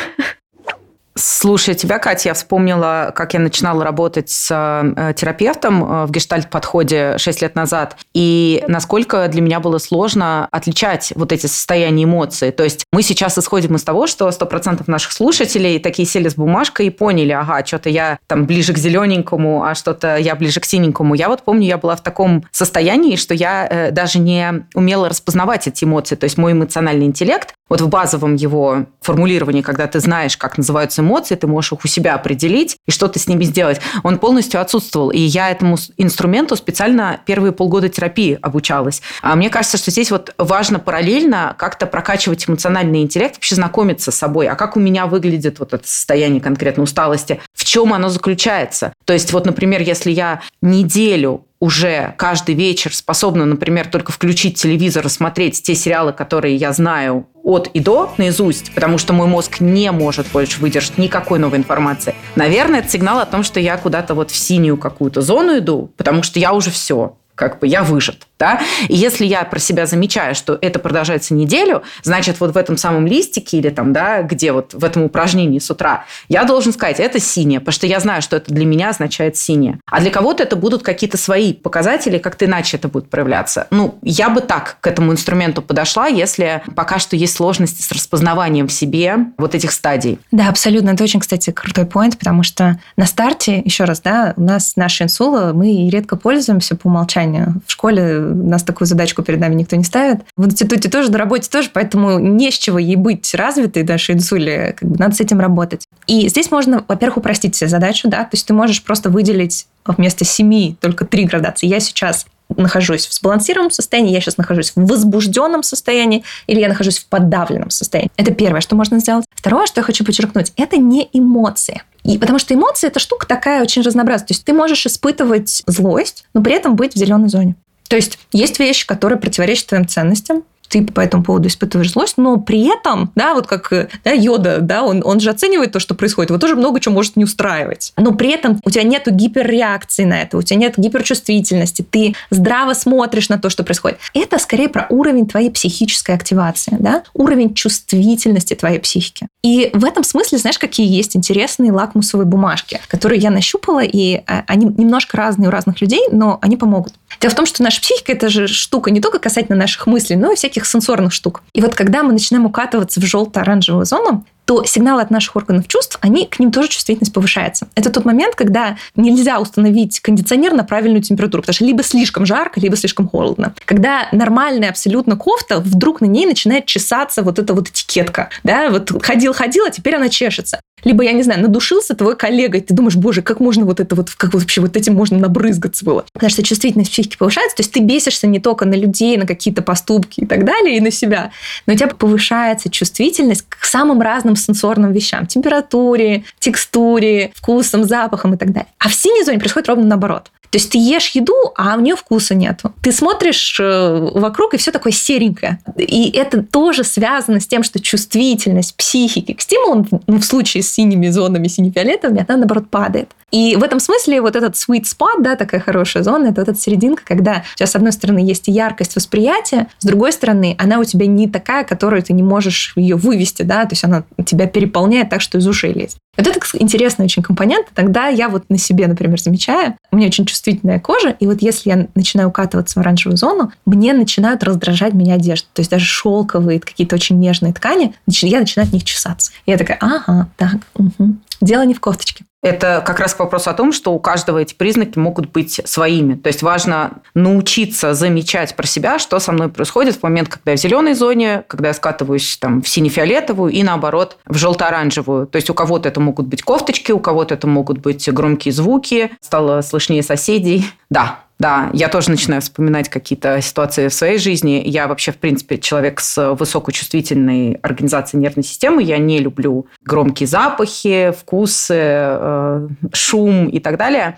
Слушай, 1.15 1.75
тебя, 1.75 1.99
Катя, 1.99 2.29
я 2.29 2.33
вспомнила, 2.33 3.11
как 3.15 3.35
я 3.35 3.39
начинала 3.39 3.83
работать 3.83 4.31
с 4.31 4.49
э, 4.51 5.13
терапевтом 5.13 5.83
э, 5.83 6.05
в 6.07 6.11
гештальт-подходе 6.11 7.19
6 7.19 7.41
лет 7.43 7.55
назад, 7.55 7.97
и 8.15 8.63
насколько 8.67 9.27
для 9.27 9.41
меня 9.41 9.59
было 9.59 9.77
сложно 9.77 10.47
отличать 10.51 11.13
вот 11.15 11.31
эти 11.31 11.45
состояния 11.45 12.05
эмоций. 12.05 12.51
То 12.51 12.63
есть 12.63 12.85
мы 12.91 13.03
сейчас 13.03 13.37
исходим 13.37 13.75
из 13.75 13.83
того, 13.83 14.07
что 14.07 14.27
100% 14.29 14.83
наших 14.87 15.11
слушателей 15.11 15.79
такие 15.79 16.07
сели 16.07 16.29
с 16.29 16.35
бумажкой 16.35 16.87
и 16.87 16.89
поняли, 16.89 17.31
ага, 17.31 17.63
что-то 17.63 17.89
я 17.89 18.17
там 18.25 18.45
ближе 18.45 18.73
к 18.73 18.79
зелененькому, 18.79 19.65
а 19.65 19.75
что-то 19.75 20.17
я 20.17 20.35
ближе 20.35 20.61
к 20.61 20.65
синенькому. 20.65 21.13
Я 21.13 21.29
вот 21.29 21.43
помню, 21.43 21.67
я 21.67 21.77
была 21.77 21.95
в 21.95 22.01
таком 22.01 22.43
состоянии, 22.51 23.17
что 23.17 23.35
я 23.35 23.67
э, 23.69 23.91
даже 23.91 24.17
не 24.17 24.65
умела 24.73 25.09
распознавать 25.09 25.67
эти 25.67 25.83
эмоции. 25.83 26.15
То 26.15 26.23
есть 26.23 26.39
мой 26.39 26.53
эмоциональный 26.53 27.05
интеллект 27.05 27.53
вот 27.73 27.81
в 27.81 27.89
базовом 27.89 28.35
его 28.35 28.85
формулировании, 29.01 29.63
когда 29.63 29.87
ты 29.87 29.99
знаешь, 29.99 30.37
как 30.37 30.59
называются 30.59 31.01
эмоции, 31.01 31.33
ты 31.33 31.47
можешь 31.47 31.71
их 31.71 31.83
у 31.83 31.87
себя 31.87 32.13
определить 32.13 32.77
и 32.85 32.91
что 32.91 33.07
ты 33.07 33.17
с 33.17 33.27
ними 33.27 33.45
сделать, 33.45 33.81
он 34.03 34.19
полностью 34.19 34.61
отсутствовал. 34.61 35.09
И 35.09 35.17
я 35.17 35.49
этому 35.49 35.77
инструменту 35.97 36.55
специально 36.55 37.19
первые 37.25 37.51
полгода 37.51 37.89
терапии 37.89 38.37
обучалась. 38.43 39.01
А 39.23 39.35
мне 39.35 39.49
кажется, 39.49 39.79
что 39.79 39.89
здесь 39.89 40.11
вот 40.11 40.35
важно 40.37 40.77
параллельно 40.77 41.55
как-то 41.57 41.87
прокачивать 41.87 42.47
эмоциональный 42.47 43.01
интеллект, 43.01 43.37
вообще 43.37 43.55
знакомиться 43.55 44.11
с 44.11 44.15
собой. 44.15 44.49
А 44.49 44.53
как 44.53 44.77
у 44.77 44.79
меня 44.79 45.07
выглядит 45.07 45.57
вот 45.57 45.73
это 45.73 45.87
состояние 45.87 46.41
конкретно 46.41 46.83
усталости? 46.83 47.41
В 47.55 47.63
чем 47.63 47.91
оно 47.91 48.09
заключается? 48.09 48.93
То 49.05 49.13
есть 49.13 49.33
вот, 49.33 49.47
например, 49.47 49.81
если 49.81 50.11
я 50.11 50.41
неделю 50.61 51.47
уже 51.63 52.13
каждый 52.17 52.55
вечер 52.55 52.93
способна, 52.93 53.45
например, 53.45 53.87
только 53.87 54.11
включить 54.11 54.61
телевизор 54.61 55.05
и 55.05 55.09
смотреть 55.09 55.63
те 55.63 55.75
сериалы, 55.75 56.11
которые 56.11 56.57
я 56.57 56.73
знаю 56.73 57.25
от 57.41 57.69
и 57.73 57.79
до 57.79 58.13
наизусть, 58.17 58.73
потому 58.73 58.97
что 58.97 59.13
мой 59.13 59.27
мозг 59.27 59.61
не 59.61 59.89
может 59.91 60.27
больше 60.33 60.59
выдержать 60.59 60.97
никакой 60.97 61.39
новой 61.39 61.59
информации. 61.59 62.15
Наверное, 62.35 62.81
это 62.81 62.89
сигнал 62.89 63.19
о 63.19 63.25
том, 63.25 63.43
что 63.43 63.61
я 63.61 63.77
куда-то 63.77 64.13
вот 64.13 64.29
в 64.29 64.35
синюю 64.35 64.75
какую-то 64.75 65.21
зону 65.21 65.57
иду, 65.57 65.89
потому 65.95 66.21
что 66.21 66.37
я 66.37 66.51
уже 66.51 66.69
все 66.69 67.15
как 67.35 67.59
бы 67.59 67.67
я 67.67 67.83
выжат. 67.83 68.27
Да? 68.43 68.59
И 68.89 68.95
если 68.95 69.25
я 69.25 69.45
про 69.45 69.57
себя 69.57 69.85
замечаю, 69.85 70.35
что 70.35 70.57
это 70.59 70.77
продолжается 70.77 71.33
неделю, 71.33 71.83
значит, 72.01 72.41
вот 72.41 72.53
в 72.53 72.57
этом 72.57 72.75
самом 72.75 73.07
листике 73.07 73.57
или 73.57 73.69
там, 73.69 73.93
да, 73.93 74.21
где 74.21 74.51
вот 74.51 74.73
в 74.73 74.83
этом 74.83 75.03
упражнении 75.03 75.59
с 75.59 75.71
утра, 75.71 76.03
я 76.27 76.43
должен 76.43 76.73
сказать, 76.73 76.99
это 76.99 77.21
синее, 77.21 77.61
потому 77.61 77.71
что 77.71 77.87
я 77.87 78.01
знаю, 78.01 78.21
что 78.21 78.35
это 78.35 78.53
для 78.53 78.65
меня 78.65 78.89
означает 78.89 79.37
синее. 79.37 79.79
А 79.85 80.01
для 80.01 80.11
кого-то 80.11 80.43
это 80.43 80.57
будут 80.57 80.83
какие-то 80.83 81.17
свои 81.17 81.53
показатели, 81.53 82.17
как-то 82.17 82.43
иначе 82.43 82.75
это 82.75 82.89
будет 82.89 83.09
проявляться. 83.09 83.67
Ну, 83.71 83.97
я 84.01 84.27
бы 84.27 84.41
так 84.41 84.75
к 84.81 84.87
этому 84.87 85.13
инструменту 85.13 85.61
подошла, 85.61 86.07
если 86.07 86.63
пока 86.75 86.99
что 86.99 87.15
есть 87.15 87.37
сложности 87.37 87.81
с 87.81 87.93
распознаванием 87.93 88.67
в 88.67 88.73
себе 88.73 89.19
вот 89.37 89.55
этих 89.55 89.71
стадий. 89.71 90.19
Да, 90.31 90.49
абсолютно. 90.49 90.89
Это 90.89 91.05
очень, 91.05 91.21
кстати, 91.21 91.51
крутой 91.51 91.85
поинт, 91.85 92.19
потому 92.19 92.43
что 92.43 92.77
на 92.97 93.05
старте, 93.05 93.61
еще 93.63 93.85
раз, 93.85 94.01
да, 94.01 94.33
у 94.35 94.41
нас 94.41 94.73
наша 94.75 95.05
инсула, 95.05 95.53
мы 95.53 95.89
редко 95.89 96.17
пользуемся 96.17 96.75
по 96.75 96.87
умолчанию. 96.87 97.61
В 97.65 97.71
школе 97.71 98.32
нас 98.33 98.63
такую 98.63 98.87
задачку 98.87 99.23
перед 99.23 99.39
нами 99.39 99.55
никто 99.55 99.75
не 99.75 99.83
ставит. 99.83 100.21
В 100.35 100.45
институте 100.45 100.89
тоже, 100.89 101.11
на 101.11 101.17
работе 101.17 101.49
тоже, 101.49 101.69
поэтому 101.73 102.19
не 102.19 102.51
с 102.51 102.55
чего 102.55 102.79
ей 102.79 102.95
быть 102.95 103.33
развитой, 103.35 103.83
даже 103.83 104.13
инсуле, 104.13 104.75
как 104.77 104.89
бы 104.89 104.97
надо 104.97 105.15
с 105.15 105.21
этим 105.21 105.39
работать. 105.39 105.85
И 106.07 106.27
здесь 106.29 106.51
можно, 106.51 106.83
во-первых, 106.87 107.17
упростить 107.17 107.55
себе 107.55 107.69
задачу, 107.69 108.09
да, 108.09 108.23
то 108.23 108.29
есть 108.33 108.47
ты 108.47 108.53
можешь 108.53 108.83
просто 108.83 109.09
выделить 109.09 109.67
вместо 109.85 110.25
семи 110.25 110.77
только 110.79 111.05
три 111.05 111.25
градации. 111.25 111.67
Я 111.67 111.79
сейчас 111.79 112.25
нахожусь 112.57 113.07
в 113.07 113.13
сбалансированном 113.13 113.71
состоянии, 113.71 114.13
я 114.13 114.21
сейчас 114.21 114.37
нахожусь 114.37 114.73
в 114.75 114.85
возбужденном 114.85 115.63
состоянии, 115.63 116.23
или 116.47 116.59
я 116.59 116.67
нахожусь 116.67 116.99
в 116.99 117.07
подавленном 117.07 117.69
состоянии. 117.69 118.11
Это 118.17 118.33
первое, 118.33 118.61
что 118.61 118.75
можно 118.75 118.99
сделать. 118.99 119.25
Второе, 119.33 119.65
что 119.65 119.79
я 119.79 119.83
хочу 119.83 120.05
подчеркнуть, 120.05 120.53
это 120.55 120.77
не 120.77 121.09
эмоции. 121.13 121.81
И 122.03 122.17
потому 122.17 122.37
что 122.37 122.53
эмоции 122.53 122.87
это 122.87 122.99
штука 122.99 123.27
такая 123.27 123.61
очень 123.61 123.81
разнообразная. 123.81 124.27
То 124.27 124.33
есть 124.33 124.43
ты 124.43 124.53
можешь 124.53 124.85
испытывать 124.85 125.63
злость, 125.67 126.25
но 126.33 126.41
при 126.43 126.53
этом 126.53 126.75
быть 126.75 126.93
в 126.93 126.97
зеленой 126.97 127.29
зоне. 127.29 127.55
То 127.87 127.95
есть 127.95 128.19
есть 128.31 128.59
вещи, 128.59 128.87
которые 128.87 129.19
противоречат 129.19 129.67
твоим 129.67 129.87
ценностям, 129.87 130.43
ты 130.73 130.83
по 130.83 131.01
этому 131.01 131.23
поводу 131.23 131.49
испытываешь 131.49 131.91
злость, 131.91 132.15
но 132.17 132.37
при 132.37 132.67
этом, 132.67 133.11
да, 133.13 133.35
вот 133.35 133.45
как 133.45 133.71
да, 134.03 134.11
Йода, 134.11 134.57
да, 134.59 134.81
он, 134.81 135.03
он 135.05 135.19
же 135.19 135.29
оценивает 135.29 135.71
то, 135.71 135.79
что 135.79 135.93
происходит, 135.93 136.31
его 136.31 136.39
тоже 136.39 136.55
много 136.55 136.79
чего 136.79 136.95
может 136.95 137.15
не 137.15 137.25
устраивать. 137.25 137.93
Но 137.95 138.13
при 138.13 138.31
этом 138.31 138.59
у 138.65 138.71
тебя 138.71 138.81
нет 138.81 139.03
гиперреакции 139.05 140.03
на 140.03 140.23
это, 140.23 140.35
у 140.35 140.41
тебя 140.41 140.57
нет 140.59 140.73
гиперчувствительности, 140.77 141.85
ты 141.87 142.15
здраво 142.31 142.73
смотришь 142.73 143.29
на 143.29 143.37
то, 143.37 143.51
что 143.51 143.63
происходит. 143.63 143.99
Это 144.15 144.39
скорее 144.39 144.67
про 144.67 144.87
уровень 144.89 145.27
твоей 145.27 145.51
психической 145.51 146.15
активации, 146.15 146.75
да, 146.79 147.03
уровень 147.13 147.53
чувствительности 147.53 148.55
твоей 148.55 148.79
психики. 148.79 149.27
И 149.43 149.69
в 149.73 149.85
этом 149.85 150.03
смысле, 150.03 150.39
знаешь, 150.39 150.57
какие 150.57 150.87
есть 150.91 151.15
интересные 151.15 151.71
лакмусовые 151.71 152.25
бумажки, 152.25 152.79
которые 152.87 153.19
я 153.19 153.29
нащупала, 153.29 153.83
и 153.83 154.23
а, 154.25 154.43
они 154.47 154.65
немножко 154.65 155.17
разные 155.17 155.49
у 155.49 155.51
разных 155.51 155.81
людей, 155.81 156.07
но 156.11 156.39
они 156.41 156.57
помогут. 156.57 156.93
Дело 157.19 157.31
в 157.31 157.35
том, 157.35 157.45
что 157.45 157.61
наша 157.61 157.79
психика– 157.79 158.11
это 158.13 158.29
же 158.29 158.47
штука 158.47 158.89
не 158.89 159.01
только 159.01 159.19
касательно 159.19 159.57
наших 159.57 159.85
мыслей, 159.85 160.15
но 160.15 160.31
и 160.31 160.35
всяких 160.35 160.62
сенсорных 160.65 161.13
штук. 161.13 161.43
И 161.53 161.61
вот 161.61 161.75
когда 161.75 162.03
мы 162.03 162.13
начинаем 162.13 162.45
укатываться 162.45 162.99
в 162.99 163.03
желто-оранжевую 163.03 163.85
зону, 163.85 164.25
то 164.45 164.63
сигналы 164.63 165.01
от 165.01 165.11
наших 165.11 165.35
органов 165.35 165.67
чувств, 165.67 165.97
они 166.01 166.25
к 166.27 166.39
ним 166.39 166.51
тоже 166.51 166.69
чувствительность 166.69 167.13
повышается. 167.13 167.67
Это 167.75 167.89
тот 167.89 168.05
момент, 168.05 168.35
когда 168.35 168.77
нельзя 168.95 169.39
установить 169.39 169.99
кондиционер 169.99 170.53
на 170.53 170.63
правильную 170.63 171.01
температуру, 171.01 171.43
потому 171.43 171.53
что 171.53 171.65
либо 171.65 171.83
слишком 171.83 172.25
жарко, 172.25 172.59
либо 172.59 172.75
слишком 172.75 173.07
холодно. 173.07 173.53
Когда 173.65 174.07
нормальная 174.11 174.69
абсолютно 174.69 175.15
кофта, 175.15 175.59
вдруг 175.59 176.01
на 176.01 176.05
ней 176.05 176.25
начинает 176.25 176.65
чесаться 176.65 177.23
вот 177.23 177.39
эта 177.39 177.53
вот 177.53 177.69
этикетка. 177.69 178.29
Да, 178.43 178.69
вот 178.69 178.91
ходил-ходил, 179.03 179.65
а 179.65 179.69
теперь 179.69 179.95
она 179.95 180.09
чешется. 180.09 180.59
Либо, 180.83 181.03
я 181.03 181.13
не 181.13 181.23
знаю, 181.23 181.41
надушился 181.41 181.95
твой 181.95 182.15
коллега, 182.15 182.57
и 182.57 182.61
ты 182.61 182.73
думаешь, 182.73 182.95
боже, 182.95 183.21
как 183.21 183.39
можно 183.39 183.65
вот 183.65 183.79
это 183.79 183.95
вот, 183.95 184.11
как 184.11 184.33
вообще 184.33 184.61
вот 184.61 184.75
этим 184.75 184.95
можно 184.95 185.17
набрызгаться 185.17 185.85
было. 185.85 186.05
Потому 186.13 186.29
что 186.29 186.43
чувствительность 186.43 186.91
психики 186.91 187.17
повышается, 187.17 187.57
то 187.57 187.61
есть 187.61 187.71
ты 187.71 187.79
бесишься 187.79 188.27
не 188.27 188.39
только 188.39 188.65
на 188.65 188.75
людей, 188.75 189.17
на 189.17 189.25
какие-то 189.25 189.61
поступки 189.61 190.21
и 190.21 190.25
так 190.25 190.45
далее, 190.45 190.77
и 190.77 190.81
на 190.81 190.91
себя, 190.91 191.31
но 191.65 191.73
у 191.73 191.75
тебя 191.77 191.87
повышается 191.87 192.69
чувствительность 192.69 193.45
к 193.47 193.63
самым 193.63 194.01
разным 194.01 194.32
сенсорным 194.35 194.91
вещам. 194.91 195.25
Температуре, 195.27 196.23
текстуре, 196.39 197.31
вкусам, 197.35 197.83
запахам 197.83 198.33
и 198.33 198.37
так 198.37 198.51
далее. 198.51 198.69
А 198.79 198.89
в 198.89 198.93
синей 198.93 199.23
зоне 199.23 199.39
происходит 199.39 199.69
ровно 199.69 199.85
наоборот. 199.85 200.31
То 200.53 200.59
есть 200.59 200.69
ты 200.69 200.77
ешь 200.77 201.09
еду, 201.15 201.33
а 201.57 201.75
у 201.75 201.79
нее 201.79 201.95
вкуса 201.95 202.35
нету. 202.35 202.75
Ты 202.83 202.91
смотришь 202.91 203.59
э, 203.59 204.09
вокруг, 204.13 204.53
и 204.53 204.57
все 204.57 204.69
такое 204.69 204.93
серенькое. 204.93 205.59
И 205.79 206.11
это 206.11 206.43
тоже 206.43 206.83
связано 206.83 207.39
с 207.39 207.47
тем, 207.47 207.63
что 207.63 207.79
чувствительность 207.79 208.75
психики 208.75 209.33
к 209.33 209.41
стимулам, 209.41 209.87
ну, 210.05 210.19
в 210.19 210.23
случае 210.23 210.61
с 210.61 210.71
синими 210.71 211.07
зонами, 211.07 211.47
сине-фиолетовыми, 211.47 212.23
она, 212.27 212.37
наоборот, 212.37 212.69
падает. 212.69 213.09
И 213.31 213.55
в 213.55 213.63
этом 213.63 213.79
смысле 213.79 214.21
вот 214.21 214.35
этот 214.35 214.53
sweet 214.53 214.83
spot, 214.83 215.23
да, 215.23 215.35
такая 215.35 215.59
хорошая 215.59 216.03
зона, 216.03 216.27
это 216.27 216.41
вот 216.41 216.49
эта 216.49 216.59
серединка, 216.59 217.01
когда 217.03 217.43
у 217.55 217.57
тебя, 217.57 217.65
с 217.65 217.75
одной 217.75 217.91
стороны, 217.91 218.19
есть 218.19 218.47
яркость 218.47 218.95
восприятия, 218.95 219.69
с 219.79 219.85
другой 219.85 220.11
стороны, 220.11 220.55
она 220.59 220.77
у 220.77 220.83
тебя 220.83 221.07
не 221.07 221.27
такая, 221.27 221.63
которую 221.63 222.03
ты 222.03 222.13
не 222.13 222.21
можешь 222.21 222.73
ее 222.75 222.95
вывести, 222.95 223.41
да, 223.41 223.63
то 223.63 223.71
есть 223.71 223.83
она 223.83 224.03
тебя 224.23 224.45
переполняет 224.45 225.09
так, 225.09 225.21
что 225.21 225.39
из 225.39 225.47
ушей 225.47 225.73
лезет. 225.73 225.97
Вот 226.15 226.27
это 226.27 226.39
интересный 226.59 227.05
очень 227.05 227.23
компонент. 227.23 227.67
Тогда 227.73 228.07
я 228.07 228.29
вот 228.29 228.49
на 228.49 228.57
себе, 228.57 228.87
например, 228.87 229.19
замечаю, 229.19 229.75
у 229.91 229.95
меня 229.95 230.07
очень 230.07 230.25
чувствительная 230.25 230.79
кожа, 230.79 231.09
и 231.09 231.25
вот 231.25 231.41
если 231.41 231.69
я 231.69 231.87
начинаю 231.95 232.29
укатываться 232.29 232.79
в 232.79 232.81
оранжевую 232.81 233.17
зону, 233.17 233.51
мне 233.65 233.93
начинают 233.93 234.43
раздражать 234.43 234.93
меня 234.93 235.15
одежда. 235.15 235.47
То 235.53 235.61
есть 235.61 235.71
даже 235.71 235.85
шелковые, 235.85 236.59
какие-то 236.59 236.95
очень 236.95 237.19
нежные 237.19 237.53
ткани, 237.53 237.95
я 238.07 238.39
начинаю 238.39 238.67
от 238.67 238.73
них 238.73 238.83
чесаться. 238.83 239.31
Я 239.45 239.57
такая, 239.57 239.77
ага, 239.81 240.29
так, 240.37 240.57
угу. 240.75 241.15
Дело 241.43 241.63
не 241.63 241.73
в 241.73 241.79
кофточке. 241.79 242.25
Это 242.41 242.83
как 242.85 242.99
раз 242.99 243.13
к 243.13 243.19
вопросу 243.19 243.49
о 243.49 243.53
том, 243.53 243.71
что 243.71 243.93
у 243.93 243.99
каждого 243.99 244.37
эти 244.37 244.53
признаки 244.53 244.99
могут 244.99 245.31
быть 245.31 245.61
своими. 245.63 246.15
То 246.15 246.27
есть 246.27 246.43
важно 246.43 247.01
научиться 247.13 247.93
замечать 247.93 248.55
про 248.55 248.67
себя, 248.67 248.99
что 248.99 249.17
со 249.19 249.31
мной 249.31 249.47
происходит 249.47 249.95
в 249.95 250.03
момент, 250.03 250.27
когда 250.27 250.51
я 250.51 250.57
в 250.57 250.59
зеленой 250.59 250.93
зоне, 250.93 251.45
когда 251.47 251.69
я 251.69 251.73
скатываюсь 251.73 252.37
там, 252.37 252.61
в 252.61 252.67
сине-фиолетовую 252.67 253.53
и 253.53 253.63
наоборот 253.63 254.17
в 254.25 254.35
желто-оранжевую. 254.35 255.25
То 255.27 255.37
есть 255.37 255.49
у 255.49 255.53
кого-то 255.53 255.87
это 255.87 256.01
могут 256.01 256.27
быть 256.27 256.43
кофточки, 256.43 256.91
у 256.91 256.99
кого-то 256.99 257.33
это 257.33 257.47
могут 257.47 257.77
быть 257.77 258.11
громкие 258.11 258.53
звуки, 258.53 259.11
стало 259.21 259.61
слышнее 259.61 260.03
соседей. 260.03 260.65
Да, 260.89 261.19
да, 261.43 261.69
я 261.73 261.89
тоже 261.89 262.09
начинаю 262.09 262.41
вспоминать 262.41 262.87
какие-то 262.87 263.41
ситуации 263.41 263.89
в 263.89 263.93
своей 263.93 264.17
жизни. 264.17 264.63
Я 264.65 264.87
вообще, 264.87 265.11
в 265.11 265.17
принципе, 265.17 265.57
человек 265.57 265.99
с 265.99 266.35
высокочувствительной 266.35 267.55
организацией 267.55 268.21
нервной 268.21 268.45
системы. 268.45 268.81
Я 268.81 268.97
не 268.97 269.19
люблю 269.19 269.67
громкие 269.83 270.25
запахи, 270.25 271.11
вкусы, 271.11 271.75
э, 271.75 272.67
шум 272.93 273.49
и 273.49 273.59
так 273.59 273.77
далее. 273.77 274.17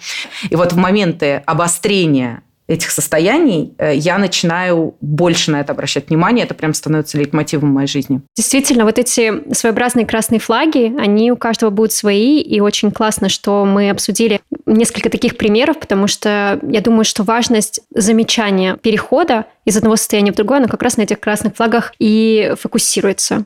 И 0.52 0.56
вот 0.56 0.74
в 0.74 0.78
моменты 0.78 1.42
обострения 1.48 2.44
этих 2.68 2.90
состояний, 2.90 3.76
э, 3.78 3.96
я 3.96 4.18
начинаю 4.18 4.96
больше 5.02 5.52
на 5.52 5.62
это 5.62 5.74
обращать 5.74 6.10
внимание. 6.10 6.46
Это 6.46 6.54
прям 6.54 6.74
становится 6.74 7.18
лейтмотивом 7.18 7.70
моей 7.70 7.88
жизни. 7.88 8.22
Действительно, 8.36 8.86
вот 8.86 8.98
эти 8.98 9.54
своеобразные 9.54 10.06
красные 10.06 10.40
флаги, 10.40 10.94
они 11.00 11.32
у 11.32 11.38
каждого 11.38 11.70
будут 11.70 11.92
свои, 11.92 12.40
и 12.40 12.60
очень 12.60 12.92
классно, 12.92 13.30
что 13.30 13.66
мы 13.66 13.90
обсудили 13.90 14.42
несколько 14.66 15.10
таких 15.10 15.38
примеров, 15.38 15.80
потому 15.80 16.08
что 16.08 16.60
я 16.68 16.82
думаю, 16.82 17.06
что 17.06 17.24
важность 17.24 17.82
замечания 17.94 18.78
перехода 18.78 19.46
из 19.66 19.78
одного 19.78 19.96
состояния 19.96 20.32
в 20.32 20.36
другое, 20.36 20.60
она 20.60 20.68
как 20.68 20.82
раз 20.82 20.98
на 20.98 21.04
этих 21.04 21.20
красных 21.20 21.56
флагах 21.56 21.94
и 22.00 22.54
фокусируется. 22.60 23.46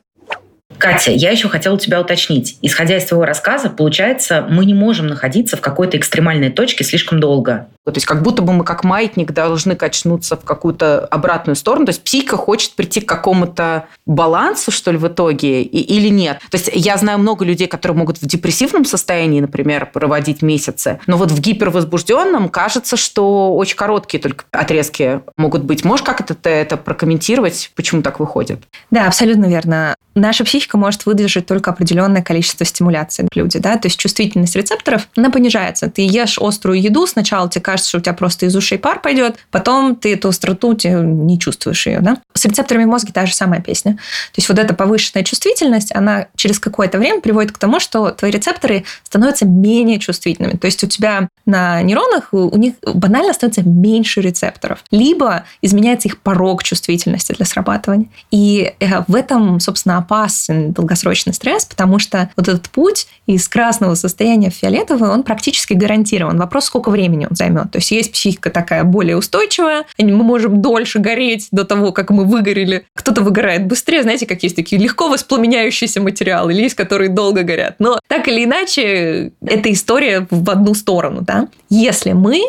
Катя, 0.80 1.12
я 1.12 1.32
еще 1.32 1.50
хотела 1.50 1.78
тебя 1.78 2.00
уточнить. 2.00 2.58
Исходя 2.62 2.98
из 2.98 3.06
твоего 3.06 3.26
рассказа, 3.26 3.70
получается, 3.70 4.48
мы 4.50 4.66
не 4.66 4.74
можем 4.74 5.08
находиться 5.08 5.58
в 5.58 5.62
какой-то 5.62 5.98
экстремальной 5.98 6.50
точке 6.50 6.84
слишком 6.84 7.20
долго. 7.20 7.68
То 7.92 7.98
есть 7.98 8.06
как 8.06 8.22
будто 8.22 8.42
бы 8.42 8.54
мы 8.54 8.64
как 8.64 8.84
маятник 8.84 9.32
должны 9.32 9.76
качнуться 9.76 10.38
в 10.38 10.44
какую-то 10.44 11.06
обратную 11.06 11.56
сторону. 11.56 11.86
То 11.86 11.92
есть 11.92 12.04
психика 12.04 12.38
хочет 12.38 12.74
прийти 12.74 13.02
к 13.02 13.10
какому-то 13.10 13.86
балансу, 14.06 14.72
что 14.72 14.92
ли, 14.92 14.98
в 14.98 15.08
итоге, 15.08 15.64
и, 15.64 15.80
или 15.80 16.10
нет. 16.10 16.40
То 16.50 16.58
есть 16.58 16.70
я 16.74 16.98
знаю 16.98 17.20
много 17.20 17.46
людей, 17.46 17.68
которые 17.68 17.98
могут 17.98 18.22
в 18.22 18.26
депрессивном 18.26 18.86
состоянии, 18.86 19.42
например, 19.42 19.88
проводить 19.92 20.42
месяцы, 20.42 21.00
но 21.08 21.18
вот 21.18 21.32
в 21.32 21.40
гипервозбужденном 21.40 22.50
кажется, 22.50 22.96
что 22.98 23.56
очень 23.56 23.76
короткие 23.76 24.22
только 24.22 24.46
отрезки 24.52 25.22
могут 25.38 25.64
быть. 25.64 25.84
Можешь 25.84 26.06
как 26.06 26.22
это, 26.22 26.50
это 26.50 26.78
прокомментировать, 26.78 27.72
почему 27.76 28.02
так 28.02 28.20
выходит? 28.20 28.60
Да, 28.92 29.08
абсолютно 29.08 29.46
верно. 29.46 29.96
Наша 30.16 30.44
психика 30.44 30.69
может 30.78 31.06
выдержать 31.06 31.46
только 31.46 31.72
определенное 31.72 32.22
количество 32.22 32.66
стимуляций 32.66 33.26
в 33.32 33.36
люди, 33.36 33.60
да, 33.60 33.78
то 33.78 33.88
есть 33.88 34.00
чувствительность 34.00 34.56
рецепторов, 34.56 35.08
она 35.16 35.30
понижается. 35.30 35.90
Ты 35.90 36.06
ешь 36.06 36.38
острую 36.40 36.82
еду, 36.82 37.08
сначала 37.08 37.50
тебе 37.50 37.62
кажется, 37.62 37.90
что 37.90 37.98
у 38.00 38.02
тебя 38.02 38.14
просто 38.14 38.46
из 38.46 38.56
ушей 38.56 38.78
пар 38.78 39.02
пойдет, 39.02 39.38
потом 39.52 39.96
ты 39.96 40.14
эту 40.14 40.30
остроту 40.30 40.76
не 40.84 41.40
чувствуешь 41.40 41.88
ее, 41.88 42.00
да. 42.02 42.18
С 42.34 42.46
рецепторами 42.46 42.86
мозга 42.86 43.12
та 43.12 43.26
же 43.26 43.34
самая 43.34 43.62
песня. 43.62 43.94
То 43.94 44.38
есть 44.38 44.50
вот 44.50 44.60
эта 44.60 44.74
повышенная 44.74 45.24
чувствительность, 45.24 45.94
она 45.94 46.28
через 46.36 46.60
какое-то 46.60 46.98
время 46.98 47.22
приводит 47.22 47.52
к 47.52 47.58
тому, 47.58 47.80
что 47.80 48.12
твои 48.12 48.32
рецепторы 48.32 48.86
становятся 49.04 49.46
менее 49.46 50.00
чувствительными. 50.00 50.58
То 50.58 50.66
есть 50.66 50.84
у 50.84 50.88
тебя 50.88 51.28
на 51.46 51.82
нейронах 51.82 52.30
у 52.32 52.58
них 52.58 52.76
банально 52.82 53.34
становится 53.34 53.64
меньше 53.64 54.22
рецепторов. 54.22 54.84
Либо 54.92 55.44
изменяется 55.62 56.08
их 56.08 56.20
порог 56.20 56.64
чувствительности 56.64 57.34
для 57.34 57.46
срабатывания. 57.46 58.08
И 58.32 58.74
э, 58.80 59.04
в 59.08 59.16
этом, 59.16 59.60
собственно, 59.60 59.98
опасен 59.98 60.59
долгосрочный 60.68 61.34
стресс, 61.34 61.66
потому 61.66 62.00
что 62.00 62.30
вот 62.36 62.48
этот 62.48 62.70
путь 62.70 63.08
из 63.26 63.48
красного 63.48 63.96
состояния 63.96 64.50
в 64.50 64.54
фиолетовое, 64.54 65.10
он 65.10 65.24
практически 65.24 65.74
гарантирован. 65.74 66.38
Вопрос, 66.38 66.66
сколько 66.66 66.90
времени 66.90 67.28
он 67.30 67.36
займет. 67.36 67.72
То 67.72 67.78
есть 67.78 67.92
есть 67.92 68.12
психика 68.12 68.50
такая 68.50 68.84
более 68.84 69.18
устойчивая, 69.18 69.86
мы 69.98 70.24
можем 70.24 70.62
дольше 70.62 71.00
гореть 71.00 71.48
до 71.52 71.64
того, 71.64 71.92
как 71.92 72.10
мы 72.10 72.26
выгорели. 72.26 72.86
Кто-то 72.94 73.22
выгорает 73.22 73.66
быстрее, 73.66 74.04
знаете, 74.04 74.26
как 74.26 74.44
есть 74.44 74.56
такие 74.56 74.82
легко 74.82 75.08
воспламеняющиеся 75.08 76.02
материалы, 76.02 76.54
или 76.54 76.64
есть, 76.64 76.76
которые 76.76 77.10
долго 77.10 77.44
горят. 77.44 77.76
Но 77.80 78.00
так 78.08 78.28
или 78.28 78.44
иначе, 78.44 79.32
эта 79.42 79.72
история 79.72 80.28
в 80.30 80.50
одну 80.50 80.74
сторону. 80.74 81.22
Да? 81.22 81.48
Если 81.70 82.12
мы 82.12 82.42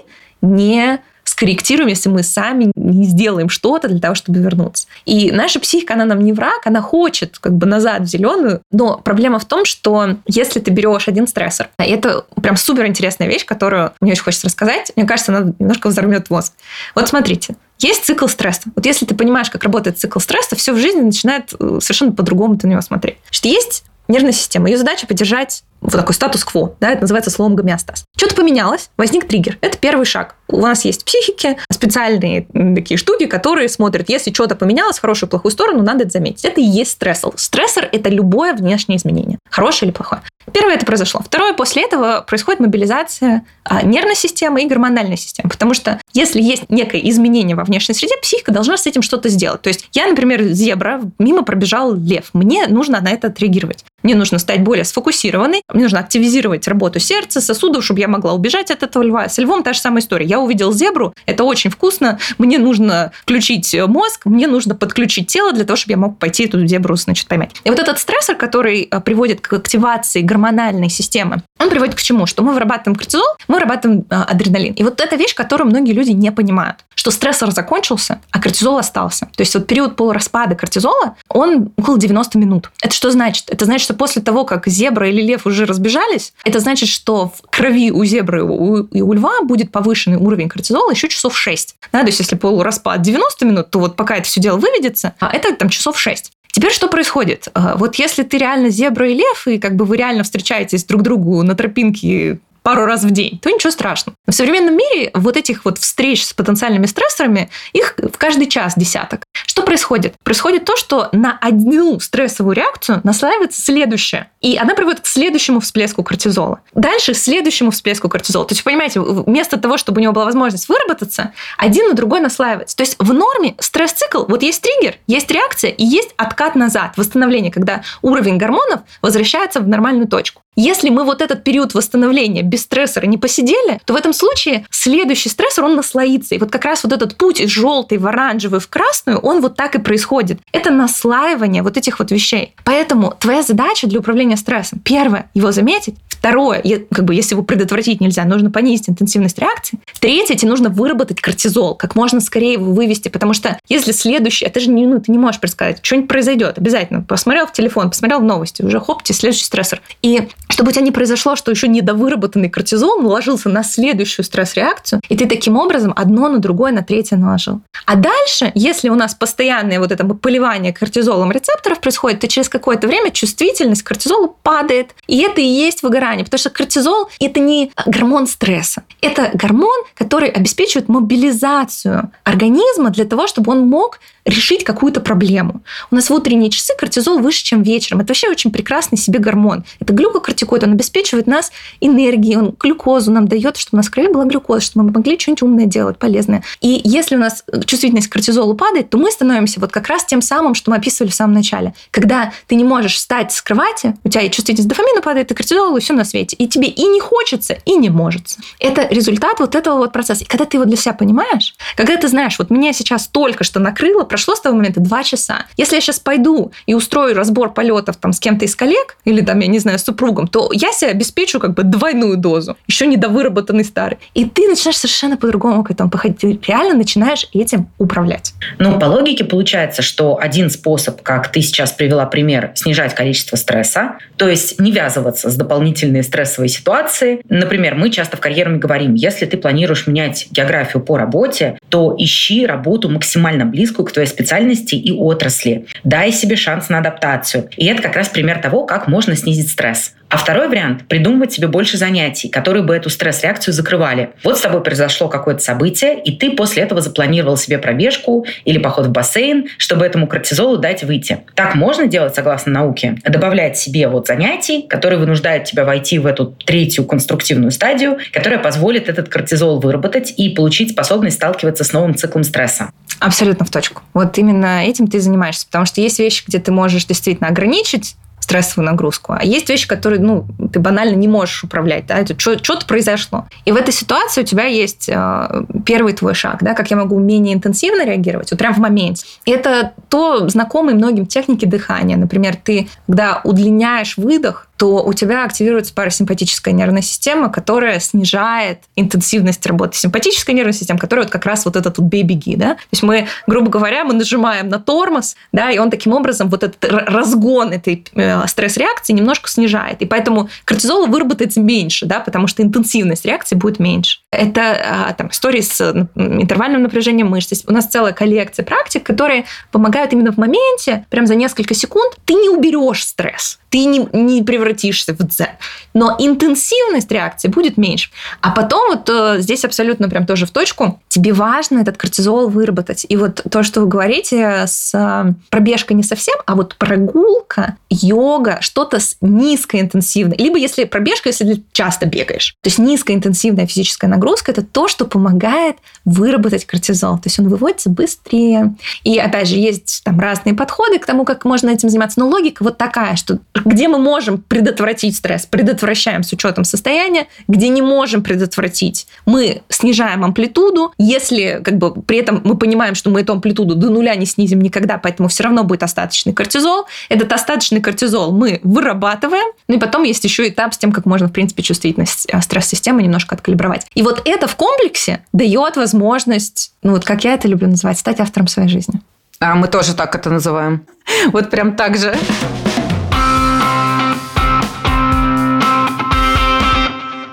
не 0.42 1.00
скорректируем, 1.40 1.88
если 1.88 2.11
мы 2.11 2.22
сами 2.22 2.70
не 2.74 3.07
сделаем 3.07 3.48
что-то 3.48 3.88
для 3.88 3.98
того, 3.98 4.14
чтобы 4.14 4.40
вернуться. 4.40 4.87
И 5.07 5.33
наша 5.33 5.59
психика, 5.59 5.94
она 5.94 6.05
нам 6.05 6.20
не 6.20 6.35
враг, 6.35 6.66
она 6.66 6.83
хочет 6.83 7.38
как 7.38 7.55
бы 7.55 7.66
назад 7.66 8.03
в 8.03 8.05
зеленую, 8.05 8.61
но 8.70 8.98
проблема 8.98 9.38
в 9.38 9.46
том, 9.46 9.64
что 9.64 10.18
если 10.26 10.61
ты 10.61 10.70
берешь 10.70 11.09
один 11.09 11.26
стрессор, 11.26 11.70
и 11.83 11.90
это 11.90 12.26
прям 12.42 12.59
супер 12.59 12.85
интересная 12.85 13.26
вещь, 13.26 13.46
которую 13.46 13.92
мне 14.03 14.12
очень 14.12 14.22
хочется 14.22 14.48
рассказать, 14.48 14.93
мне 14.97 15.07
кажется, 15.07 15.34
она 15.34 15.55
немножко 15.59 15.88
взорвет 15.88 16.28
мозг. 16.28 16.53
Вот 16.95 17.09
смотрите, 17.09 17.57
есть 17.78 18.05
цикл 18.05 18.26
стресса. 18.26 18.64
Вот 18.76 18.84
если 18.84 19.07
ты 19.07 19.14
понимаешь, 19.14 19.49
как 19.49 19.64
работает 19.64 19.99
цикл 19.99 20.18
стресса, 20.18 20.57
все 20.57 20.74
в 20.74 20.76
жизни 20.76 21.01
начинает 21.01 21.55
э, 21.59 21.78
совершенно 21.80 22.12
по-другому 22.12 22.59
ты 22.59 22.66
на 22.66 22.72
него 22.72 22.82
смотреть. 22.82 23.16
Что 23.30 23.49
есть 23.49 23.84
нервная 24.09 24.32
система. 24.32 24.68
Ее 24.68 24.76
задача 24.76 25.07
поддержать 25.07 25.62
вот 25.81 25.93
такой 25.93 26.14
статус-кво, 26.14 26.76
да, 26.81 26.91
это 26.91 27.03
называется 27.03 27.31
слом 27.31 27.55
гомеостаз. 27.55 28.05
Что-то 28.16 28.37
поменялось, 28.37 28.91
возник 28.97 29.26
триггер. 29.26 29.59
Это 29.61 29.78
первый 29.78 30.05
шаг. 30.05 30.37
У 30.49 30.59
нас 30.59 30.85
есть 30.85 31.03
в 31.03 31.05
психике 31.05 31.57
специальные 31.72 32.47
такие 32.74 32.99
штуки, 32.99 33.26
которые 33.26 33.68
смотрят, 33.68 34.09
если 34.09 34.33
что-то 34.33 34.57
поменялось 34.57 34.99
в 34.99 35.01
хорошую 35.01 35.31
плохую 35.31 35.53
сторону, 35.53 35.83
надо 35.83 36.05
это 36.05 36.11
заметить. 36.11 36.45
Это 36.45 36.61
и 36.61 36.64
есть 36.64 36.93
стрессор. 36.93 37.33
Стрессор– 37.37 37.89
это 37.93 38.11
любое 38.11 38.55
внешнее 38.55 38.99
изменение, 38.99 39.39
хорошее 39.49 39.89
или 39.89 39.97
плохое. 39.97 40.22
Первое 40.53 40.74
это 40.74 40.87
произошло. 40.87 41.20
Второе, 41.24 41.53
после 41.53 41.85
этого 41.85 42.24
происходит 42.26 42.61
мобилизация 42.61 43.45
а, 43.64 43.83
нервной 43.83 44.16
системы 44.16 44.62
и 44.62 44.66
гормональной 44.66 45.16
системы. 45.16 45.51
Потому 45.51 45.74
что 45.74 46.01
если 46.12 46.43
есть 46.43 46.68
некое 46.70 47.01
изменение 47.11 47.55
во 47.55 47.64
внешней 47.64 47.95
среде, 47.95 48.14
психика 48.20 48.51
должна 48.51 48.76
с 48.76 48.87
этим 48.87 49.03
что-то 49.03 49.28
сделать. 49.28 49.62
То 49.62 49.68
есть 49.68 49.89
я, 49.93 50.07
например, 50.07 50.43
зебра, 50.45 51.03
мимо 51.18 51.43
пробежал 51.43 51.95
лев. 51.95 52.31
Мне 52.33 52.66
нужно 52.66 53.01
на 53.01 53.11
это 53.11 53.28
отреагировать. 53.28 53.85
Мне 54.03 54.14
нужно 54.14 54.38
стать 54.38 54.62
более 54.62 54.84
сфокусированной, 54.84 55.62
мне 55.72 55.82
нужно 55.82 56.01
активизировать 56.01 56.66
работу 56.68 56.98
сердца, 57.01 57.40
сосудов, 57.40 57.84
чтобы 57.84 58.01
я 58.01 58.09
могла 58.09 58.32
убежать 58.32 58.70
от 58.70 58.82
этого 58.82 59.03
льва. 59.03 59.28
С 59.28 59.38
львом 59.38 59.62
та 59.62 59.72
же 59.72 59.80
самая 59.80 60.03
история. 60.03 60.26
Я 60.26 60.40
увидел 60.40 60.72
зебру, 60.72 61.14
это 61.26 61.44
очень 61.44 61.70
вкусно, 61.70 62.18
мне 62.38 62.59
нужно 62.59 63.12
включить 63.22 63.74
мозг, 63.86 64.26
мне 64.26 64.46
нужно 64.46 64.74
подключить 64.74 65.28
тело 65.28 65.53
для 65.53 65.64
того, 65.64 65.76
чтобы 65.76 65.92
я 65.92 65.96
мог 65.98 66.18
пойти 66.18 66.44
эту 66.44 66.66
зебру, 66.66 66.96
значит, 66.96 67.26
поймать. 67.28 67.51
И 67.64 67.70
вот 67.70 67.78
этот 67.78 67.98
стрессор, 67.98 68.36
который 68.36 68.88
а, 68.90 69.01
приводит 69.01 69.40
к 69.40 69.53
активации 69.53 70.22
гормональной 70.22 70.88
системы, 70.88 71.42
он 71.59 71.68
приводит 71.70 71.94
к 71.94 72.01
чему? 72.01 72.26
Что 72.26 72.42
мы 72.42 72.53
вырабатываем 72.53 72.96
кортизол, 72.96 73.26
мы 73.48 73.57
вырабатываем 73.57 74.05
а, 74.11 74.24
адреналин. 74.24 74.74
И 74.74 74.82
вот 74.82 75.01
эта 75.01 75.16
вещь, 75.16 75.34
которую 75.34 75.68
многие 75.68 75.92
люди 75.92 76.11
не 76.11 76.32
понимают, 76.32 76.84
что 76.94 77.11
стрессор 77.11 77.51
закончился, 77.51 78.20
а 78.30 78.40
кортизол 78.40 78.78
остался. 78.78 79.26
То 79.36 79.42
есть 79.42 79.55
вот 79.55 79.66
период 79.66 79.96
полураспада 79.96 80.55
кортизола, 80.55 81.16
он 81.28 81.72
около 81.76 81.98
90 81.98 82.38
минут. 82.38 82.70
Это 82.82 82.94
что 82.94 83.11
значит? 83.11 83.48
Это 83.48 83.64
значит, 83.64 83.89
что 83.91 83.97
после 83.97 84.22
того, 84.22 84.45
как 84.45 84.68
зебра 84.68 85.09
или 85.09 85.20
лев 85.20 85.47
уже 85.47 85.66
разбежались, 85.66 86.32
это 86.45 86.61
значит, 86.61 86.88
что 86.88 87.32
в 87.34 87.51
крови 87.51 87.91
у 87.91 88.05
зебры 88.05 88.41
и 88.41 89.03
у 89.03 89.12
льва 89.12 89.43
будет 89.43 89.72
повышенный 89.72 90.16
уровень 90.16 90.49
кортизола 90.49 90.93
еще 90.93 91.09
часов 91.09 91.36
6. 91.36 91.74
Да, 91.93 92.01
то 92.03 92.07
есть 92.07 92.20
если 92.20 92.36
полураспад 92.36 93.03
90 93.03 93.45
минут, 93.47 93.70
то 93.70 93.80
вот 93.80 93.97
пока 93.97 94.16
это 94.16 94.28
все 94.28 94.41
дело 94.41 94.59
выведется, 94.59 95.14
а 95.18 95.34
это 95.34 95.57
там 95.57 95.70
часов 95.70 95.99
6. 95.99 96.30
Теперь 96.53 96.70
что 96.70 96.86
происходит? 96.86 97.49
А, 97.53 97.74
вот 97.76 97.97
если 97.97 98.22
ты 98.22 98.38
реально 98.38 98.70
зебра 98.70 99.09
и 99.09 99.14
лев, 99.14 99.49
и 99.49 99.59
как 99.59 99.74
бы 99.74 99.84
вы 99.84 99.97
реально 99.97 100.22
встречаетесь 100.22 100.84
друг 100.84 101.03
другу 101.03 101.43
на 101.43 101.57
тропинке 101.57 102.38
пару 102.62 102.86
раз 102.86 103.02
в 103.02 103.11
день, 103.11 103.38
то 103.38 103.50
ничего 103.50 103.70
страшного. 103.70 104.16
В 104.26 104.32
современном 104.32 104.76
мире 104.76 105.11
вот 105.14 105.36
этих 105.36 105.64
вот 105.64 105.78
встреч 105.78 106.24
с 106.26 106.32
потенциальными 106.32 106.86
стрессорами, 106.86 107.50
их 107.72 107.94
в 107.96 108.16
каждый 108.18 108.46
час 108.46 108.74
десяток. 108.76 109.22
Что 109.32 109.62
происходит? 109.62 110.14
Происходит 110.22 110.64
то, 110.64 110.76
что 110.76 111.08
на 111.12 111.36
одну 111.40 112.00
стрессовую 112.00 112.54
реакцию 112.54 113.00
наслаивается 113.04 113.61
следующая. 113.61 114.30
И 114.40 114.56
она 114.56 114.74
приводит 114.74 115.00
к 115.00 115.06
следующему 115.06 115.61
всплеску 115.61 116.02
кортизола. 116.02 116.61
Дальше 116.74 117.14
следующему 117.14 117.70
всплеску 117.70 118.08
кортизола. 118.08 118.46
То 118.46 118.54
есть, 118.54 118.64
понимаете, 118.64 119.00
вместо 119.00 119.58
того, 119.58 119.76
чтобы 119.76 120.00
у 120.00 120.02
него 120.02 120.12
была 120.12 120.24
возможность 120.24 120.68
выработаться, 120.68 121.32
один 121.56 121.88
на 121.88 121.94
другой 121.94 122.20
наслаивается. 122.20 122.76
То 122.76 122.82
есть 122.82 122.96
в 122.98 123.12
норме 123.12 123.54
стресс-цикл, 123.58 124.24
вот 124.26 124.42
есть 124.42 124.62
триггер, 124.62 124.96
есть 125.06 125.30
реакция 125.30 125.70
и 125.70 125.84
есть 125.84 126.11
откат 126.16 126.54
назад, 126.54 126.92
восстановление, 126.96 127.52
когда 127.52 127.82
уровень 128.02 128.38
гормонов 128.38 128.80
возвращается 129.02 129.61
в 129.61 129.68
нормальную 129.68 130.08
точку. 130.08 130.42
Если 130.57 130.90
мы 130.90 131.05
вот 131.05 131.22
этот 131.22 131.44
период 131.44 131.74
восстановления 131.74 132.42
без 132.42 132.62
стрессора 132.62 133.07
не 133.07 133.18
посидели, 133.18 133.80
то 133.84 133.94
в 133.94 133.96
этом 133.96 134.12
случае 134.12 134.66
следующий 134.70 135.28
стрессор, 135.28 135.64
он 135.64 135.76
наслоится. 135.76 136.34
И 136.34 136.38
вот 136.38 136.51
как 136.51 136.64
раз 136.64 136.84
вот 136.84 136.92
этот 136.92 137.16
путь 137.16 137.40
из 137.40 137.51
желтой 137.51 137.98
в 137.98 138.07
оранжевый 138.07 138.61
в 138.61 138.68
красную, 138.68 139.18
он 139.18 139.40
вот 139.40 139.57
так 139.57 139.74
и 139.74 139.80
происходит. 139.80 140.40
Это 140.53 140.70
наслаивание 140.70 141.62
вот 141.62 141.76
этих 141.76 141.98
вот 141.98 142.11
вещей. 142.11 142.55
Поэтому 142.64 143.14
твоя 143.18 143.42
задача 143.42 143.86
для 143.86 144.01
управления 144.01 144.36
стрессом, 144.36 144.80
первое, 144.80 145.30
его 145.34 145.53
заметить, 145.53 145.94
Второе, 146.20 146.62
как 146.92 147.07
бы, 147.07 147.14
если 147.14 147.34
его 147.34 147.42
предотвратить 147.42 148.03
нельзя, 148.03 148.26
нужно 148.26 148.51
понизить 148.51 148.90
интенсивность 148.90 149.38
реакции. 149.38 149.78
Третье, 150.01 150.34
тебе 150.34 150.51
нужно 150.51 150.68
выработать 150.68 151.18
кортизол, 151.18 151.74
как 151.74 151.96
можно 151.96 152.20
скорее 152.20 152.55
его 152.55 152.74
вывести, 152.74 153.09
потому 153.09 153.32
что 153.32 153.59
если 153.70 153.92
следующий, 153.92 154.44
это 154.44 154.61
же 154.61 154.68
не, 154.68 154.86
ну, 154.86 155.01
ты 155.01 155.11
не 155.12 155.18
можешь 155.18 155.40
предсказать, 155.40 155.78
что-нибудь 155.80 156.11
произойдет, 156.11 156.59
обязательно. 156.59 157.01
Посмотрел 157.01 157.46
в 157.46 157.55
телефон, 157.55 157.88
посмотрел 157.88 158.20
в 158.20 158.24
новости, 158.24 158.61
уже 158.61 158.80
хоп, 158.80 159.03
тебе 159.03 159.16
следующий 159.16 159.44
стрессор. 159.44 159.80
И 160.03 160.28
чтобы 160.51 160.70
у 160.70 160.72
тебя 160.72 160.84
не 160.84 160.90
произошло, 160.90 161.36
что 161.36 161.51
еще 161.51 161.68
недовыработанный 161.68 162.48
кортизол 162.51 163.01
наложился 163.01 163.48
на 163.48 163.62
следующую 163.62 164.24
стресс-реакцию, 164.24 165.01
и 165.09 165.16
ты 165.16 165.26
таким 165.26 165.57
образом 165.57 165.92
одно 165.96 166.28
на 166.28 166.38
другое, 166.38 166.72
на 166.72 166.82
третье 166.82 167.16
наложил. 167.16 167.61
А 167.86 167.96
дальше, 167.96 168.53
если 168.55 168.88
у 168.88 168.94
нас 168.94 169.14
постоянное 169.14 169.78
вот 169.80 169.92
это 169.92 170.05
поливание 170.05 170.72
кортизолом 170.72 171.32
рецепторов 171.32 171.80
происходит, 171.80 172.20
то 172.20 172.28
через 172.28 172.48
какое-то 172.48 172.86
время 172.86 173.11
чувствительность 173.11 173.82
к 173.82 173.88
кортизолу 173.88 174.36
падает. 174.42 174.90
И 175.07 175.20
это 175.22 175.40
и 175.40 175.46
есть 175.46 175.82
выгорание, 175.82 176.24
потому 176.24 176.38
что 176.38 176.51
кортизол– 176.51 177.09
это 177.20 177.40
не 177.40 177.72
гормон 177.86 178.26
стресса. 178.26 178.82
Это 179.01 179.30
гормон, 179.34 179.84
который 179.94 180.28
обеспечивает 180.28 180.88
мобилизацию 180.88 182.12
организма 182.24 182.90
для 182.90 183.05
того, 183.05 183.26
чтобы 183.26 183.53
он 183.53 183.66
мог 183.66 184.01
решить 184.24 184.64
какую-то 184.64 185.01
проблему. 185.01 185.62
У 185.90 185.94
нас 185.94 186.11
в 186.11 186.14
утренние 186.14 186.51
часы 186.51 186.74
кортизол 186.78 187.18
выше, 187.18 187.44
чем 187.44 187.62
вечером. 187.62 188.01
Это 188.01 188.09
вообще 188.09 188.28
очень 188.28 188.53
прекрасный 188.53 188.98
себе 188.98 189.18
гормон. 189.18 189.64
Это 189.80 189.92
глюкокортикоид, 190.41 190.64
он 190.64 190.72
обеспечивает 190.72 191.26
нас 191.26 191.51
энергией, 191.80 192.36
он 192.36 192.55
глюкозу 192.59 193.11
нам 193.11 193.28
дает, 193.28 193.57
чтобы 193.57 193.76
у 193.76 193.78
нас 193.78 193.86
в 193.86 193.91
крови 193.91 194.09
была 194.09 194.24
глюкоза, 194.24 194.61
чтобы 194.61 194.86
мы 194.86 194.93
могли 194.93 195.18
что-нибудь 195.18 195.43
умное 195.43 195.66
делать, 195.66 195.99
полезное. 195.99 196.43
И 196.61 196.80
если 196.84 197.16
у 197.16 197.18
нас 197.18 197.45
чувствительность 197.66 198.09
к 198.09 198.12
кортизолу 198.12 198.55
падает, 198.55 198.91
то 198.91 198.99
мы 198.99 199.11
становимся 199.11 199.61
вот 199.61 199.70
как 199.72 199.88
раз 199.88 200.05
тем 200.05 200.22
самым, 200.22 200.55
что 200.55 200.70
мы 200.70 200.76
описывали 200.76 201.11
в 201.11 201.14
самом 201.14 201.34
начале. 201.34 201.74
Когда 201.91 202.32
ты 202.47 202.55
не 202.55 202.64
можешь 202.64 202.95
встать 202.95 203.32
с 203.32 203.43
кровати, 203.43 203.97
у 204.05 204.09
тебя 204.09 204.22
и 204.22 204.30
чувствительность 204.30 204.68
дофамина 204.68 205.03
падает, 205.03 205.30
и 205.30 205.34
кортизол, 205.34 205.76
и 205.76 205.80
все 205.80 205.93
на 205.93 206.05
свете. 206.05 206.36
И 206.36 206.49
тебе 206.49 206.68
и 206.68 206.86
не 206.86 207.01
хочется, 207.01 207.55
и 207.64 207.76
не 207.76 207.91
может. 207.91 208.36
Это 208.59 208.86
результат 208.88 209.41
вот 209.41 209.55
этого 209.55 209.78
вот 209.78 209.93
процесса. 209.93 210.24
И 210.24 210.26
когда 210.26 210.45
ты 210.45 210.57
его 210.57 210.64
для 210.64 210.76
себя 210.76 210.95
понимаешь, 210.95 211.55
когда 211.76 211.97
ты 211.97 212.09
знаешь, 212.09 212.38
вот 212.38 212.51
меня 212.51 212.72
сейчас 212.72 213.09
только 213.09 213.45
что 213.45 213.61
накрыло, 213.61 214.05
прошло 214.05 214.34
с 214.34 214.41
того 214.41 214.57
момента 214.57 214.80
два 214.80 215.03
часа. 215.03 215.47
Если 215.57 215.76
я 215.76 215.80
сейчас 215.80 216.01
пойду 216.01 216.53
и 216.66 216.74
устрою 216.74 217.14
разбор 217.14 217.53
полетов 217.53 217.97
там 217.97 218.12
с 218.12 218.20
кем-то 218.20 218.45
из 218.45 218.57
коллег, 218.57 218.97
или 219.05 219.20
там, 219.20 219.38
я 219.41 219.47
не 219.47 219.59
знаю, 219.59 219.78
с 219.78 219.84
супругом, 219.84 220.19
то 220.26 220.50
я 220.52 220.72
себе 220.72 220.90
обеспечу 220.90 221.40
как 221.40 221.54
бы 221.54 221.62
двойную 221.62 222.16
дозу, 222.16 222.56
еще 222.66 222.86
недовыработанный 222.86 223.64
старый. 223.64 223.98
И 224.14 224.24
ты 224.24 224.48
начинаешь 224.48 224.78
совершенно 224.78 225.16
по-другому 225.16 225.64
к 225.64 225.70
этому 225.70 225.90
походить. 225.90 226.18
Ты 226.18 226.38
реально 226.46 226.74
начинаешь 226.74 227.26
этим 227.32 227.68
управлять. 227.78 228.34
Ну, 228.58 228.78
по 228.78 228.86
логике 228.86 229.24
получается, 229.24 229.82
что 229.82 230.18
один 230.20 230.50
способ, 230.50 231.02
как 231.02 231.30
ты 231.32 231.40
сейчас 231.42 231.72
привела 231.72 232.06
пример, 232.06 232.52
снижать 232.54 232.94
количество 232.94 233.36
стресса, 233.36 233.98
то 234.16 234.28
есть 234.28 234.60
не 234.60 234.72
ввязываться 234.72 235.30
с 235.30 235.36
дополнительные 235.36 236.02
стрессовые 236.02 236.48
ситуации. 236.48 237.20
Например, 237.28 237.74
мы 237.74 237.90
часто 237.90 238.16
в 238.16 238.20
карьерами 238.20 238.58
говорим, 238.58 238.94
если 238.94 239.26
ты 239.26 239.36
планируешь 239.36 239.86
менять 239.86 240.28
географию 240.30 240.82
по 240.82 240.96
работе, 240.96 241.58
то 241.68 241.94
ищи 241.96 242.46
работу 242.46 242.88
максимально 242.88 243.46
близкую 243.46 243.86
к 243.86 243.92
твоей 243.92 244.08
специальности 244.08 244.74
и 244.74 244.92
отрасли. 244.92 245.66
Дай 245.84 246.12
себе 246.12 246.36
шанс 246.36 246.68
на 246.68 246.78
адаптацию. 246.78 247.48
И 247.56 247.66
это 247.66 247.82
как 247.82 247.96
раз 247.96 248.08
пример 248.08 248.40
того, 248.40 248.64
как 248.64 248.88
можно 248.88 249.16
снизить 249.16 249.50
стресс. 249.50 249.94
А 250.11 250.16
второй 250.16 250.48
вариант– 250.48 250.86
придумывать 250.88 251.32
себе 251.32 251.46
больше 251.46 251.78
занятий, 251.78 252.28
которые 252.28 252.64
бы 252.64 252.74
эту 252.74 252.90
стресс-реакцию 252.90 253.54
закрывали. 253.54 254.11
Вот 254.24 254.38
с 254.38 254.40
тобой 254.40 254.61
произошло 254.61 255.08
какое-то 255.08 255.40
событие, 255.40 256.02
и 256.02 256.16
ты 256.16 256.32
после 256.32 256.64
этого 256.64 256.80
запланировал 256.80 257.36
себе 257.36 257.58
пробежку 257.58 258.26
или 258.44 258.58
поход 258.58 258.86
в 258.86 258.90
бассейн, 258.90 259.46
чтобы 259.56 259.86
этому 259.86 260.08
кортизолу 260.08 260.56
дать 260.56 260.82
выйти. 260.82 261.20
Так 261.36 261.54
можно 261.54 261.86
делать, 261.86 262.16
согласно 262.16 262.50
науке. 262.50 262.96
Добавлять 263.04 263.56
себе 263.56 263.86
вот 263.86 264.08
занятий, 264.08 264.62
которые 264.62 264.98
вынуждают 264.98 265.44
тебя 265.44 265.64
войти 265.64 266.00
в 266.00 266.06
эту 266.06 266.26
третью 266.44 266.84
конструктивную 266.86 267.52
стадию, 267.52 267.98
которая 268.12 268.40
позволит 268.40 268.88
этот 268.88 269.08
кортизол 269.08 269.61
выработать 269.61 270.12
и 270.16 270.30
получить 270.30 270.72
способность 270.72 271.16
сталкиваться 271.16 271.62
с 271.62 271.72
новым 271.72 271.94
циклом 271.94 272.24
стресса. 272.24 272.72
Абсолютно 272.98 273.46
в 273.46 273.50
точку. 273.50 273.82
Вот 273.94 274.18
именно 274.18 274.64
этим 274.64 274.88
ты 274.88 274.98
занимаешься, 274.98 275.46
потому 275.46 275.66
что 275.66 275.80
есть 275.80 276.00
вещи, 276.00 276.24
где 276.26 276.40
ты 276.40 276.50
можешь 276.50 276.84
действительно 276.84 277.28
ограничить 277.28 277.94
стрессовую 278.31 278.70
нагрузку. 278.70 279.12
А 279.18 279.24
есть 279.24 279.49
вещи, 279.49 279.66
которые, 279.66 280.01
ну, 280.01 280.24
ты 280.53 280.61
банально 280.61 280.95
не 280.95 281.09
можешь 281.09 281.43
управлять, 281.43 281.87
да, 281.87 281.99
это 281.99 282.16
что-то 282.16 282.64
произошло. 282.64 283.26
И 283.45 283.51
в 283.51 283.57
этой 283.57 283.74
ситуации 283.74 284.20
у 284.22 284.24
тебя 284.24 284.45
есть 284.45 284.89
э, 284.89 285.43
первый 285.66 285.95
твой 285.95 286.14
шаг, 286.14 286.39
да, 286.41 286.55
как 286.55 286.70
я 286.70 286.76
могу 286.76 287.01
менее 287.01 287.35
интенсивно 287.35 287.85
реагировать, 287.85 288.31
вот 288.31 288.39
прям 288.39 288.55
в 288.55 288.59
моменте. 288.59 289.05
И 289.24 289.33
это 289.33 289.72
то 289.89 290.28
знакомые 290.28 290.76
многим 290.76 291.07
техники 291.07 291.45
дыхания. 291.45 291.97
Например, 291.97 292.37
ты, 292.37 292.68
когда 292.87 293.20
удлиняешь 293.24 293.97
выдох, 293.97 294.47
то 294.61 294.82
у 294.84 294.92
тебя 294.92 295.24
активируется 295.24 295.72
парасимпатическая 295.72 296.52
нервная 296.52 296.82
система, 296.82 297.30
которая 297.30 297.80
снижает 297.80 298.58
интенсивность 298.76 299.46
работы 299.46 299.78
симпатической 299.78 300.34
нервной 300.34 300.52
системы, 300.52 300.78
которая 300.78 301.06
вот 301.06 301.11
как 301.11 301.24
раз 301.24 301.46
вот 301.46 301.56
этот 301.56 301.78
вот 301.78 301.86
бей-беги, 301.86 302.36
да. 302.36 302.56
То 302.56 302.68
есть 302.72 302.82
мы, 302.82 303.06
грубо 303.26 303.48
говоря, 303.48 303.86
мы 303.86 303.94
нажимаем 303.94 304.50
на 304.50 304.58
тормоз, 304.58 305.16
да, 305.32 305.50
и 305.50 305.56
он 305.56 305.70
таким 305.70 305.94
образом 305.94 306.28
вот 306.28 306.42
этот 306.42 306.62
разгон 306.70 307.52
этой 307.52 307.86
э, 307.94 308.26
стресс-реакции 308.26 308.92
немножко 308.92 309.30
снижает. 309.30 309.80
И 309.80 309.86
поэтому 309.86 310.28
кортизола 310.44 310.84
выработается 310.84 311.40
меньше, 311.40 311.86
да, 311.86 312.00
потому 312.00 312.26
что 312.26 312.42
интенсивность 312.42 313.06
реакции 313.06 313.36
будет 313.36 313.61
меньше. 313.61 314.00
Это 314.11 314.42
а, 314.62 314.92
там 314.92 315.08
истории 315.08 315.40
с 315.40 315.88
интервальным 315.94 316.64
напряжением 316.64 317.08
мышц. 317.08 317.44
У 317.46 317.52
нас 317.54 317.66
целая 317.66 317.94
коллекция 317.94 318.44
практик, 318.44 318.82
которые 318.82 319.24
помогают 319.52 319.94
именно 319.94 320.12
в 320.12 320.18
моменте, 320.18 320.84
прям 320.90 321.06
за 321.06 321.14
несколько 321.14 321.54
секунд, 321.54 321.96
ты 322.04 322.12
не 322.12 322.28
уберешь 322.28 322.84
стресс 322.84 323.38
ты 323.50 323.64
не, 323.64 323.86
не 323.92 324.20
превратишься 324.51 324.94
в 324.94 324.98
дзен. 325.07 325.28
Но 325.74 325.96
интенсивность 325.98 326.90
реакции 326.90 327.28
будет 327.28 327.57
меньше. 327.57 327.90
А 328.20 328.30
потом 328.30 328.70
вот 328.70 328.88
э, 328.88 329.20
здесь 329.20 329.44
абсолютно 329.44 329.88
прям 329.88 330.07
тоже 330.07 330.26
в 330.26 330.30
точку. 330.30 330.80
Тебе 330.88 331.12
важно 331.12 331.61
этот 331.61 331.76
кортизол 331.76 332.28
выработать. 332.28 332.86
И 332.88 332.96
вот 332.96 333.22
то, 333.30 333.42
что 333.42 333.61
вы 333.61 333.66
говорите 333.66 334.44
с 334.46 334.72
э, 334.74 335.12
пробежкой 335.30 335.76
не 335.76 335.82
совсем, 335.82 336.16
а 336.26 336.34
вот 336.34 336.57
прогулка, 336.57 337.57
йога, 337.68 338.38
что-то 338.40 338.80
с 338.80 338.96
низкой 339.01 339.61
интенсивной. 339.61 340.16
Либо 340.16 340.38
если 340.38 340.64
пробежка, 340.64 341.11
если 341.11 341.42
часто 341.53 341.86
бегаешь. 341.86 342.36
То 342.42 342.48
есть 342.48 342.59
низкоинтенсивная 342.59 343.46
физическая 343.46 343.88
нагрузка– 343.90 344.32
это 344.32 344.42
то, 344.42 344.68
что 344.68 344.84
помогает 344.84 345.57
выработать 345.84 346.44
кортизол. 346.46 346.96
То 346.96 347.05
есть 347.07 347.18
он 347.18 347.28
выводится 347.28 347.70
быстрее. 347.70 348.55
И 348.82 348.98
опять 348.98 349.28
же, 349.28 349.36
есть 349.36 349.82
там 349.84 350.01
разные 350.01 350.34
подходы 350.34 350.78
к 350.78 350.86
тому, 350.86 351.05
как 351.05 351.24
можно 351.24 351.51
этим 351.51 351.68
заниматься. 351.68 352.01
Но 352.01 352.09
логика 352.09 352.42
вот 352.42 352.59
такая, 352.59 352.96
что 352.96 353.18
где 353.44 353.68
мы 353.68 353.78
можем 353.78 354.18
предотвратить 354.41 354.97
стресс, 354.97 355.26
предотвращаем 355.26 356.03
с 356.03 356.14
учетом 356.14 356.45
состояния, 356.45 357.09
где 357.28 357.49
не 357.49 357.61
можем 357.61 358.03
предотвратить, 358.03 358.86
мы 359.05 359.43
снижаем 359.51 360.03
амплитуду, 360.03 360.72
если 360.78 361.43
как 361.45 361.59
бы 361.59 361.74
при 361.82 361.99
этом 361.99 362.22
мы 362.24 362.38
понимаем, 362.38 362.74
что 362.74 362.88
мы 362.88 363.03
эту 363.03 363.12
амплитуду 363.12 363.55
до 363.55 363.68
нуля 363.68 363.95
не 363.97 364.07
снизим 364.07 364.41
никогда, 364.41 364.78
поэтому 364.78 365.11
все 365.11 365.24
равно 365.24 365.45
будет 365.45 365.62
остаточный 365.62 366.14
кортизол. 366.14 366.64
Этот 366.88 367.12
остаточный 367.12 367.61
кортизол 367.61 368.12
мы 368.12 368.41
вырабатываем, 368.43 369.30
ну 369.47 369.57
и 369.57 369.59
потом 369.59 369.82
есть 369.82 370.05
еще 370.05 370.26
этап 370.26 370.55
с 370.55 370.59
тем, 370.59 370.72
как 370.72 370.86
можно, 370.86 371.09
в 371.09 371.12
принципе, 371.12 371.43
чувствительность 371.43 372.07
э, 372.11 372.18
стресс-системы 372.22 372.82
немножко 372.82 373.14
откалибровать. 373.14 373.66
И 373.74 373.82
вот 373.82 374.01
это 374.07 374.26
в 374.26 374.36
комплексе 374.36 375.05
дает 375.12 375.59
возможность, 375.59 376.55
ну 376.62 376.72
вот 376.72 376.86
как 376.86 377.05
я 377.05 377.12
это 377.12 377.28
люблю 377.28 377.49
называть, 377.49 377.78
стать 377.78 378.01
автором 378.01 378.26
своей 378.26 378.49
жизни. 378.49 378.80
А 379.20 379.34
мы 379.34 379.49
тоже 379.49 379.74
так 379.74 379.95
это 379.95 380.09
называем. 380.09 380.66
Вот 381.12 381.28
прям 381.28 381.57
так 381.57 381.76
же. 381.76 381.95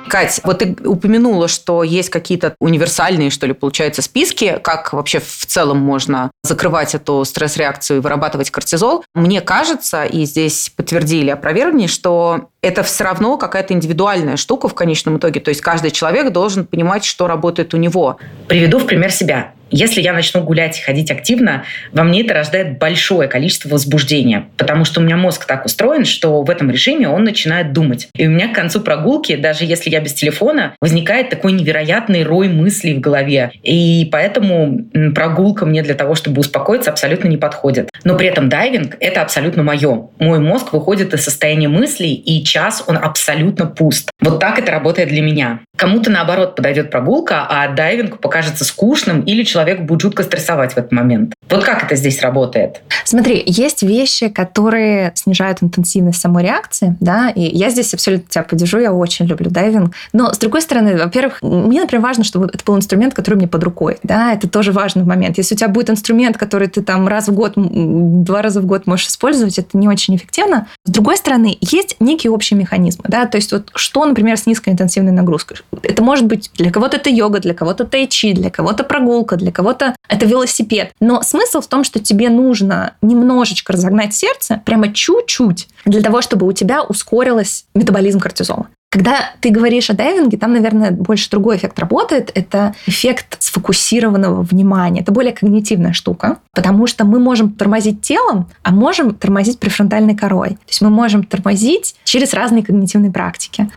Кать, 0.09 0.41
вот 0.43 0.59
ты 0.59 0.75
упомянула, 0.85 1.47
что 1.47 1.83
есть 1.83 2.09
какие-то 2.09 2.55
универсальные, 2.59 3.29
что 3.29 3.45
ли, 3.45 3.53
получается, 3.53 4.01
списки, 4.01 4.59
как 4.63 4.93
вообще 4.93 5.19
в 5.19 5.45
целом 5.45 5.79
можно 5.79 6.31
закрывать 6.43 6.95
эту 6.95 7.25
стресс-реакцию 7.25 7.97
и 7.97 7.99
вырабатывать 7.99 8.51
кортизол. 8.51 9.03
Мне 9.13 9.41
кажется, 9.41 10.05
и 10.05 10.25
здесь 10.25 10.71
подтвердили 10.75 11.29
опровергни, 11.29 11.87
что 11.87 12.49
это 12.61 12.83
все 12.83 13.03
равно 13.03 13.37
какая-то 13.37 13.73
индивидуальная 13.73 14.37
штука 14.37 14.67
в 14.67 14.73
конечном 14.73 15.17
итоге. 15.17 15.39
То 15.39 15.49
есть 15.49 15.61
каждый 15.61 15.91
человек 15.91 16.31
должен 16.31 16.65
понимать, 16.65 17.05
что 17.05 17.27
работает 17.27 17.73
у 17.73 17.77
него. 17.77 18.17
Приведу 18.47 18.79
в 18.79 18.85
пример 18.85 19.11
себя. 19.11 19.53
Если 19.69 20.01
я 20.01 20.13
начну 20.13 20.41
гулять 20.41 20.79
и 20.79 20.81
ходить 20.81 21.11
активно, 21.11 21.63
во 21.91 22.03
мне 22.03 22.21
это 22.21 22.33
рождает 22.33 22.77
большое 22.77 23.27
количество 23.27 23.69
возбуждения, 23.69 24.47
потому 24.57 24.85
что 24.85 25.01
у 25.01 25.03
меня 25.03 25.17
мозг 25.17 25.45
так 25.45 25.65
устроен, 25.65 26.05
что 26.05 26.41
в 26.43 26.49
этом 26.49 26.71
режиме 26.71 27.09
он 27.09 27.23
начинает 27.23 27.73
думать. 27.73 28.07
И 28.15 28.27
у 28.27 28.29
меня 28.29 28.47
к 28.47 28.55
концу 28.55 28.81
прогулки, 28.81 29.35
даже 29.35 29.65
если 29.65 29.89
я 29.89 29.99
без 29.99 30.13
телефона, 30.13 30.75
возникает 30.81 31.29
такой 31.29 31.51
невероятный 31.51 32.23
рой 32.23 32.47
мыслей 32.47 32.95
в 32.95 33.01
голове. 33.01 33.51
И 33.63 34.07
поэтому 34.11 34.85
прогулка 35.13 35.65
мне 35.65 35.83
для 35.83 35.95
того, 35.95 36.15
чтобы 36.15 36.39
успокоиться, 36.39 36.91
абсолютно 36.91 37.27
не 37.27 37.37
подходит. 37.37 37.89
Но 38.03 38.15
при 38.15 38.27
этом 38.27 38.49
дайвинг— 38.49 38.95
это 38.99 39.21
абсолютно 39.21 39.63
мое. 39.63 40.07
Мой 40.19 40.39
мозг 40.39 40.73
выходит 40.73 41.13
из 41.13 41.23
состояния 41.23 41.67
мыслей, 41.67 42.13
и 42.13 42.43
час 42.43 42.83
он 42.87 42.97
абсолютно 42.97 43.65
пуст. 43.65 44.09
Вот 44.21 44.39
так 44.39 44.59
это 44.59 44.71
работает 44.71 45.09
для 45.09 45.21
меня. 45.21 45.59
Кому-то, 45.75 46.09
наоборот, 46.09 46.55
подойдет 46.55 46.89
прогулка, 46.89 47.45
а 47.49 47.67
дайвинг 47.67 48.19
покажется 48.19 48.63
скучным 48.63 49.21
или 49.21 49.43
человек 49.43 49.56
человек 49.57 49.81
будет 49.81 50.01
жутко 50.01 50.21
стрессовать 50.21 50.73
в 50.73 50.77
этот 50.77 50.91
момент. 50.91 51.33
Вот 51.49 51.63
как 51.63 51.83
это 51.83 51.95
здесь 51.95 52.21
работает? 52.21 52.81
Смотри, 53.05 53.41
есть 53.43 53.81
вещи, 53.81 54.27
которые 54.27 55.13
снижают 55.15 55.63
интенсивность 55.63 56.21
самой 56.21 56.43
реакции, 56.43 56.95
да, 56.99 57.29
и 57.29 57.41
я 57.41 57.71
здесь 57.71 57.93
абсолютно 57.93 58.29
тебя 58.29 58.43
поддержу, 58.43 58.77
я 58.77 58.93
очень 58.93 59.25
люблю 59.25 59.49
дайвинг. 59.49 59.95
Но, 60.13 60.31
с 60.31 60.37
другой 60.37 60.61
стороны, 60.61 60.95
во-первых, 60.95 61.41
мне, 61.41 61.81
например, 61.81 62.03
важно, 62.03 62.23
чтобы 62.23 62.45
это 62.53 62.59
был 62.65 62.77
инструмент, 62.77 63.15
который 63.15 63.35
мне 63.35 63.47
под 63.47 63.63
рукой, 63.63 63.97
да, 64.03 64.33
это 64.33 64.47
тоже 64.47 64.71
важный 64.71 65.05
момент. 65.05 65.39
Если 65.39 65.55
у 65.55 65.57
тебя 65.57 65.69
будет 65.69 65.89
инструмент, 65.89 66.37
который 66.37 66.67
ты 66.67 66.83
там 66.83 67.07
раз 67.07 67.29
в 67.29 67.33
год, 67.33 67.53
два 67.55 68.43
раза 68.43 68.61
в 68.61 68.65
год 68.67 68.85
можешь 68.85 69.07
использовать, 69.07 69.57
это 69.57 69.75
не 69.75 69.87
очень 69.87 70.15
эффективно. 70.15 70.67
С 70.83 70.91
другой 70.91 71.17
стороны, 71.17 71.57
есть 71.61 71.95
некие 71.99 72.31
общие 72.31 72.59
механизмы, 72.59 73.05
да, 73.07 73.25
то 73.25 73.37
есть 73.37 73.51
вот 73.51 73.71
что, 73.73 74.05
например, 74.05 74.37
с 74.37 74.45
низкоинтенсивной 74.45 75.13
нагрузкой? 75.13 75.57
Это 75.81 76.03
может 76.03 76.25
быть 76.25 76.51
для 76.57 76.71
кого-то 76.71 76.97
это 76.97 77.09
йога, 77.09 77.39
для 77.39 77.55
кого-то 77.55 77.85
тайчи, 77.85 78.33
для 78.33 78.51
кого-то 78.51 78.83
прогулка, 78.83 79.35
для 79.37 79.46
для 79.47 79.53
кого-то 79.53 79.95
это 80.09 80.25
велосипед. 80.25 80.91
Но 80.99 81.21
смысл 81.21 81.61
в 81.61 81.67
том, 81.67 81.85
что 81.85 81.99
тебе 81.99 82.29
нужно 82.29 82.95
немножечко 83.01 83.71
разогнать 83.71 84.13
сердце, 84.13 84.61
прямо 84.65 84.91
чуть-чуть, 84.91 85.69
для 85.85 86.01
того, 86.01 86.21
чтобы 86.21 86.45
у 86.45 86.51
тебя 86.51 86.83
ускорилось 86.83 87.65
метаболизм 87.73 88.19
кортизола. 88.19 88.67
Когда 88.89 89.31
ты 89.41 89.49
говоришь 89.49 89.89
о 89.89 89.93
дайвинге, 89.93 90.37
там, 90.37 90.53
наверное, 90.53 90.91
больше 90.91 91.29
другой 91.29 91.57
эффект 91.57 91.77
работает. 91.77 92.31
Это 92.35 92.73
эффект 92.85 93.37
сфокусированного 93.39 94.41
внимания. 94.43 95.01
Это 95.01 95.11
более 95.11 95.33
когнитивная 95.33 95.91
штука, 95.91 96.37
потому 96.53 96.87
что 96.87 97.05
мы 97.05 97.19
можем 97.19 97.51
тормозить 97.51 98.01
телом, 98.01 98.49
а 98.63 98.71
можем 98.71 99.13
тормозить 99.13 99.59
префронтальной 99.59 100.15
корой. 100.15 100.51
То 100.51 100.69
есть 100.69 100.81
мы 100.81 100.89
можем 100.89 101.23
тормозить 101.23 101.95
через 102.05 102.33
разные 102.33 102.63
когнитивные 102.63 103.11
практики. 103.11 103.69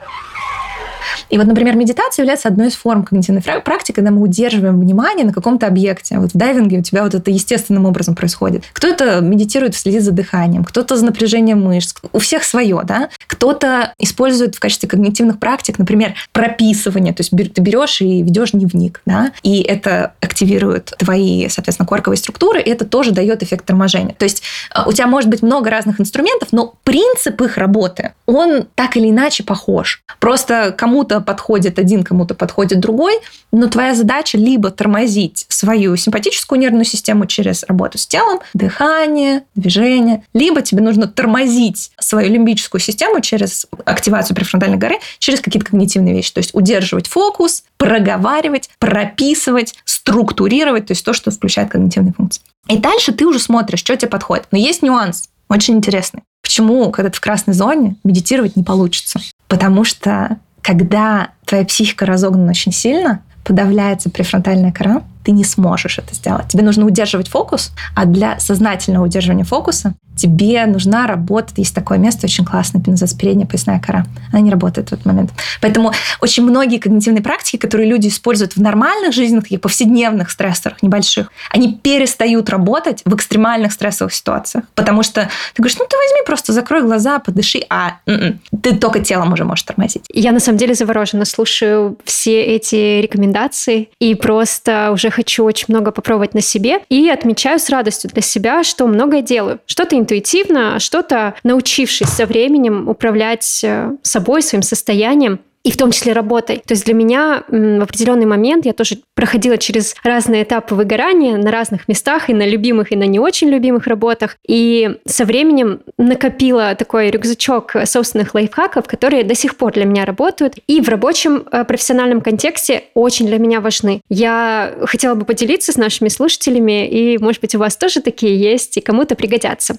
И 1.28 1.38
вот, 1.38 1.46
например, 1.46 1.76
медитация 1.76 2.22
является 2.22 2.48
одной 2.48 2.68
из 2.68 2.74
форм 2.74 3.04
когнитивной 3.04 3.42
практики, 3.42 3.94
когда 3.94 4.10
мы 4.10 4.22
удерживаем 4.22 4.80
внимание 4.80 5.24
на 5.24 5.32
каком-то 5.32 5.66
объекте. 5.66 6.18
Вот 6.18 6.32
в 6.32 6.36
дайвинге 6.36 6.78
у 6.78 6.82
тебя 6.82 7.04
вот 7.04 7.14
это 7.14 7.30
естественным 7.30 7.86
образом 7.86 8.14
происходит. 8.14 8.64
Кто-то 8.72 9.20
медитирует, 9.20 9.74
следит 9.74 10.02
за 10.02 10.12
дыханием, 10.12 10.64
кто-то 10.64 10.96
за 10.96 11.04
напряжением 11.04 11.62
мышц. 11.62 11.94
У 12.12 12.18
всех 12.18 12.44
свое, 12.44 12.80
да? 12.84 13.08
Кто-то 13.26 13.92
использует 13.98 14.56
в 14.56 14.60
качестве 14.60 14.88
когнитивных 14.88 15.38
практик, 15.38 15.78
например, 15.78 16.14
прописывание. 16.32 17.12
То 17.12 17.22
есть 17.22 17.30
ты 17.54 17.60
берешь 17.60 18.00
и 18.00 18.22
ведешь 18.22 18.50
дневник, 18.52 19.02
да? 19.06 19.32
И 19.42 19.62
это 19.62 20.14
активирует 20.20 20.92
твои, 20.98 21.48
соответственно, 21.48 21.86
корковые 21.86 22.18
структуры, 22.18 22.60
и 22.60 22.70
это 22.70 22.84
тоже 22.84 23.12
дает 23.12 23.42
эффект 23.42 23.66
торможения. 23.66 24.14
То 24.14 24.24
есть 24.24 24.42
э, 24.74 24.80
у 24.86 24.92
тебя 24.92 25.06
может 25.06 25.30
быть 25.30 25.42
много 25.42 25.70
разных 25.70 26.00
инструментов, 26.00 26.48
но 26.52 26.74
принцип 26.84 27.40
их 27.42 27.56
работы, 27.56 28.12
он 28.26 28.66
так 28.74 28.96
или 28.96 29.10
иначе 29.10 29.44
похож. 29.44 30.02
Просто 30.18 30.74
кому-то 30.90 31.20
подходит 31.20 31.78
один, 31.78 32.02
кому-то 32.02 32.34
подходит 32.34 32.80
другой, 32.80 33.20
но 33.52 33.68
твоя 33.68 33.94
задача 33.94 34.36
либо 34.36 34.72
тормозить 34.72 35.46
свою 35.48 35.94
симпатическую 35.94 36.58
нервную 36.58 36.84
систему 36.84 37.26
через 37.26 37.62
работу 37.62 37.96
с 37.96 38.08
телом, 38.08 38.40
дыхание, 38.54 39.44
движение, 39.54 40.24
либо 40.34 40.62
тебе 40.62 40.82
нужно 40.82 41.06
тормозить 41.06 41.92
свою 42.00 42.28
лимбическую 42.32 42.80
систему 42.80 43.20
через 43.20 43.68
активацию 43.84 44.34
префронтальной 44.34 44.78
горы, 44.78 44.96
через 45.20 45.40
какие-то 45.40 45.70
когнитивные 45.70 46.12
вещи, 46.12 46.32
то 46.32 46.38
есть 46.38 46.50
удерживать 46.54 47.06
фокус, 47.06 47.62
проговаривать, 47.76 48.68
прописывать, 48.80 49.74
структурировать, 49.84 50.86
то 50.86 50.92
есть 50.92 51.04
то, 51.04 51.12
что 51.12 51.30
включает 51.30 51.70
когнитивные 51.70 52.14
функции. 52.14 52.42
И 52.68 52.78
дальше 52.78 53.12
ты 53.12 53.26
уже 53.26 53.38
смотришь, 53.38 53.78
что 53.78 53.96
тебе 53.96 54.08
подходит. 54.08 54.48
Но 54.50 54.58
есть 54.58 54.82
нюанс, 54.82 55.28
очень 55.48 55.76
интересный. 55.76 56.22
Почему, 56.42 56.90
когда 56.90 57.10
ты 57.10 57.16
в 57.16 57.20
красной 57.20 57.54
зоне, 57.54 57.94
медитировать 58.02 58.56
не 58.56 58.64
получится? 58.64 59.20
Потому 59.46 59.84
что 59.84 60.38
когда 60.62 61.30
твоя 61.44 61.64
психика 61.64 62.06
разогнана 62.06 62.50
очень 62.50 62.72
сильно, 62.72 63.22
подавляется 63.44 64.10
префронтальная 64.10 64.72
кора, 64.72 65.02
ты 65.24 65.32
не 65.32 65.44
сможешь 65.44 65.98
это 65.98 66.14
сделать. 66.14 66.48
Тебе 66.48 66.62
нужно 66.62 66.86
удерживать 66.86 67.28
фокус, 67.28 67.72
а 67.94 68.04
для 68.04 68.38
сознательного 68.38 69.04
удерживания 69.04 69.44
фокуса 69.44 69.94
тебе 70.20 70.66
нужна 70.66 71.06
работа. 71.06 71.52
Есть 71.56 71.74
такое 71.74 71.98
место 71.98 72.26
очень 72.26 72.44
классное, 72.44 72.82
называется 72.84 73.16
передняя 73.16 73.46
поясная 73.46 73.80
кора. 73.80 74.04
Она 74.32 74.40
не 74.40 74.50
работает 74.50 74.90
в 74.90 74.92
этот 74.92 75.06
момент. 75.06 75.30
Поэтому 75.60 75.92
очень 76.20 76.44
многие 76.44 76.78
когнитивные 76.78 77.22
практики, 77.22 77.56
которые 77.56 77.88
люди 77.88 78.08
используют 78.08 78.56
в 78.56 78.60
нормальных 78.60 79.12
жизненных, 79.12 79.44
таких 79.44 79.60
повседневных 79.60 80.30
стрессорах, 80.30 80.82
небольших, 80.82 81.32
они 81.50 81.74
перестают 81.74 82.50
работать 82.50 83.02
в 83.04 83.14
экстремальных 83.14 83.72
стрессовых 83.72 84.12
ситуациях. 84.12 84.64
Потому 84.74 85.02
что 85.02 85.22
ты 85.54 85.62
говоришь, 85.62 85.78
ну 85.78 85.86
ты 85.88 85.96
возьми, 85.96 86.26
просто 86.26 86.52
закрой 86.52 86.82
глаза, 86.82 87.18
подыши, 87.18 87.62
а 87.70 87.98
м-м, 88.06 88.40
ты 88.62 88.76
только 88.76 89.00
телом 89.00 89.32
уже 89.32 89.44
можешь 89.44 89.62
тормозить. 89.64 90.04
Я 90.12 90.32
на 90.32 90.40
самом 90.40 90.58
деле 90.58 90.74
заворожена, 90.74 91.24
слушаю 91.24 91.96
все 92.04 92.42
эти 92.42 93.00
рекомендации 93.00 93.88
и 93.98 94.14
просто 94.14 94.90
уже 94.92 95.10
хочу 95.10 95.44
очень 95.44 95.66
много 95.68 95.90
попробовать 95.90 96.34
на 96.34 96.40
себе. 96.40 96.80
И 96.88 97.08
отмечаю 97.08 97.58
с 97.58 97.70
радостью 97.70 98.10
для 98.10 98.22
себя, 98.22 98.64
что 98.64 98.86
многое 98.86 99.22
делаю. 99.22 99.60
Что-то 99.66 99.96
интуитивно, 100.10 100.76
а 100.76 100.80
что-то 100.80 101.34
научившись 101.44 102.08
со 102.08 102.26
временем 102.26 102.88
управлять 102.88 103.60
э, 103.62 103.92
собой, 104.02 104.42
своим 104.42 104.62
состоянием 104.62 105.40
и 105.62 105.70
в 105.70 105.76
том 105.76 105.90
числе 105.90 106.12
работой. 106.12 106.62
То 106.66 106.72
есть 106.72 106.84
для 106.86 106.94
меня 106.94 107.44
в 107.48 107.82
определенный 107.82 108.26
момент 108.26 108.64
я 108.64 108.72
тоже 108.72 108.98
проходила 109.14 109.58
через 109.58 109.94
разные 110.02 110.44
этапы 110.44 110.74
выгорания 110.74 111.36
на 111.36 111.50
разных 111.50 111.86
местах, 111.88 112.30
и 112.30 112.34
на 112.34 112.46
любимых, 112.46 112.92
и 112.92 112.96
на 112.96 113.04
не 113.04 113.18
очень 113.18 113.48
любимых 113.48 113.86
работах. 113.86 114.36
И 114.46 114.98
со 115.06 115.24
временем 115.24 115.80
накопила 115.98 116.74
такой 116.74 117.10
рюкзачок 117.10 117.76
собственных 117.84 118.34
лайфхаков, 118.34 118.86
которые 118.86 119.24
до 119.24 119.34
сих 119.34 119.56
пор 119.56 119.72
для 119.72 119.84
меня 119.84 120.06
работают 120.06 120.54
и 120.66 120.80
в 120.80 120.88
рабочем 120.88 121.44
э, 121.50 121.64
профессиональном 121.64 122.22
контексте 122.22 122.84
очень 122.94 123.26
для 123.26 123.38
меня 123.38 123.60
важны. 123.60 124.00
Я 124.08 124.74
хотела 124.84 125.14
бы 125.14 125.24
поделиться 125.24 125.72
с 125.72 125.76
нашими 125.76 126.08
слушателями, 126.08 126.88
и, 126.88 127.18
может 127.18 127.40
быть, 127.40 127.54
у 127.54 127.58
вас 127.58 127.76
тоже 127.76 128.00
такие 128.00 128.38
есть, 128.38 128.78
и 128.78 128.80
кому-то 128.80 129.14
пригодятся. 129.14 129.76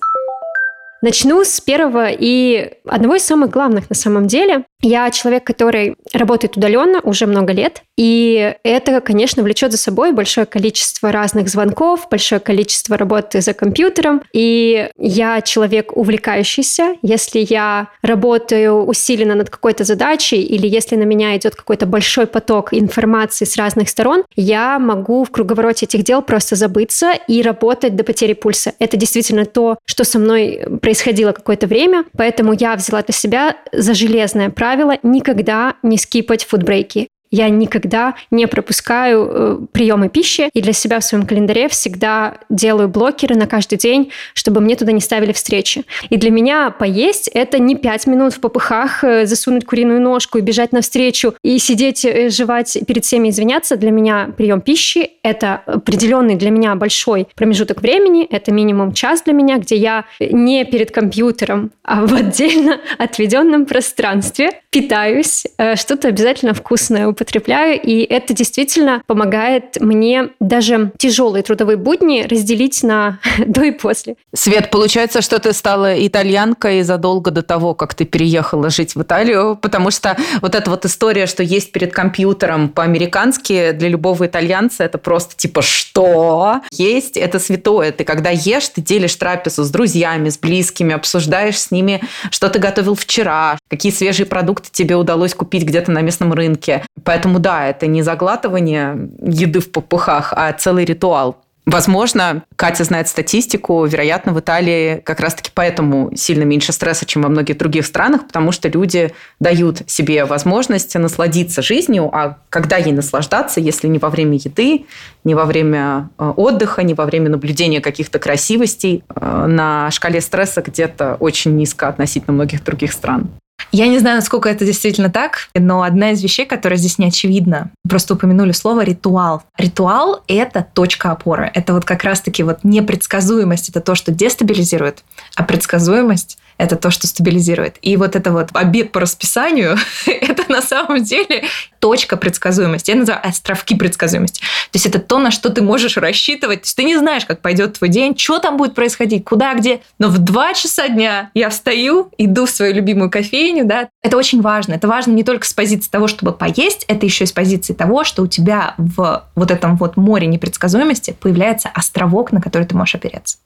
Начну 1.01 1.43
с 1.43 1.59
первого 1.59 2.09
и 2.11 2.73
одного 2.85 3.15
из 3.15 3.23
самых 3.23 3.49
главных 3.49 3.89
на 3.89 3.95
самом 3.95 4.27
деле. 4.27 4.65
Я 4.83 5.09
человек, 5.11 5.43
который 5.43 5.95
работает 6.13 6.57
удаленно 6.57 7.01
уже 7.03 7.27
много 7.27 7.53
лет, 7.53 7.83
и 7.97 8.55
это, 8.63 8.99
конечно, 9.01 9.43
влечет 9.43 9.71
за 9.71 9.77
собой 9.77 10.11
большое 10.11 10.47
количество 10.47 11.11
разных 11.11 11.49
звонков, 11.49 12.07
большое 12.09 12.41
количество 12.41 12.97
работы 12.97 13.41
за 13.41 13.53
компьютером. 13.53 14.23
И 14.33 14.89
я 14.97 15.41
человек 15.41 15.95
увлекающийся. 15.95 16.95
Если 17.03 17.45
я 17.47 17.89
работаю 18.01 18.83
усиленно 18.85 19.35
над 19.35 19.51
какой-то 19.51 19.83
задачей, 19.83 20.41
или 20.41 20.67
если 20.67 20.95
на 20.95 21.03
меня 21.03 21.37
идет 21.37 21.55
какой-то 21.55 21.85
большой 21.85 22.25
поток 22.25 22.73
информации 22.73 23.45
с 23.45 23.55
разных 23.55 23.89
сторон, 23.89 24.23
я 24.35 24.79
могу 24.79 25.23
в 25.23 25.29
круговороте 25.29 25.85
этих 25.85 26.03
дел 26.03 26.23
просто 26.23 26.55
забыться 26.55 27.13
и 27.27 27.43
работать 27.43 27.95
до 27.95 28.03
потери 28.03 28.33
пульса. 28.33 28.73
Это 28.79 28.97
действительно 28.97 29.45
то, 29.45 29.77
что 29.85 30.03
со 30.03 30.17
мной 30.17 30.63
происходило 30.91 31.31
какое-то 31.31 31.67
время, 31.67 32.03
поэтому 32.17 32.51
я 32.51 32.75
взяла 32.75 33.01
для 33.01 33.13
себя 33.13 33.55
за 33.71 33.93
железное 33.93 34.49
правило 34.49 34.97
никогда 35.03 35.75
не 35.83 35.97
скипать 35.97 36.43
фудбрейки. 36.43 37.07
Я 37.32 37.49
никогда 37.49 38.15
не 38.29 38.45
пропускаю 38.45 39.29
э, 39.29 39.57
приемы 39.71 40.09
пищи, 40.09 40.49
и 40.53 40.61
для 40.61 40.73
себя 40.73 40.99
в 40.99 41.03
своем 41.03 41.25
календаре 41.25 41.69
всегда 41.69 42.39
делаю 42.49 42.89
блокеры 42.89 43.36
на 43.36 43.47
каждый 43.47 43.77
день, 43.77 44.11
чтобы 44.34 44.59
мне 44.59 44.75
туда 44.75 44.91
не 44.91 44.99
ставили 44.99 45.32
встречи. 45.32 45.86
И 46.09 46.17
для 46.17 46.29
меня 46.29 46.71
поесть— 46.71 47.29
это 47.34 47.57
не 47.57 47.75
пять 47.75 48.05
минут 48.05 48.34
в 48.34 48.41
попыхах 48.41 49.03
э, 49.05 49.25
засунуть 49.25 49.65
куриную 49.65 50.01
ножку 50.01 50.38
и 50.38 50.41
бежать 50.41 50.73
навстречу 50.73 51.34
и 51.41 51.57
сидеть, 51.57 52.03
э, 52.03 52.29
жевать 52.29 52.77
перед 52.86 53.05
всеми 53.05 53.29
извиняться. 53.29 53.77
Для 53.77 53.91
меня 53.91 54.29
прием 54.36 54.59
пищи— 54.59 55.11
это 55.23 55.61
определенный 55.65 56.36
для 56.36 56.49
меня 56.51 56.75
большой 56.75 57.27
промежуток 57.36 57.82
времени, 57.82 58.25
это 58.29 58.51
минимум 58.51 58.91
час 58.91 59.21
для 59.21 59.34
меня, 59.34 59.57
где 59.57 59.77
я 59.77 60.05
не 60.19 60.65
перед 60.65 60.91
компьютером, 60.91 61.71
а 61.84 62.05
в 62.05 62.13
отдельно 62.13 62.82
отведенном 62.97 63.65
пространстве 63.65 64.51
питаюсь, 64.69 65.45
э, 65.57 65.75
что-то 65.75 66.07
обязательно 66.09 66.53
вкусное 66.53 67.07
употребляю, 67.22 67.80
и 67.80 68.01
это 68.01 68.34
действительно 68.34 69.03
помогает 69.05 69.80
мне 69.80 70.30
даже 70.39 70.91
тяжелые 70.97 71.43
трудовые 71.43 71.78
будни 71.78 72.24
разделить 72.24 72.82
на 72.82 73.19
до 73.45 73.63
и 73.63 73.72
после. 73.72 74.15
Свет, 74.34 74.72
получается, 74.72 75.22
что 75.22 75.39
ты 75.39 75.53
стала 75.53 76.05
итальянкой 76.05 76.82
задолго 76.82 77.30
до 77.30 77.43
того, 77.43 77.76
как 77.76 77.93
ты 77.93 78.05
переехала 78.05 78.69
жить 78.69 78.95
в 78.95 79.01
Италию, 79.03 79.57
потому 79.61 79.91
что 79.91 80.17
вот 80.41 80.55
эта 80.55 80.69
вот 80.69 80.86
история, 80.86 81.28
что 81.28 81.43
есть 81.43 81.72
перед 81.72 81.93
компьютером 81.93 82.69
по-американски 82.69 83.72
для 83.72 83.89
любого 83.89 84.26
итальянца, 84.26 84.84
это 84.84 84.97
просто 84.97 85.36
типа 85.36 85.61
что? 85.61 86.61
Есть, 86.72 87.17
это 87.17 87.38
святое. 87.39 87.91
Ты 87.91 88.03
когда 88.03 88.32
ешь, 88.32 88.69
ты 88.69 88.82
делишь 88.82 89.15
трапезу 89.15 89.63
с 89.63 89.69
друзьями, 89.69 90.30
с 90.30 90.39
близкими, 90.39 90.93
обсуждаешь 90.93 91.59
с 91.59 91.72
ними, 91.72 92.01
что 92.32 92.49
ты 92.49 92.57
готовил 92.57 92.95
вчера, 92.95 93.57
какие 93.69 93.91
свежие 93.91 94.26
продукты 94.26 94.69
тебе 94.72 94.95
удалось 94.95 95.36
купить 95.36 95.63
где-то 95.63 95.91
на 95.91 96.01
местном 96.01 96.34
рынке. 96.34 96.84
Поэтому 97.12 97.39
да, 97.39 97.68
это 97.68 97.88
не 97.88 98.03
заглатывание 98.03 99.09
еды 99.22 99.59
в 99.59 99.70
попыхах, 99.70 100.32
а 100.34 100.53
целый 100.53 100.86
ритуал. 100.86 101.41
Возможно, 101.66 102.43
Катя 102.55 102.86
знает 102.86 103.09
статистику, 103.09 103.84
вероятно, 103.84 104.32
в 104.32 104.39
Италии 104.39 105.01
как 105.03 105.20
раз-таки 105.20 105.51
поэтому 105.53 106.16
сильно 106.16 106.43
меньше 106.43 106.72
стресса, 106.72 107.05
чем 107.05 107.24
во 107.24 107.28
многих 107.28 107.57
других 107.57 107.86
странах, 107.86 108.28
потому 108.28 108.53
что 108.53 108.70
люди 108.70 109.12
дают 109.41 109.82
себе 109.88 110.24
возможность 110.24 110.95
насладиться 110.95 111.62
жизнью, 111.62 112.09
а 112.14 112.38
когда 112.49 112.78
ей 112.78 112.93
наслаждаться, 112.93 113.59
если 113.59 113.89
не 113.89 113.99
во 113.99 114.09
время 114.09 114.38
еды, 114.38 114.86
не 115.26 115.36
во 115.36 115.43
время 115.43 116.09
э, 116.18 116.34
отдыха, 116.38 116.82
не 116.82 116.93
во 116.93 117.05
время 117.05 117.30
наблюдения 117.30 117.82
каких-то 117.82 118.20
красивостей, 118.20 119.03
э, 119.14 119.45
на 119.47 119.91
шкале 119.91 120.22
стресса 120.22 120.62
где-то 120.62 121.18
очень 121.20 121.57
низко 121.57 121.89
относительно 121.89 122.32
многих 122.32 122.64
других 122.64 122.93
стран. 122.93 123.30
Я 123.72 123.88
не 123.88 123.99
знаю, 123.99 124.18
насколько 124.18 124.49
это 124.49 124.66
действительно 124.66 125.09
так, 125.09 125.49
но 125.53 125.84
одна 125.84 126.12
из 126.12 126.22
вещей, 126.22 126.45
которая 126.45 126.78
здесь 126.78 126.97
не 126.97 127.07
очевидна, 127.07 127.72
просто 127.88 128.14
упомянули 128.14 128.51
слово 128.51 128.84
ритуал. 128.84 129.43
Ритуал— 129.57 130.24
это 130.28 130.66
точка 130.74 131.12
опоры. 131.12 131.51
Это 131.53 131.74
вот 131.74 131.86
как 131.86 132.03
раз-таки 132.03 132.43
вот 132.43 132.59
непредсказуемость— 132.64 133.70
это 133.70 133.82
то, 133.82 133.95
что 133.95 134.12
дестабилизирует, 134.12 135.03
а 135.36 135.43
предсказуемость 135.43 136.38
это 136.62 136.76
то, 136.76 136.91
что 136.91 137.07
стабилизирует. 137.07 137.78
И 137.82 137.97
вот 137.97 138.16
это 138.16 138.32
вот 138.32 138.49
обед 138.53 138.91
по 138.91 138.99
расписанию, 138.99 139.78
это 140.05 140.49
на 140.51 140.62
самом 140.62 141.03
деле 141.03 141.45
точка 141.80 142.18
предсказуемости. 142.18 142.91
Я 142.91 142.97
называю 142.97 143.26
островки 143.28 143.76
предсказуемости. 143.76 144.41
То 144.41 144.76
есть 144.76 144.86
это 144.86 144.99
то, 144.99 145.18
на 145.18 145.32
что 145.32 145.49
ты 145.49 145.64
можешь 145.64 145.97
рассчитывать. 145.97 146.62
То 146.62 146.66
есть 146.66 146.78
ты 146.78 146.84
не 146.84 146.97
знаешь, 146.97 147.26
как 147.26 147.41
пойдет 147.41 147.80
твой 147.80 147.89
день, 147.89 148.16
что 148.16 148.38
там 148.38 148.57
будет 148.57 148.76
происходить, 148.76 149.26
куда, 149.26 149.55
где. 149.55 149.82
Но 149.97 150.09
в 150.09 150.20
2 150.20 150.53
часа 150.53 150.88
дня 150.88 151.32
я 151.34 151.49
встаю, 151.49 152.12
иду 152.20 152.45
в 152.45 152.51
свою 152.51 152.76
любимую 152.76 153.09
кофейню. 153.09 153.66
Да? 153.66 153.89
Это 154.03 154.16
очень 154.16 154.41
важно. 154.41 154.76
Это 154.76 154.88
важно 154.88 155.14
не 155.14 155.24
только 155.24 155.47
с 155.47 155.53
позиции 155.53 155.89
того, 155.89 156.07
чтобы 156.07 156.32
поесть, 156.32 156.86
это 156.88 157.07
еще 157.07 157.24
и 157.24 157.28
с 157.28 157.32
позиции 157.32 157.74
того, 157.74 158.03
что 158.03 158.22
у 158.22 158.28
тебя 158.28 158.76
в 158.78 159.24
вот 159.34 159.49
этом 159.49 159.78
вот 159.78 159.97
море 159.97 160.28
непредсказуемости 160.28 161.16
появляется 161.20 161.70
островок, 161.74 162.32
на 162.32 162.39
который 162.39 162.68
ты 162.68 162.76
можешь 162.76 162.93
опереться. 162.93 163.38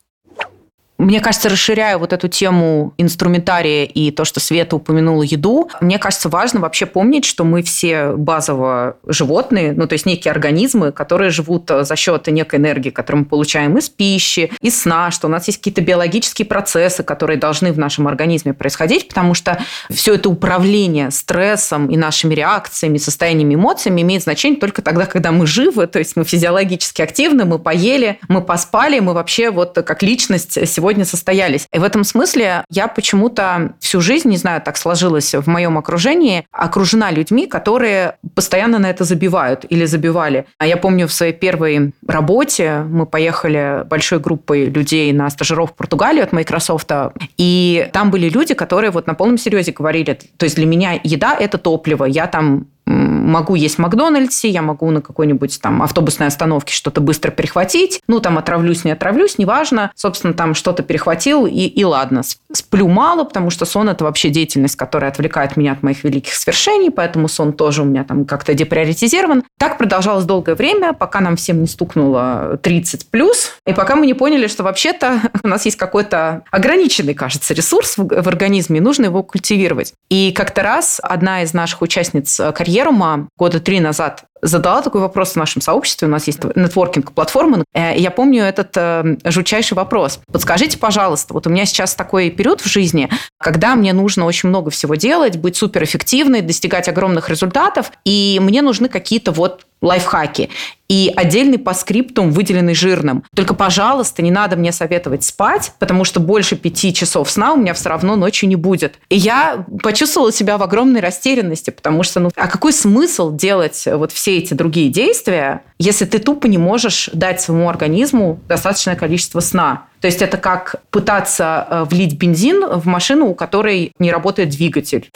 Мне 0.98 1.20
кажется, 1.20 1.50
расширяя 1.50 1.98
вот 1.98 2.14
эту 2.14 2.30
тему 2.30 2.94
инструментария 2.98 3.84
и 3.84 4.12
то, 4.12 4.24
что 4.24 4.40
Света 4.40 4.78
упомянула 4.78 5.24
еду, 5.24 5.70
мне 5.82 6.00
кажется, 6.00 6.30
важно 6.30 6.62
вообще 6.62 6.86
помнить, 6.86 7.26
что 7.26 7.44
мы 7.44 7.64
все 7.64 8.12
базово 8.12 8.96
животные, 9.06 9.74
ну, 9.74 9.88
то 9.88 9.94
есть 9.94 10.06
некие 10.06 10.32
организмы, 10.32 10.94
которые 10.94 11.32
живут 11.32 11.70
за 11.70 11.96
счет 11.98 12.28
некой 12.28 12.60
энергии, 12.60 12.92
которую 12.92 13.24
мы 13.24 13.26
получаем 13.26 13.78
из 13.78 13.90
пищи, 13.90 14.52
из 14.62 14.82
сна, 14.82 15.12
что 15.12 15.28
у 15.28 15.30
нас 15.30 15.48
есть 15.48 15.58
какие-то 15.58 15.82
биологические 15.82 16.46
процессы, 16.46 17.04
которые 17.04 17.38
должны 17.38 17.74
в 17.74 17.78
нашем 17.78 18.08
организме 18.08 18.54
происходить, 18.54 19.10
потому 19.10 19.34
что 19.34 19.60
все 19.90 20.16
это 20.16 20.30
управление 20.30 21.12
стрессом 21.12 21.88
и 21.90 21.98
нашими 21.98 22.34
реакциями, 22.34 23.00
состояниями, 23.00 23.56
эмоциями 23.56 24.02
имеет 24.02 24.24
значение 24.24 24.60
только 24.62 24.82
тогда, 24.82 25.06
когда 25.06 25.34
мы 25.34 25.46
живы, 25.46 25.88
то 25.88 26.00
есть 26.00 26.16
мы 26.16 26.24
физиологически 26.24 27.02
активны, 27.02 27.44
мы 27.44 27.60
поели, 27.60 28.18
мы 28.30 28.42
поспали, 28.42 29.00
мы 29.02 29.14
вообще 29.14 29.52
вот 29.52 29.74
как 29.74 30.02
личность 30.02 30.54
сегодня 30.54 30.85
сегодня 30.86 31.06
состоялись. 31.06 31.68
И 31.74 31.80
в 31.80 31.84
этом 31.84 32.04
смысле 32.04 32.64
я 32.70 32.88
почему-то 32.88 33.74
всю 33.80 34.02
жизнь, 34.02 34.30
не 34.30 34.38
знаю, 34.38 34.62
так 34.62 34.78
сложилось 34.78 35.34
в 35.34 35.48
моем 35.48 35.80
окружении, 35.80 36.46
окружена 36.52 37.10
людьми, 37.10 37.48
которые 37.48 38.18
постоянно 38.36 38.78
на 38.78 38.92
это 38.92 39.04
забивают 39.04 39.66
или 39.68 39.86
забивали. 39.86 40.46
А 40.60 40.68
я 40.68 40.78
помню 40.78 41.08
в 41.08 41.12
своей 41.12 41.34
первой 41.34 41.92
работе 42.08 42.86
мы 42.88 43.08
поехали 43.08 43.84
большой 43.90 44.20
группой 44.20 44.66
людей 44.66 45.12
на 45.12 45.28
стажировку 45.32 45.74
в 45.74 45.78
Португалию 45.78 46.24
от 46.24 46.34
Microsoft, 46.34 46.92
и 47.38 47.90
там 47.92 48.12
были 48.12 48.30
люди, 48.30 48.54
которые 48.54 48.92
вот 48.92 49.08
на 49.08 49.16
полном 49.16 49.40
серьезе 49.40 49.72
говорили, 49.72 50.20
то 50.38 50.44
есть 50.44 50.56
для 50.56 50.68
меня 50.68 51.00
еда– 51.04 51.36
это 51.40 51.58
топливо, 51.58 52.06
я 52.06 52.28
там 52.28 52.68
могу 52.86 53.56
есть 53.56 53.76
в 53.76 53.80
Макдональдсе, 53.80 54.50
я 54.50 54.62
могу 54.62 54.90
на 54.92 55.02
какой-нибудь 55.02 55.60
там 55.62 55.82
автобусной 55.82 56.28
остановке 56.28 56.74
что-то 56.74 57.02
быстро 57.02 57.32
перехватить, 57.32 58.02
ну, 58.08 58.20
там 58.20 58.38
отравлюсь, 58.38 58.86
не 58.86 58.92
отравлюсь, 58.92 59.38
неважно, 59.38 59.92
собственно, 59.96 60.34
там 60.34 60.54
что-то 60.54 60.84
перехватил, 60.84 61.46
и, 61.46 61.52
и 61.52 61.84
ладно. 61.84 62.22
Сплю 62.54 62.88
мало, 62.88 63.24
потому 63.24 63.50
что 63.50 63.66
сон– 63.66 63.90
это 63.90 64.04
вообще 64.04 64.30
деятельность, 64.30 64.76
которая 64.76 65.12
отвлекает 65.12 65.58
меня 65.58 65.74
от 65.74 65.84
моих 65.84 66.04
великих 66.04 66.34
свершений, 66.36 66.92
поэтому 66.92 67.28
сон 67.28 67.54
тоже 67.54 67.82
у 67.82 67.86
меня 67.86 68.04
там 68.04 68.26
как-то 68.26 68.54
деприоритизирован. 68.54 69.44
Так 69.58 69.78
продолжалось 69.78 70.26
долгое 70.26 70.56
время, 70.56 70.94
пока 70.94 71.20
нам 71.20 71.36
всем 71.36 71.62
не 71.62 71.68
стукнуло 71.68 72.60
30 72.62 73.10
плюс, 73.10 73.52
и 73.66 73.74
пока 73.74 73.96
мы 73.96 74.06
не 74.06 74.14
поняли, 74.14 74.48
что 74.48 74.64
вообще-то 74.64 75.22
у 75.44 75.48
нас 75.48 75.66
есть 75.66 75.78
какой-то 75.78 76.44
ограниченный, 76.52 77.16
кажется, 77.16 77.54
ресурс 77.54 77.98
в, 77.98 78.08
в 78.08 78.28
организме, 78.28 78.78
и 78.78 78.82
нужно 78.82 79.06
его 79.06 79.24
культивировать. 79.24 79.94
И 80.10 80.32
как-то 80.32 80.62
раз 80.62 81.00
одна 81.02 81.42
из 81.42 81.54
наших 81.54 81.82
участниц 81.82 82.40
карьеры 82.54 82.75
Ерума 82.76 83.30
года 83.38 83.62
три 83.62 83.80
назад 83.80 84.26
задала 84.46 84.82
такой 84.82 85.02
вопрос 85.02 85.34
в 85.34 85.36
нашем 85.36 85.62
сообществе. 85.62 86.08
У 86.08 86.12
нас 86.12 86.28
есть 86.28 86.44
нетворкинг-платформа. 86.44 87.64
Э, 87.74 87.98
я 87.98 88.12
помню 88.12 88.44
этот 88.44 88.76
э, 88.76 89.18
жутчайший 89.26 89.76
вопрос. 89.76 90.20
Подскажите, 90.32 90.78
пожалуйста, 90.78 91.34
вот 91.34 91.48
у 91.48 91.50
меня 91.50 91.66
сейчас 91.66 91.96
такой 91.96 92.30
период 92.30 92.62
в 92.62 92.68
жизни, 92.68 93.10
когда 93.40 93.76
мне 93.76 93.94
нужно 93.94 94.26
очень 94.26 94.50
много 94.50 94.72
всего 94.72 94.96
делать, 94.96 95.38
быть 95.38 95.58
суперэффективной, 95.58 96.42
достигать 96.42 96.88
огромных 96.88 97.30
результатов, 97.30 97.92
и 98.06 98.40
мне 98.42 98.62
нужны 98.62 98.90
какие-то 98.90 99.32
вот 99.32 99.66
лайфхаки. 99.82 100.50
И 100.88 101.12
отдельный 101.16 101.58
по 101.58 101.74
скриптум, 101.74 102.30
выделенный 102.30 102.76
жирным. 102.76 103.24
Только, 103.36 103.56
пожалуйста, 103.56 104.22
не 104.22 104.30
надо 104.30 104.56
мне 104.56 104.72
советовать 104.72 105.24
спать, 105.24 105.74
потому 105.80 106.04
что 106.04 106.20
больше 106.20 106.56
пяти 106.56 106.94
часов 106.94 107.30
сна 107.32 107.54
у 107.54 107.58
меня 107.58 107.74
все 107.74 107.90
равно 107.90 108.16
ночью 108.16 108.48
не 108.48 108.56
будет. 108.56 109.00
И 109.10 109.16
я 109.16 109.66
почувствовала 109.82 110.32
себя 110.32 110.60
в 110.60 110.64
огромной 110.64 111.00
растерянности, 111.00 111.72
потому 111.72 112.04
что, 112.04 112.20
ну, 112.20 112.30
а 112.36 112.48
какой 112.48 112.72
смысл 112.72 113.36
делать 113.36 113.88
вот 113.92 114.12
все 114.12 114.35
эти 114.38 114.54
другие 114.54 114.90
действия, 114.90 115.64
если 115.80 116.06
ты 116.06 116.20
тупо 116.20 116.48
не 116.48 116.58
можешь 116.58 117.10
дать 117.14 117.42
своему 117.42 117.70
организму 117.70 118.40
достаточное 118.48 118.96
количество 118.96 119.40
сна? 119.40 119.86
То 120.02 120.08
есть 120.08 120.22
это 120.22 120.38
как 120.38 120.76
пытаться 120.92 121.68
э, 121.70 121.84
влить 121.86 122.18
бензин 122.18 122.64
в 122.68 122.86
машину, 122.86 123.28
у 123.28 123.36
которой 123.36 123.92
не 124.00 124.12
работает 124.12 124.50
двигатель 124.50 125.10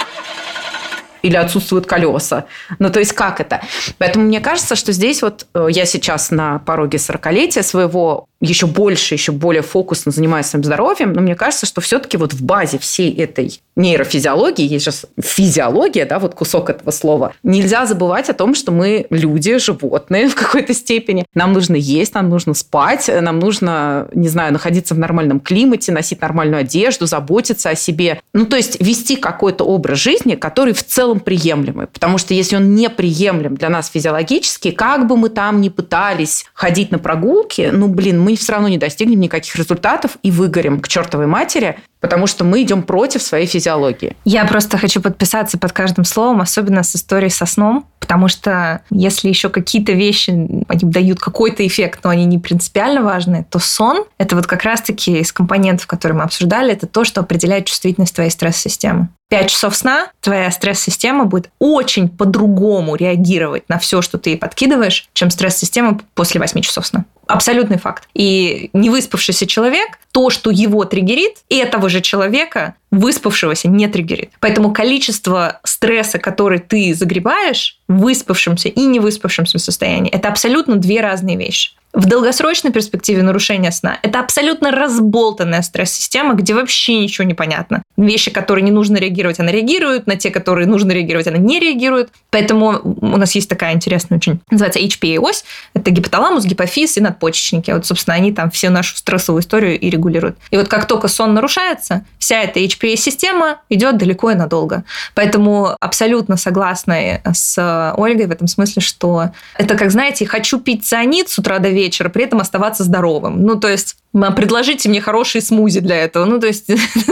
или 1.22 1.36
отсутствуют 1.36 1.86
колеса. 1.86 2.46
Ну, 2.80 2.90
то 2.90 3.00
есть 3.00 3.14
как 3.14 3.42
это? 3.42 3.62
Поэтому 3.98 4.26
мне 4.26 4.40
кажется, 4.40 4.76
что 4.76 4.92
здесь 4.92 5.22
вот 5.22 5.46
э, 5.54 5.68
я 5.70 5.86
сейчас 5.86 6.32
на 6.32 6.60
пороге 6.60 6.98
40-летия 6.98 7.64
своего 7.64 8.28
еще 8.42 8.68
больше, 8.68 9.16
еще 9.16 9.32
более 9.32 9.62
фокусно 9.62 10.12
занимаюсь 10.12 10.46
своим 10.46 10.64
здоровьем, 10.64 11.12
но 11.12 11.22
мне 11.22 11.36
кажется, 11.36 11.66
что 11.66 11.82
все-таки 11.82 12.16
вот 12.16 12.34
в 12.34 12.42
базе 12.42 12.80
всей 12.80 13.14
этой 13.14 13.60
нейрофизиологии, 13.76 14.66
есть 14.66 14.86
же 14.86 14.92
физиология, 15.22 16.06
да, 16.06 16.20
вот 16.20 16.36
кусок 16.36 16.70
этого 16.70 16.92
слова, 16.92 17.34
нельзя 17.44 17.86
забывать 17.86 18.30
о 18.30 18.34
том, 18.34 18.56
что 18.56 18.72
мы 18.72 19.08
люди, 19.10 19.58
животные 19.58 20.30
в 20.30 20.36
какой-то 20.36 20.74
степени. 20.74 21.26
Нам 21.34 21.54
нужно 21.54 21.76
есть, 21.76 22.14
нам 22.14 22.30
нужно 22.30 22.54
спать, 22.54 23.10
нам 23.22 23.40
нужно, 23.40 24.08
не 24.14 24.30
знаю, 24.30 24.54
находиться 24.54 24.94
в 24.94 25.00
нормальном 25.00 25.40
климате, 25.40 25.92
носить 25.92 26.22
нормальную 26.22 26.62
одежду, 26.62 27.06
заботиться 27.08 27.70
о 27.70 27.76
себе. 27.76 28.22
Ну, 28.34 28.46
то 28.46 28.56
есть 28.56 28.82
вести 28.82 29.16
какой-то 29.16 29.66
образ 29.66 30.00
жизни, 30.00 30.36
который 30.36 30.74
в 30.74 30.84
целом 30.86 31.09
приемлемый. 31.16 31.88
Потому 31.88 32.18
что 32.18 32.34
если 32.34 32.56
он 32.56 32.76
неприемлем 32.76 33.56
для 33.56 33.70
нас 33.70 33.90
физиологически, 33.90 34.72
как 34.72 35.08
бы 35.08 35.18
мы 35.18 35.30
там 35.30 35.62
ни 35.62 35.70
пытались 35.70 36.46
ходить 36.54 36.92
на 36.92 37.00
прогулки, 37.00 37.70
ну, 37.72 37.88
блин, 37.88 38.22
мы 38.22 38.36
все 38.36 38.54
равно 38.54 38.68
не 38.68 38.78
достигнем 38.78 39.20
никаких 39.20 39.56
результатов 39.56 40.18
и 40.22 40.32
выгорим 40.32 40.80
к 40.80 40.88
чертовой 40.88 41.28
матери, 41.28 41.80
потому 42.00 42.28
что 42.28 42.44
мы 42.44 42.62
идем 42.64 42.84
против 42.84 43.22
своей 43.22 43.46
физиологии. 43.46 44.16
Я 44.26 44.46
просто 44.46 44.78
хочу 44.78 45.02
подписаться 45.02 45.58
под 45.58 45.72
каждым 45.72 46.06
словом, 46.06 46.42
особенно 46.42 46.84
с 46.84 46.96
историей 46.96 47.30
со 47.30 47.46
сном, 47.46 47.86
потому 48.00 48.28
что 48.28 48.82
если 48.90 49.30
еще 49.30 49.50
какие-то 49.50 49.92
вещи 49.94 50.30
они 50.30 50.92
дают 50.92 51.20
какой-то 51.20 51.66
эффект, 51.66 52.02
но 52.04 52.10
они 52.10 52.26
не 52.26 52.38
принципиально 52.38 53.02
важны, 53.02 53.46
то 53.50 53.60
сон– 53.60 54.06
это 54.18 54.36
вот 54.36 54.48
как 54.48 54.64
раз-таки 54.64 55.20
из 55.20 55.32
компонентов, 55.32 55.88
которые 55.88 56.18
мы 56.18 56.24
обсуждали, 56.24 56.72
это 56.74 56.88
то, 56.88 57.04
что 57.04 57.22
определяет 57.22 57.66
чувствительность 57.66 58.16
твоей 58.16 58.30
стресс-системы. 58.30 59.10
5 59.30 59.50
часов 59.50 59.76
сна, 59.76 60.08
твоя 60.22 60.50
стресс-система 60.52 61.26
будет 61.26 61.52
очень 61.60 62.10
по-другому 62.10 62.96
реагировать 62.96 63.70
на 63.70 63.78
все, 63.78 64.02
что 64.02 64.18
ты 64.18 64.32
ей 64.32 64.38
подкидываешь, 64.38 65.08
чем 65.14 65.30
стресс-система 65.30 66.00
после 66.16 66.42
8 66.42 66.62
часов 66.62 66.88
сна. 66.88 67.06
Абсолютный 67.28 67.78
факт. 67.78 68.10
И 68.16 68.72
невыспавшийся 68.74 69.46
человек, 69.46 70.00
то, 70.12 70.32
что 70.32 70.50
его 70.50 70.84
триггерит, 70.86 71.38
этого 71.48 71.88
же 71.88 72.02
человека, 72.02 72.74
выспавшегося, 72.90 73.68
не 73.68 73.88
триггерит. 73.88 74.32
Поэтому 74.40 74.74
количество 74.74 75.60
стресса, 75.64 76.18
который 76.18 76.58
ты 76.58 76.96
загребаешь 76.96 77.78
в 77.88 78.00
выспавшемся 78.00 78.70
и 78.70 78.82
невыспавшемся 78.82 79.60
состоянии, 79.60 80.12
это 80.12 80.28
абсолютно 80.30 80.78
две 80.78 81.02
разные 81.02 81.38
вещи. 81.38 81.74
В 81.92 82.06
долгосрочной 82.06 82.72
перспективе 82.72 83.24
нарушения 83.24 83.72
сна 83.72 83.98
это 84.04 84.20
абсолютно 84.20 84.70
разболтанная 84.70 85.64
стресс-система, 85.64 86.36
где 86.36 86.54
вообще 86.54 87.00
ничего 87.00 87.26
не 87.26 87.34
понятно. 87.34 87.82
Вещи, 87.98 88.30
которые 88.30 88.64
не 88.64 88.72
нужно 88.72 88.98
реагировать, 88.98 89.40
она 89.40 89.52
реагирует, 89.52 90.06
на 90.06 90.16
те, 90.16 90.30
которые 90.30 90.68
нужно 90.68 90.92
реагировать, 90.92 91.28
она 91.28 91.38
не 91.38 91.60
реагирует. 91.60 92.12
Поэтому 92.30 92.80
у 92.84 93.18
нас 93.18 93.34
есть 93.34 93.50
такая 93.50 93.74
интересная 93.74 94.20
очень, 94.20 94.40
называется 94.52 94.80
HPA-ось. 94.80 95.44
Это 95.74 95.90
гипоталамус, 95.90 96.46
гипофиз 96.46 96.98
и 96.98 97.02
надпочечники. 97.02 97.72
Вот, 97.72 97.88
собственно, 97.88 98.16
они 98.16 98.34
там 98.34 98.52
всю 98.52 98.70
нашу 98.70 98.96
стрессовую 98.96 99.42
историю 99.42 99.80
и 99.80 99.90
регулируют. 99.90 100.38
И 100.52 100.58
вот 100.58 100.68
как 100.68 100.88
только 100.88 101.08
сон 101.08 101.34
нарушается, 101.34 102.06
вся 102.20 102.44
эта 102.44 102.60
HPA-система 102.60 103.62
идет 103.68 103.98
далеко 103.98 104.30
и 104.30 104.36
надолго. 104.36 104.84
Поэтому 105.16 105.76
абсолютно 105.80 106.38
согласна 106.38 107.20
с 107.34 107.94
Ольгой 107.98 108.28
в 108.28 108.32
этом 108.32 108.48
смысле, 108.48 108.84
что 108.84 109.32
это 109.58 109.76
как, 109.76 109.90
знаете, 109.90 110.28
хочу 110.28 110.60
пить 110.60 110.86
цианид 110.86 111.30
с 111.30 111.40
утра 111.40 111.58
до 111.58 111.70
вечера, 111.70 111.79
вечера, 111.84 112.10
при 112.10 112.26
этом 112.26 112.40
оставаться 112.40 112.84
здоровым. 112.84 113.44
Ну, 113.44 113.60
то 113.60 113.68
есть, 113.68 113.96
предложите 114.12 114.90
мне 114.90 115.02
хорошие 115.02 115.42
смузи 115.42 115.80
для 115.80 115.98
этого. 115.98 116.26
Ну, 116.26 116.40
то 116.40 116.48
есть, 116.48 116.68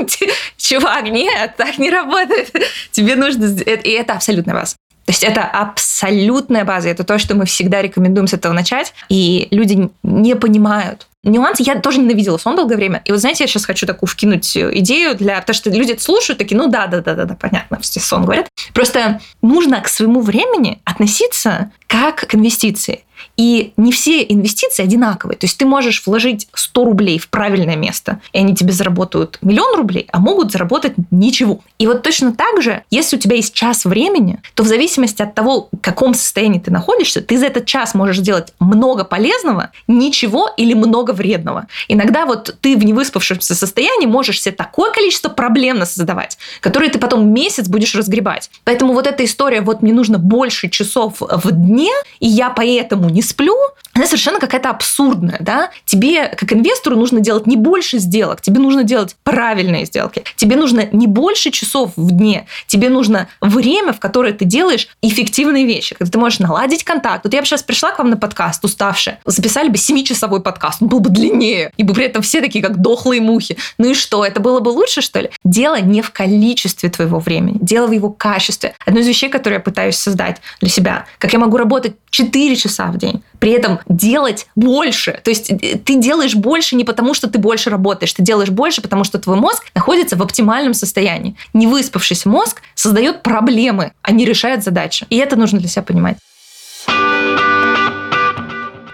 чувак, 0.57 1.03
нет, 1.09 1.55
так 1.57 1.77
не 1.77 1.89
работает. 1.89 2.53
Тебе 2.91 3.15
нужно... 3.15 3.45
И 3.45 3.89
это 3.89 4.13
абсолютно 4.13 4.53
вас. 4.53 4.75
То 5.05 5.11
есть 5.11 5.23
это 5.23 5.43
абсолютная 5.43 6.65
база, 6.65 6.89
это 6.89 7.05
то, 7.05 7.17
что 7.17 7.33
мы 7.33 7.45
всегда 7.45 7.81
рекомендуем 7.81 8.27
с 8.27 8.33
этого 8.33 8.51
начать, 8.51 8.93
и 9.07 9.47
люди 9.51 9.89
не 10.03 10.35
понимают, 10.35 11.07
нюансы. 11.23 11.63
Я 11.63 11.79
тоже 11.79 11.99
ненавидела 11.99 12.37
сон 12.37 12.57
долгое 12.57 12.75
время. 12.75 13.01
И 13.05 13.11
вот 13.11 13.21
знаете, 13.21 13.45
я 13.45 13.47
сейчас 13.47 13.65
хочу 13.65 13.87
такую 13.87 14.09
вкинуть 14.09 14.57
идею 14.57 15.15
для... 15.15 15.39
Потому 15.39 15.55
что 15.55 15.69
люди 15.69 15.93
это 15.93 16.03
слушают, 16.03 16.39
такие, 16.39 16.57
ну 16.57 16.67
да, 16.67 16.87
да, 16.87 16.99
да, 16.99 17.15
да, 17.15 17.23
да, 17.23 17.35
понятно, 17.35 17.79
все 17.79 18.01
сон 18.01 18.23
говорят. 18.23 18.49
Просто 18.73 19.21
нужно 19.41 19.79
к 19.79 19.87
своему 19.87 20.19
времени 20.19 20.81
относиться 20.83 21.71
как 21.87 22.27
к 22.27 22.35
инвестиции. 22.35 23.05
И 23.37 23.73
не 23.77 23.91
все 23.91 24.23
инвестиции 24.23 24.83
одинаковые. 24.83 25.37
То 25.37 25.45
есть 25.45 25.57
ты 25.57 25.65
можешь 25.65 26.05
вложить 26.05 26.47
100 26.53 26.83
рублей 26.83 27.19
в 27.19 27.29
правильное 27.29 27.75
место, 27.75 28.19
и 28.33 28.39
они 28.39 28.55
тебе 28.55 28.73
заработают 28.73 29.37
миллион 29.41 29.75
рублей, 29.75 30.07
а 30.11 30.19
могут 30.19 30.51
заработать 30.51 30.93
ничего. 31.11 31.59
И 31.77 31.85
вот 31.85 32.01
точно 32.01 32.33
так 32.33 32.61
же, 32.61 32.83
если 32.89 33.17
у 33.17 33.19
тебя 33.19 33.35
есть 33.35 33.53
час 33.53 33.85
времени, 33.85 34.39
то 34.55 34.63
в 34.63 34.67
зависимости 34.67 35.21
от 35.21 35.35
того, 35.35 35.69
в 35.71 35.77
каком 35.77 36.13
состоянии 36.15 36.59
ты 36.59 36.71
находишься, 36.71 37.21
ты 37.21 37.37
за 37.37 37.45
этот 37.45 37.65
час 37.65 37.93
можешь 37.93 38.17
сделать 38.17 38.53
много 38.59 39.03
полезного, 39.03 39.69
ничего 39.87 40.49
или 40.57 40.73
много 40.73 41.11
вредного. 41.11 41.67
Иногда 41.87 42.25
вот 42.25 42.55
ты 42.61 42.75
в 42.75 42.83
невыспавшемся 42.83 43.53
состоянии 43.53 44.07
можешь 44.07 44.41
себе 44.41 44.55
такое 44.55 44.91
количество 44.91 45.29
проблем 45.29 45.85
создавать, 45.85 46.37
которые 46.61 46.89
ты 46.89 46.97
потом 46.97 47.31
месяц 47.31 47.67
будешь 47.67 47.93
разгребать. 47.93 48.49
Поэтому 48.63 48.93
вот 48.93 49.05
эта 49.05 49.23
история, 49.23 49.61
вот 49.61 49.81
мне 49.81 49.93
нужно 49.93 50.17
больше 50.17 50.69
часов 50.69 51.17
в 51.19 51.51
дне, 51.51 51.91
и 52.19 52.27
я 52.27 52.49
поэтому 52.49 53.09
не 53.09 53.21
сплю, 53.27 53.55
она 53.93 54.05
совершенно 54.05 54.39
какая-то 54.39 54.69
абсурдная, 54.69 55.37
да? 55.39 55.71
Тебе, 55.85 56.27
как 56.27 56.53
инвестору, 56.53 56.95
нужно 56.95 57.19
делать 57.19 57.47
не 57.47 57.55
больше 57.55 57.97
сделок, 57.97 58.41
тебе 58.41 58.59
нужно 58.59 58.83
делать 58.83 59.15
правильные 59.23 59.85
сделки. 59.85 60.23
Тебе 60.35 60.55
нужно 60.55 60.87
не 60.91 61.07
больше 61.07 61.49
часов 61.49 61.93
в 61.95 62.11
дне, 62.11 62.45
тебе 62.67 62.89
нужно 62.89 63.27
время, 63.41 63.93
в 63.93 63.99
которое 63.99 64.33
ты 64.33 64.45
делаешь 64.45 64.87
эффективные 65.01 65.65
вещи, 65.65 65.95
когда 65.95 66.11
ты 66.11 66.19
можешь 66.19 66.39
наладить 66.39 66.83
контакт. 66.83 67.23
Вот 67.23 67.33
я 67.33 67.41
бы 67.41 67.47
сейчас 67.47 67.63
пришла 67.63 67.91
к 67.91 67.97
вам 67.97 68.11
на 68.11 68.17
подкаст, 68.17 68.63
уставшая, 68.63 69.19
записали 69.25 69.69
бы 69.69 69.75
7-часовой 69.75 70.41
подкаст, 70.41 70.81
он 70.81 70.89
был 70.89 70.99
бы 70.99 71.09
длиннее, 71.09 71.71
и 71.77 71.83
бы 71.83 71.95
при 71.95 72.05
этом 72.05 72.21
все 72.21 72.39
такие, 72.39 72.63
как 72.63 72.79
дохлые 72.79 73.19
мухи. 73.19 73.57
Ну 73.79 73.89
и 73.89 73.93
что, 73.95 74.23
это 74.23 74.39
было 74.39 74.59
бы 74.59 74.69
лучше, 74.69 75.01
что 75.01 75.21
ли? 75.21 75.31
Дело 75.43 75.81
не 75.81 76.03
в 76.03 76.11
количестве 76.11 76.89
твоего 76.89 77.17
времени, 77.19 77.57
дело 77.61 77.87
в 77.87 77.91
его 77.91 78.11
качестве. 78.11 78.75
Одно 78.85 78.99
из 78.99 79.07
вещей, 79.07 79.29
которые 79.29 79.57
я 79.57 79.63
пытаюсь 79.63 79.97
создать 79.97 80.37
для 80.61 80.69
себя, 80.69 81.05
как 81.17 81.33
я 81.33 81.39
могу 81.39 81.57
работать 81.57 81.95
4 82.11 82.55
часа 82.55 82.87
в 82.87 82.97
день, 82.97 83.16
при 83.39 83.51
этом 83.51 83.79
делать 83.87 84.47
больше. 84.55 85.19
То 85.23 85.29
есть 85.29 85.49
э, 85.51 85.77
ты 85.77 85.95
делаешь 85.95 86.35
больше 86.35 86.75
не 86.75 86.83
потому, 86.83 87.13
что 87.13 87.29
ты 87.29 87.39
больше 87.39 87.69
работаешь, 87.69 88.13
ты 88.13 88.23
делаешь 88.23 88.49
больше, 88.49 88.81
потому 88.81 89.03
что 89.03 89.19
твой 89.19 89.37
мозг 89.37 89.63
находится 89.75 90.15
в 90.15 90.21
оптимальном 90.21 90.73
состоянии. 90.73 91.35
Невыспавшийся 91.53 92.29
мозг 92.29 92.61
создает 92.75 93.23
проблемы, 93.23 93.91
а 94.01 94.11
не 94.11 94.25
решает 94.25 94.63
задачи. 94.63 95.05
И 95.09 95.17
это 95.17 95.35
нужно 95.35 95.59
для 95.59 95.67
себя 95.67 95.83
понимать. 95.83 96.17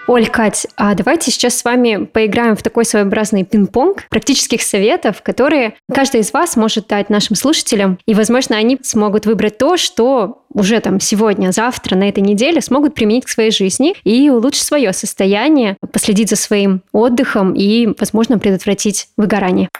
Оль, 0.06 0.28
Кать, 0.28 0.66
а 0.76 0.94
давайте 0.94 1.30
сейчас 1.30 1.56
с 1.56 1.64
вами 1.64 2.04
поиграем 2.04 2.56
в 2.56 2.62
такой 2.62 2.84
своеобразный 2.84 3.42
пинг-понг 3.42 4.04
практических 4.10 4.60
советов, 4.60 5.22
которые 5.22 5.74
каждый 5.90 6.20
из 6.20 6.30
вас 6.32 6.56
может 6.56 6.88
дать 6.88 7.08
нашим 7.08 7.36
слушателям, 7.36 7.98
и, 8.04 8.12
возможно, 8.12 8.56
они 8.56 8.78
смогут 8.82 9.24
выбрать 9.24 9.56
то, 9.56 9.78
что 9.78 10.42
уже 10.52 10.80
там 10.80 11.00
сегодня, 11.00 11.52
завтра, 11.52 11.96
на 11.96 12.06
этой 12.06 12.20
неделе 12.20 12.60
смогут 12.60 12.94
применить 12.94 13.24
к 13.24 13.30
своей 13.30 13.50
жизни 13.50 13.94
и 14.04 14.28
улучшить 14.28 14.64
свое 14.64 14.92
состояние, 14.92 15.78
последить 15.90 16.28
за 16.28 16.36
своим 16.36 16.82
отдыхом 16.92 17.54
и, 17.54 17.88
возможно, 17.98 18.38
предотвратить 18.38 19.08
выгорание. 19.16 19.70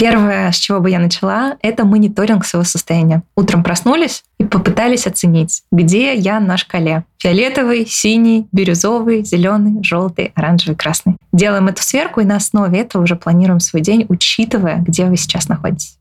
Первое, 0.00 0.50
с 0.50 0.56
чего 0.56 0.80
бы 0.80 0.88
я 0.88 0.98
начала, 0.98 1.58
это 1.60 1.84
мониторинг 1.84 2.46
своего 2.46 2.64
состояния. 2.64 3.22
Утром 3.36 3.62
проснулись 3.62 4.24
и 4.38 4.44
попытались 4.44 5.06
оценить, 5.06 5.62
где 5.70 6.14
я 6.14 6.40
на 6.40 6.56
шкале. 6.56 7.04
Фиолетовый, 7.18 7.84
синий, 7.86 8.48
бирюзовый, 8.50 9.24
зеленый, 9.24 9.84
желтый, 9.84 10.32
оранжевый, 10.34 10.74
красный. 10.74 11.16
Делаем 11.34 11.68
эту 11.68 11.82
сверку 11.82 12.20
и 12.20 12.24
на 12.24 12.36
основе 12.36 12.80
этого 12.80 13.02
уже 13.02 13.14
планируем 13.14 13.60
свой 13.60 13.82
день, 13.82 14.06
учитывая, 14.08 14.78
где 14.78 15.04
вы 15.04 15.18
сейчас 15.18 15.50
находитесь. 15.50 15.98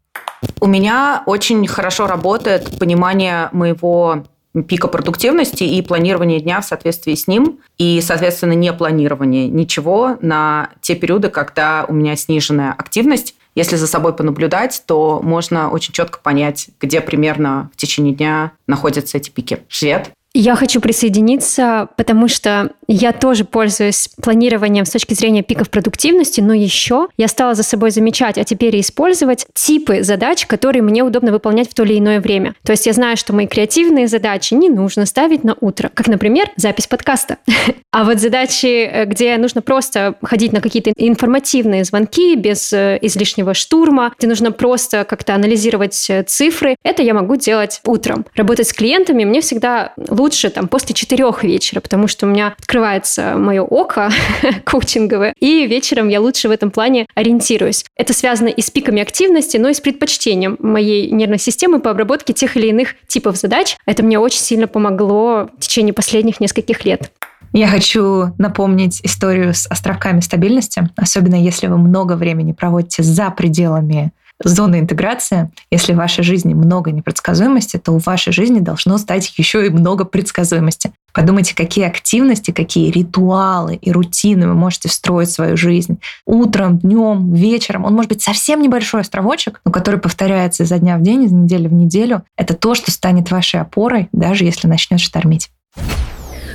У 0.61 0.67
меня 0.67 1.21
очень 1.25 1.67
хорошо 1.67 2.07
работает 2.07 2.79
понимание 2.79 3.49
моего 3.51 4.23
пика 4.67 4.87
продуктивности 4.87 5.63
и 5.63 5.81
планирование 5.81 6.39
дня 6.39 6.61
в 6.61 6.65
соответствии 6.65 7.15
с 7.15 7.27
ним, 7.27 7.59
и, 7.77 8.01
соответственно, 8.01 8.53
не 8.53 8.71
планирование 8.73 9.47
ничего 9.47 10.17
на 10.21 10.69
те 10.81 10.95
периоды, 10.95 11.29
когда 11.29 11.85
у 11.87 11.93
меня 11.93 12.15
сниженная 12.15 12.71
активность. 12.71 13.35
Если 13.55 13.75
за 13.75 13.87
собой 13.87 14.13
понаблюдать, 14.15 14.83
то 14.85 15.19
можно 15.23 15.69
очень 15.69 15.93
четко 15.93 16.19
понять, 16.19 16.69
где 16.79 17.01
примерно 17.01 17.69
в 17.73 17.77
течение 17.77 18.13
дня 18.13 18.51
находятся 18.67 19.17
эти 19.17 19.29
пики. 19.29 19.63
Свет? 19.69 20.11
Я 20.41 20.55
хочу 20.55 20.79
присоединиться, 20.79 21.89
потому 21.97 22.29
что 22.29 22.71
я 22.87 23.11
тоже 23.11 23.43
пользуюсь 23.43 24.07
планированием 24.23 24.85
с 24.85 24.89
точки 24.89 25.13
зрения 25.13 25.43
пиков 25.43 25.69
продуктивности, 25.69 26.39
но 26.39 26.53
еще 26.53 27.09
я 27.17 27.27
стала 27.27 27.55
за 27.55 27.63
собой 27.63 27.91
замечать, 27.91 28.37
а 28.37 28.45
теперь 28.45 28.73
и 28.77 28.79
использовать 28.79 29.45
типы 29.53 30.01
задач, 30.01 30.45
которые 30.45 30.81
мне 30.81 31.03
удобно 31.03 31.33
выполнять 31.33 31.69
в 31.69 31.73
то 31.73 31.83
или 31.83 31.99
иное 31.99 32.21
время. 32.21 32.55
То 32.63 32.71
есть 32.71 32.85
я 32.85 32.93
знаю, 32.93 33.17
что 33.17 33.33
мои 33.33 33.47
креативные 33.47 34.07
задачи 34.07 34.53
не 34.53 34.69
нужно 34.69 35.05
ставить 35.05 35.43
на 35.43 35.57
утро, 35.59 35.91
как, 35.93 36.07
например, 36.07 36.49
запись 36.55 36.87
подкаста. 36.87 37.37
А 37.91 38.03
вот 38.03 38.19
задачи, 38.19 38.67
э, 38.85 39.05
где 39.05 39.35
нужно 39.37 39.63
просто 39.63 40.13
ходить 40.21 40.53
на 40.53 40.61
какие-то 40.61 40.91
информативные 40.95 41.83
звонки 41.83 42.35
без 42.35 42.71
э, 42.71 42.99
излишнего 43.01 43.55
штурма, 43.55 44.13
где 44.15 44.27
нужно 44.27 44.51
просто 44.51 45.05
как-то 45.05 45.33
анализировать 45.33 46.07
э, 46.07 46.21
цифры, 46.21 46.75
это 46.83 47.01
я 47.01 47.15
могу 47.15 47.35
делать 47.35 47.81
утром. 47.85 48.27
Работать 48.35 48.67
с 48.67 48.73
клиентами 48.73 49.25
мне 49.25 49.41
всегда 49.41 49.93
лучше 50.07 50.28
там 50.49 50.67
после 50.67 50.95
четырех 50.95 51.43
вечера, 51.43 51.79
потому 51.79 52.07
что 52.07 52.25
у 52.25 52.29
меня 52.29 52.55
открывается 52.57 53.35
мое 53.37 53.61
око 53.61 54.11
коучинговое, 54.65 55.33
и 55.39 55.65
вечером 55.67 56.09
я 56.09 56.21
лучше 56.21 56.47
в 56.47 56.51
этом 56.51 56.71
плане 56.71 57.05
ориентируюсь. 57.15 57.85
Это 57.95 58.13
связано 58.13 58.47
и 58.47 58.61
с 58.61 58.69
пиками 58.69 59.01
активности, 59.01 59.57
но 59.57 59.69
и 59.69 59.73
с 59.73 59.81
предпочтением 59.81 60.57
моей 60.59 61.09
нервной 61.09 61.39
системы 61.39 61.79
по 61.79 61.91
обработке 61.91 62.33
тех 62.33 62.55
или 62.57 62.67
иных 62.67 62.95
типов 63.07 63.37
задач. 63.37 63.77
Это 63.85 64.03
мне 64.03 64.19
очень 64.19 64.41
сильно 64.41 64.67
помогло 64.67 65.49
в 65.57 65.61
течение 65.61 65.93
последних 65.93 66.39
нескольких 66.39 66.85
лет. 66.85 67.11
Я 67.51 67.67
хочу 67.67 68.33
напомнить 68.37 69.01
историю 69.03 69.53
с 69.53 69.65
островками 69.65 70.19
стабильности, 70.19 70.87
особенно 70.95 71.35
если 71.35 71.67
вы 71.67 71.77
много 71.77 72.13
времени 72.13 72.51
проводите 72.51 73.01
за 73.01 73.31
пределами 73.31 74.11
зоны 74.43 74.79
интеграции. 74.79 75.51
Если 75.71 75.93
в 75.93 75.97
вашей 75.97 76.23
жизни 76.23 76.53
много 76.53 76.91
непредсказуемости, 76.91 77.77
то 77.77 77.97
в 77.97 78.05
вашей 78.05 78.33
жизни 78.33 78.59
должно 78.59 78.97
стать 78.97 79.31
еще 79.37 79.65
и 79.65 79.69
много 79.69 80.05
предсказуемости. 80.05 80.91
Подумайте, 81.13 81.55
какие 81.55 81.85
активности, 81.85 82.51
какие 82.51 82.91
ритуалы 82.91 83.75
и 83.75 83.91
рутины 83.91 84.47
вы 84.47 84.53
можете 84.53 84.89
встроить 84.89 85.29
в 85.29 85.33
свою 85.33 85.57
жизнь. 85.57 85.99
Утром, 86.25 86.77
днем, 86.77 87.33
вечером. 87.33 87.85
Он 87.85 87.93
может 87.93 88.09
быть 88.09 88.21
совсем 88.21 88.61
небольшой 88.61 89.01
островочек, 89.01 89.59
но 89.65 89.71
который 89.71 89.99
повторяется 89.99 90.63
изо 90.63 90.77
дня 90.77 90.97
в 90.97 91.01
день, 91.01 91.23
из 91.23 91.31
недели 91.31 91.67
в 91.67 91.73
неделю. 91.73 92.23
Это 92.37 92.53
то, 92.53 92.75
что 92.75 92.91
станет 92.91 93.31
вашей 93.31 93.59
опорой, 93.59 94.07
даже 94.11 94.45
если 94.45 94.67
начнет 94.67 94.99
штормить. 94.99 95.49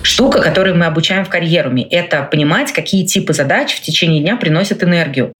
Штука, 0.02 0.42
которую 0.42 0.76
мы 0.76 0.84
обучаем 0.84 1.24
в 1.24 1.30
карьеруме, 1.30 1.82
это 1.82 2.22
понимать, 2.24 2.72
какие 2.72 3.06
типы 3.06 3.32
задач 3.32 3.74
в 3.74 3.80
течение 3.80 4.20
дня 4.20 4.36
приносят 4.36 4.82
энергию 4.82 5.32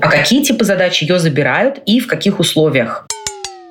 а 0.00 0.08
какие 0.08 0.42
типы 0.42 0.64
задач 0.64 1.02
ее 1.02 1.18
забирают 1.18 1.80
и 1.84 1.98
в 1.98 2.06
каких 2.06 2.38
условиях. 2.38 3.06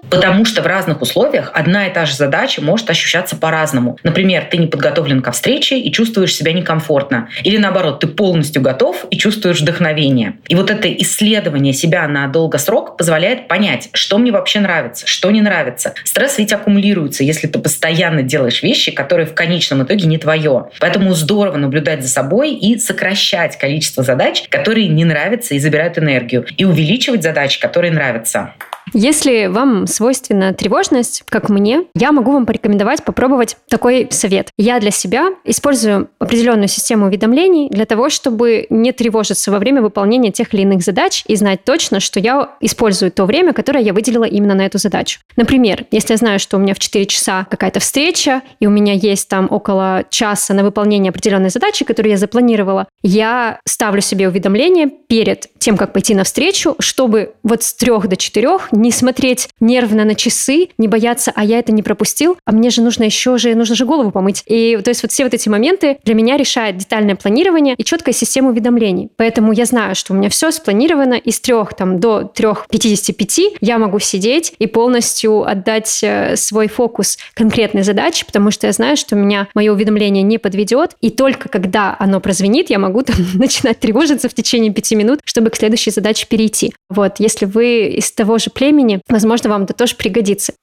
Потому 0.10 0.46
что 0.46 0.62
в 0.62 0.68
разных 0.68 1.02
условиях 1.02 1.52
одна 1.54 1.88
и 1.88 1.94
та 1.94 2.06
же 2.06 2.14
задача 2.14 2.62
может 2.62 2.90
ощущаться 2.90 3.36
по-разному. 3.36 3.98
Например, 4.04 4.48
ты 4.50 4.58
не 4.58 4.68
подготовлен 4.68 5.22
ко 5.22 5.32
встрече 5.32 5.78
и 5.80 5.92
чувствуешь 5.92 6.36
себя 6.36 6.54
некомфортно. 6.54 7.30
Или 7.44 7.58
наоборот, 7.58 8.00
ты 8.00 8.08
полностью 8.08 8.62
готов 8.62 9.06
и 9.12 9.18
чувствуешь 9.18 9.62
вдохновение. 9.62 10.38
И 10.48 10.56
вот 10.56 10.72
это 10.72 10.92
исследование 10.94 11.74
себя 11.74 12.08
на 12.08 12.28
долгосрок 12.28 12.98
позволяет 12.98 13.48
понять, 13.48 13.90
что 13.94 14.18
мне 14.18 14.32
вообще 14.32 14.60
нравится, 14.60 15.06
что 15.08 15.30
не 15.32 15.42
нравится. 15.42 15.94
Стресс 16.04 16.38
ведь 16.38 16.54
аккумулируется, 16.54 17.24
если 17.24 17.48
ты 17.48 17.60
постоянно 17.60 18.24
делаешь 18.24 18.64
вещи, 18.64 18.92
которые 18.92 19.26
в 19.26 19.34
конечном 19.34 19.84
итоге 19.84 20.08
не 20.08 20.18
твое. 20.18 20.70
Поэтому 20.80 21.14
здорово 21.14 21.58
наблюдать 21.58 22.04
за 22.04 22.10
собой 22.10 22.54
и 22.54 22.78
сокращать 22.78 23.58
количество 23.58 24.04
задач, 24.04 24.44
которые 24.50 24.88
не 24.88 25.06
нравятся 25.06 25.56
и 25.56 25.60
забирают 25.60 25.98
энергию, 25.98 26.46
и 26.56 26.66
увеличивать 26.66 27.24
задачи, 27.24 27.60
которые 27.60 27.92
нравятся. 27.92 28.54
Если 28.94 29.48
вам 29.48 29.88
свойственна 29.88 30.54
тревожность, 30.54 31.24
как 31.26 31.50
мне, 31.50 31.84
я 31.94 32.12
могу 32.12 32.32
вам 32.32 32.46
порекомендовать 32.46 33.04
попробовать 33.04 33.58
такой 33.70 34.08
совет. 34.12 34.50
Я 34.58 34.80
для 34.80 34.92
себя 34.92 35.30
использую 35.44 36.10
определенную 36.20 36.68
систему 36.68 37.08
уведомлений 37.08 37.70
для 37.70 37.86
того, 37.86 38.10
чтобы 38.10 38.66
не 38.70 38.92
тревожиться 38.92 39.52
во 39.52 39.60
время 39.60 39.82
выполнения 39.82 40.32
тех 40.32 40.54
или 40.54 40.62
иных 40.62 40.82
задач 40.82 41.24
и 41.28 41.36
знать 41.36 41.64
точно, 41.64 42.00
что 42.00 42.20
я 42.20 42.52
использую 42.62 43.12
то 43.12 43.26
время, 43.26 43.54
которое 43.54 43.84
я 43.84 43.94
выделила 43.94 44.24
именно 44.24 44.56
на 44.56 44.66
эту 44.66 44.78
задачу. 44.78 45.20
Например, 45.36 45.86
если 45.92 46.14
я 46.14 46.18
знаю, 46.18 46.40
что 46.40 46.58
у 46.58 46.60
меня 46.60 46.74
в 46.74 46.80
4 46.80 47.06
часа 47.06 47.46
какая-то 47.50 47.80
встреча, 47.80 48.42
и 48.60 48.68
у 48.68 48.70
меня 48.70 48.94
есть 48.94 49.28
там 49.28 49.48
около 49.50 50.06
часа 50.10 50.54
на 50.54 50.64
выполнение 50.64 51.10
определенной 51.10 51.50
задачи, 51.50 51.86
которую 51.86 52.12
я 52.12 52.18
запланировала, 52.18 52.88
я 53.04 53.60
ставлю 53.66 54.02
себе 54.02 54.28
уведомление 54.28 54.88
перед 54.88 55.48
тем, 55.60 55.78
как 55.78 55.94
пойти 55.94 56.16
на 56.16 56.24
встречу, 56.24 56.76
чтобы 56.80 57.34
вот 57.44 57.64
с 57.64 57.74
трех 57.74 58.08
до 58.08 58.16
четырех 58.16 58.72
не 58.82 58.92
смотреть 58.92 59.50
нервно 59.60 60.06
на 60.06 60.16
часы, 60.16 60.70
не 60.78 60.88
бояться, 60.88 61.32
а 61.36 61.44
я 61.44 61.60
это 61.60 61.72
не 61.72 61.84
пропустил, 61.84 62.38
а 62.46 62.52
мне 62.52 62.70
же 62.70 62.82
нужно 62.82 63.04
еще 63.04 63.38
же, 63.38 63.56
нужно 63.56 63.76
же 63.76 63.86
голову 63.86 64.12
помыть. 64.12 64.44
И 64.46 64.78
то 64.84 64.90
есть 64.90 65.04
вот 65.04 65.12
все 65.12 65.24
вот 65.24 65.34
эти 65.34 65.50
моменты 65.50 65.98
для 66.04 66.14
меня 66.14 66.38
решает 66.38 66.78
детальное 66.78 67.16
планирование 67.16 67.76
и 67.78 67.84
четкая 67.84 68.14
система 68.14 68.50
уведомлений. 68.50 69.10
Поэтому 69.18 69.52
я 69.52 69.66
знаю, 69.66 69.96
что 69.96 70.14
у 70.14 70.16
меня 70.16 70.30
все 70.30 70.52
спланировано 70.52 71.16
из 71.16 71.40
трех 71.40 71.74
там 71.74 72.00
до 72.00 72.24
трех 72.24 72.68
пятидесяти 72.70 73.12
пяти 73.12 73.50
я 73.62 73.78
могу 73.78 74.00
сидеть 74.00 74.54
и 74.60 74.68
полностью 74.68 75.48
отдать 75.48 76.00
э, 76.04 76.36
свой 76.36 76.68
фокус 76.68 77.18
конкретной 77.34 77.84
задаче, 77.84 78.26
потому 78.26 78.52
что 78.52 78.68
я 78.68 78.74
знаю, 78.74 78.98
что 78.98 79.16
меня 79.16 79.48
мое 79.54 79.72
уведомление 79.72 80.24
не 80.24 80.38
подведет, 80.38 80.96
и 81.02 81.10
только 81.10 81.50
когда 81.50 81.96
оно 82.00 82.20
прозвенит, 82.20 82.70
я 82.70 82.80
могу 82.80 83.02
там 83.02 83.16
начинать 83.36 83.80
тревожиться 83.80 84.30
в 84.30 84.34
течение 84.34 84.72
пяти 84.72 84.96
минут, 84.96 85.20
чтобы 85.26 85.50
к 85.50 85.56
следующей 85.56 85.92
задаче 85.92 86.28
перейти. 86.28 86.74
Вот, 86.90 87.20
если 87.20 87.46
вы 87.46 87.88
из 87.88 88.12
того 88.12 88.38
же 88.38 88.50
племени, 88.50 88.67
времени, 88.68 89.02
возможно, 89.10 89.50
вам 89.50 89.64
это 89.64 89.74
тоже 89.74 89.96
пригодится. 89.96 90.54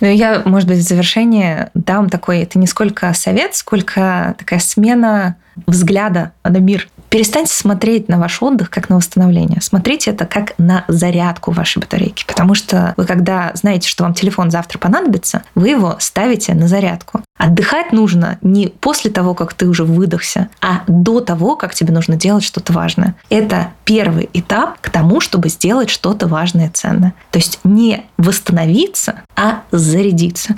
Ну, 0.00 0.08
я, 0.08 0.42
может 0.44 0.68
быть, 0.68 0.78
в 0.78 0.82
завершение 0.82 1.70
дам 1.74 2.08
такой, 2.08 2.40
это 2.40 2.58
не 2.58 2.66
сколько 2.66 3.12
совет, 3.14 3.54
сколько 3.54 4.34
такая 4.38 4.58
смена 4.58 5.36
взгляда 5.66 6.32
на 6.42 6.58
мир. 6.58 6.88
Перестаньте 7.12 7.52
смотреть 7.52 8.08
на 8.08 8.18
ваш 8.18 8.40
отдых 8.40 8.70
как 8.70 8.88
на 8.88 8.96
восстановление. 8.96 9.60
Смотрите 9.60 10.12
это 10.12 10.24
как 10.24 10.54
на 10.56 10.86
зарядку 10.88 11.50
вашей 11.50 11.78
батарейки. 11.78 12.24
Потому 12.26 12.54
что 12.54 12.94
вы, 12.96 13.04
когда 13.04 13.50
знаете, 13.52 13.86
что 13.86 14.04
вам 14.04 14.14
телефон 14.14 14.50
завтра 14.50 14.78
понадобится, 14.78 15.42
вы 15.54 15.68
его 15.68 15.96
ставите 15.98 16.54
на 16.54 16.68
зарядку. 16.68 17.20
Отдыхать 17.36 17.92
нужно 17.92 18.38
не 18.40 18.68
после 18.68 19.10
того, 19.10 19.34
как 19.34 19.52
ты 19.52 19.68
уже 19.68 19.84
выдохся, 19.84 20.48
а 20.62 20.84
до 20.86 21.20
того, 21.20 21.56
как 21.56 21.74
тебе 21.74 21.92
нужно 21.92 22.16
делать 22.16 22.44
что-то 22.44 22.72
важное. 22.72 23.14
Это 23.28 23.72
первый 23.84 24.30
этап 24.32 24.80
к 24.80 24.88
тому, 24.88 25.20
чтобы 25.20 25.50
сделать 25.50 25.90
что-то 25.90 26.28
важное 26.28 26.68
и 26.68 26.70
ценное. 26.70 27.12
То 27.30 27.38
есть 27.38 27.60
не 27.62 28.06
восстановиться, 28.16 29.20
а 29.36 29.64
зарядиться. 29.70 30.56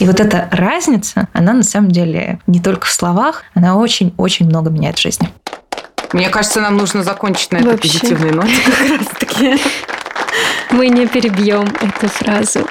И 0.00 0.06
вот 0.06 0.20
эта 0.20 0.48
разница, 0.50 1.28
она 1.32 1.52
на 1.52 1.62
самом 1.62 1.90
деле 1.90 2.40
не 2.46 2.60
только 2.60 2.86
в 2.86 2.90
словах, 2.90 3.44
она 3.54 3.76
очень-очень 3.76 4.46
много 4.46 4.70
меняет 4.70 4.98
в 4.98 5.02
жизни. 5.02 5.28
Мне 6.12 6.28
кажется, 6.28 6.60
нам 6.60 6.76
нужно 6.76 7.02
закончить 7.02 7.52
на 7.52 7.58
этой 7.58 7.72
Вообще. 7.72 7.98
позитивной 7.98 8.30
ноте 8.32 8.54
как 8.66 8.98
раз 8.98 9.08
таки. 9.18 9.56
Мы 10.70 10.88
не 10.88 11.06
перебьем 11.06 11.66
эту 11.80 12.08
фразу. 12.08 12.66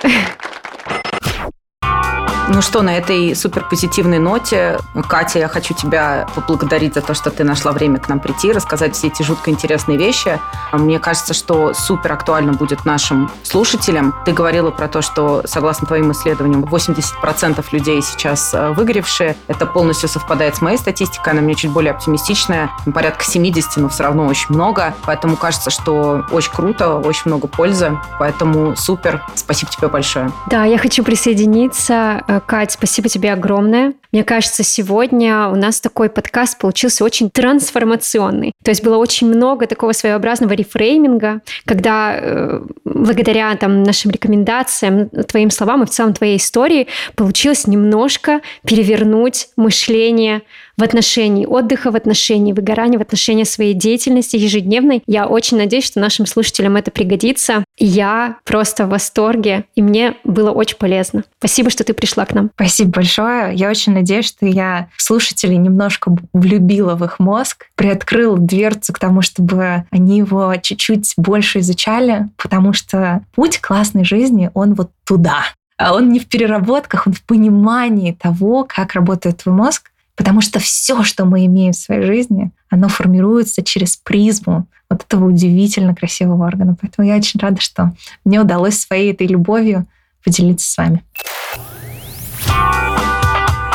Ну 2.53 2.61
что, 2.61 2.83
на 2.83 2.97
этой 2.97 3.35
супер 3.35 3.65
позитивной 3.67 4.19
ноте, 4.19 4.77
Катя, 5.09 5.39
я 5.39 5.47
хочу 5.47 5.73
тебя 5.73 6.27
поблагодарить 6.35 6.93
за 6.93 7.01
то, 7.01 7.13
что 7.15 7.31
ты 7.31 7.43
нашла 7.43 7.71
время 7.71 7.97
к 7.97 8.09
нам 8.09 8.19
прийти, 8.19 8.51
рассказать 8.51 8.95
все 8.95 9.07
эти 9.07 9.23
жутко 9.23 9.49
интересные 9.49 9.97
вещи. 9.97 10.39
Мне 10.71 10.99
кажется, 10.99 11.33
что 11.33 11.73
супер 11.73 12.13
актуально 12.13 12.53
будет 12.53 12.85
нашим 12.85 13.31
слушателям. 13.41 14.13
Ты 14.25 14.33
говорила 14.33 14.69
про 14.69 14.87
то, 14.87 15.01
что, 15.01 15.41
согласно 15.45 15.87
твоим 15.87 16.11
исследованиям, 16.11 16.63
80% 16.63 17.65
людей 17.71 18.01
сейчас 18.03 18.53
э, 18.53 18.69
выгоревшие. 18.69 19.35
Это 19.47 19.65
полностью 19.65 20.07
совпадает 20.07 20.55
с 20.55 20.61
моей 20.61 20.77
статистикой, 20.77 21.33
она 21.33 21.41
мне 21.41 21.55
чуть 21.55 21.71
более 21.71 21.91
оптимистичная. 21.91 22.69
Порядка 22.93 23.23
70, 23.23 23.77
но 23.77 23.89
все 23.89 24.03
равно 24.03 24.27
очень 24.27 24.53
много. 24.53 24.93
Поэтому 25.05 25.37
кажется, 25.37 25.71
что 25.71 26.23
очень 26.31 26.51
круто, 26.51 26.97
очень 26.97 27.23
много 27.25 27.47
пользы. 27.47 27.97
Поэтому 28.19 28.75
супер. 28.75 29.23
Спасибо 29.33 29.71
тебе 29.71 29.87
большое. 29.87 30.31
Да, 30.47 30.65
я 30.65 30.77
хочу 30.77 31.03
присоединиться 31.03 32.23
Э, 32.27 32.39
Кать, 32.45 32.71
спасибо 32.71 33.09
тебе 33.09 33.31
огромное. 33.31 33.93
Мне 34.11 34.23
кажется, 34.23 34.63
сегодня 34.63 35.47
у 35.47 35.55
нас 35.55 35.79
такой 35.79 36.09
подкаст 36.09 36.59
получился 36.59 37.03
очень 37.03 37.29
трансформационный. 37.29 38.51
То 38.63 38.71
есть 38.71 38.83
было 38.83 38.97
очень 38.97 39.27
много 39.27 39.65
такого 39.65 39.93
своеобразного 39.93 40.53
рефрейминга, 40.53 41.41
когда 41.65 42.15
э, 42.15 42.61
благодаря 42.83 43.55
там, 43.55 43.83
нашим 43.83 44.11
рекомендациям, 44.11 45.09
твоим 45.09 45.49
словам 45.49 45.83
и 45.83 45.85
в 45.85 45.89
целом 45.89 46.13
твоей 46.13 46.37
истории 46.37 46.87
получилось 47.15 47.65
немножко 47.65 48.41
перевернуть 48.65 49.47
мышление 49.55 50.43
в 50.77 50.83
отношении 50.83 51.45
отдыха, 51.45 51.91
в 51.91 51.95
отношении 51.95 52.53
выгорания, 52.53 52.97
в 52.97 53.01
отношении 53.01 53.43
своей 53.43 53.73
деятельности 53.73 54.35
ежедневной. 54.35 55.03
Я 55.07 55.27
очень 55.27 55.57
надеюсь, 55.57 55.85
что 55.85 55.99
нашим 55.99 56.25
слушателям 56.25 56.75
это 56.75 56.91
пригодится. 56.91 57.63
Я 57.77 58.37
просто 58.43 58.85
в 58.85 58.89
восторге, 58.89 59.65
и 59.75 59.81
мне 59.81 60.15
было 60.23 60.51
очень 60.51 60.77
полезно. 60.77 61.23
Спасибо, 61.37 61.69
что 61.69 61.83
ты 61.83 61.93
пришла 61.93 62.25
к 62.25 62.33
нам. 62.33 62.51
Спасибо 62.55 62.91
большое. 62.91 63.53
Я 63.55 63.69
очень 63.69 63.93
надеюсь, 63.93 64.27
что 64.27 64.45
я 64.45 64.89
слушателей 64.97 65.57
немножко 65.57 66.15
влюбила 66.33 66.95
в 66.95 67.03
их 67.03 67.19
мозг, 67.19 67.67
приоткрыла 67.75 68.37
дверцу 68.37 68.93
к 68.93 68.99
тому, 68.99 69.21
чтобы 69.21 69.85
они 69.91 70.17
его 70.17 70.53
чуть-чуть 70.61 71.13
больше 71.17 71.59
изучали, 71.59 72.29
потому 72.37 72.73
что 72.73 73.23
путь 73.35 73.59
классной 73.59 74.05
жизни, 74.05 74.49
он 74.53 74.73
вот 74.73 74.91
туда. 75.05 75.43
А 75.77 75.95
он 75.95 76.09
не 76.09 76.19
в 76.19 76.27
переработках, 76.27 77.07
он 77.07 77.13
в 77.13 77.23
понимании 77.23 78.13
того, 78.13 78.65
как 78.67 78.93
работает 78.93 79.43
твой 79.43 79.55
мозг, 79.55 79.91
потому 80.15 80.41
что 80.41 80.59
все, 80.59 81.03
что 81.03 81.25
мы 81.25 81.45
имеем 81.45 81.73
в 81.73 81.77
своей 81.77 82.03
жизни, 82.03 82.51
оно 82.69 82.87
формируется 82.87 83.63
через 83.63 83.97
призму 83.97 84.67
вот 84.89 85.03
этого 85.03 85.25
удивительно 85.25 85.95
красивого 85.95 86.45
органа. 86.45 86.75
Поэтому 86.79 87.07
я 87.07 87.15
очень 87.15 87.39
рада, 87.39 87.59
что 87.61 87.93
мне 88.25 88.39
удалось 88.39 88.79
своей 88.79 89.11
этой 89.11 89.27
любовью 89.27 89.85
поделиться 90.23 90.71
с 90.71 90.77
вами. 90.77 91.03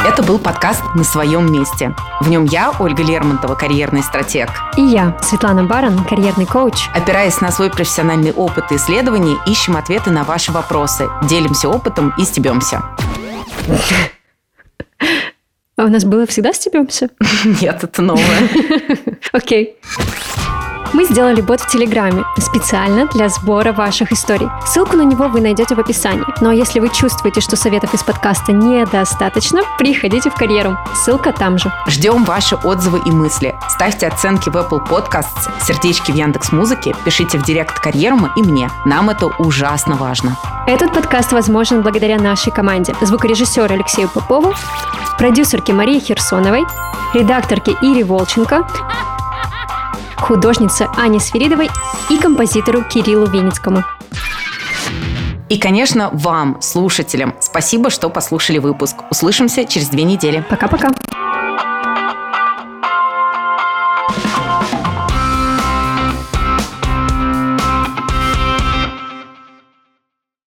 Это 0.06 0.22
был 0.22 0.38
подкаст 0.38 0.82
«На 0.94 1.04
своем 1.04 1.52
месте». 1.52 1.94
В 2.20 2.30
нем 2.30 2.46
я, 2.46 2.72
Ольга 2.78 3.02
Лермонтова, 3.02 3.56
карьерный 3.56 4.02
стратег. 4.02 4.48
И 4.76 4.80
я, 4.80 5.18
Светлана 5.20 5.64
Баран, 5.64 6.02
карьерный 6.04 6.46
коуч. 6.46 6.88
Опираясь 6.94 7.40
на 7.40 7.50
свой 7.50 7.68
профессиональный 7.68 8.32
опыт 8.32 8.72
и 8.72 8.76
исследований, 8.76 9.36
ищем 9.46 9.76
ответы 9.76 10.10
на 10.10 10.24
ваши 10.24 10.50
вопросы, 10.50 11.08
делимся 11.28 11.68
опытом 11.68 12.14
и 12.16 12.24
стебемся. 12.24 12.82
А 15.78 15.84
у 15.84 15.88
нас 15.88 16.04
было 16.04 16.26
всегда 16.26 16.52
стебемся? 16.52 17.08
Нет, 17.62 17.84
это 17.84 18.02
новое. 18.02 18.48
Окей. 19.32 19.76
Мы 20.98 21.04
сделали 21.04 21.40
бот 21.40 21.60
в 21.60 21.68
Телеграме 21.68 22.24
специально 22.38 23.06
для 23.06 23.28
сбора 23.28 23.72
ваших 23.72 24.10
историй. 24.10 24.48
Ссылку 24.66 24.96
на 24.96 25.02
него 25.02 25.28
вы 25.28 25.40
найдете 25.40 25.76
в 25.76 25.78
описании. 25.78 26.24
Ну 26.40 26.48
а 26.48 26.54
если 26.54 26.80
вы 26.80 26.88
чувствуете, 26.88 27.40
что 27.40 27.54
советов 27.54 27.94
из 27.94 28.02
подкаста 28.02 28.50
недостаточно, 28.50 29.60
приходите 29.78 30.28
в 30.28 30.34
карьеру. 30.34 30.76
Ссылка 30.96 31.32
там 31.32 31.56
же. 31.56 31.72
Ждем 31.86 32.24
ваши 32.24 32.56
отзывы 32.56 33.00
и 33.06 33.12
мысли. 33.12 33.56
Ставьте 33.68 34.08
оценки 34.08 34.48
в 34.48 34.56
Apple 34.56 34.84
Podcasts, 34.88 35.48
сердечки 35.62 36.10
в 36.10 36.16
Яндекс 36.16 36.50
Музыке, 36.50 36.96
пишите 37.04 37.38
в 37.38 37.44
директ 37.44 37.78
карьеру 37.78 38.18
и 38.34 38.42
мне. 38.42 38.68
Нам 38.84 39.08
это 39.08 39.26
ужасно 39.38 39.94
важно. 39.94 40.36
Этот 40.66 40.92
подкаст 40.92 41.30
возможен 41.30 41.80
благодаря 41.82 42.18
нашей 42.18 42.50
команде. 42.50 42.92
Звукорежиссеру 43.00 43.72
Алексею 43.72 44.08
Попову, 44.08 44.52
продюсерке 45.16 45.72
Марии 45.72 46.00
Херсоновой, 46.00 46.66
редакторке 47.14 47.76
Ире 47.82 48.02
Волченко, 48.02 48.66
художнице 50.20 50.88
Ане 50.96 51.20
Сферидовой 51.20 51.70
и 52.10 52.18
композитору 52.18 52.82
Кириллу 52.82 53.26
Винницкому. 53.26 53.84
И, 55.48 55.58
конечно, 55.58 56.10
вам, 56.12 56.60
слушателям, 56.60 57.34
спасибо, 57.40 57.90
что 57.90 58.10
послушали 58.10 58.58
выпуск. 58.58 58.96
Услышимся 59.10 59.64
через 59.64 59.88
две 59.88 60.04
недели. 60.04 60.44
Пока-пока. 60.48 60.90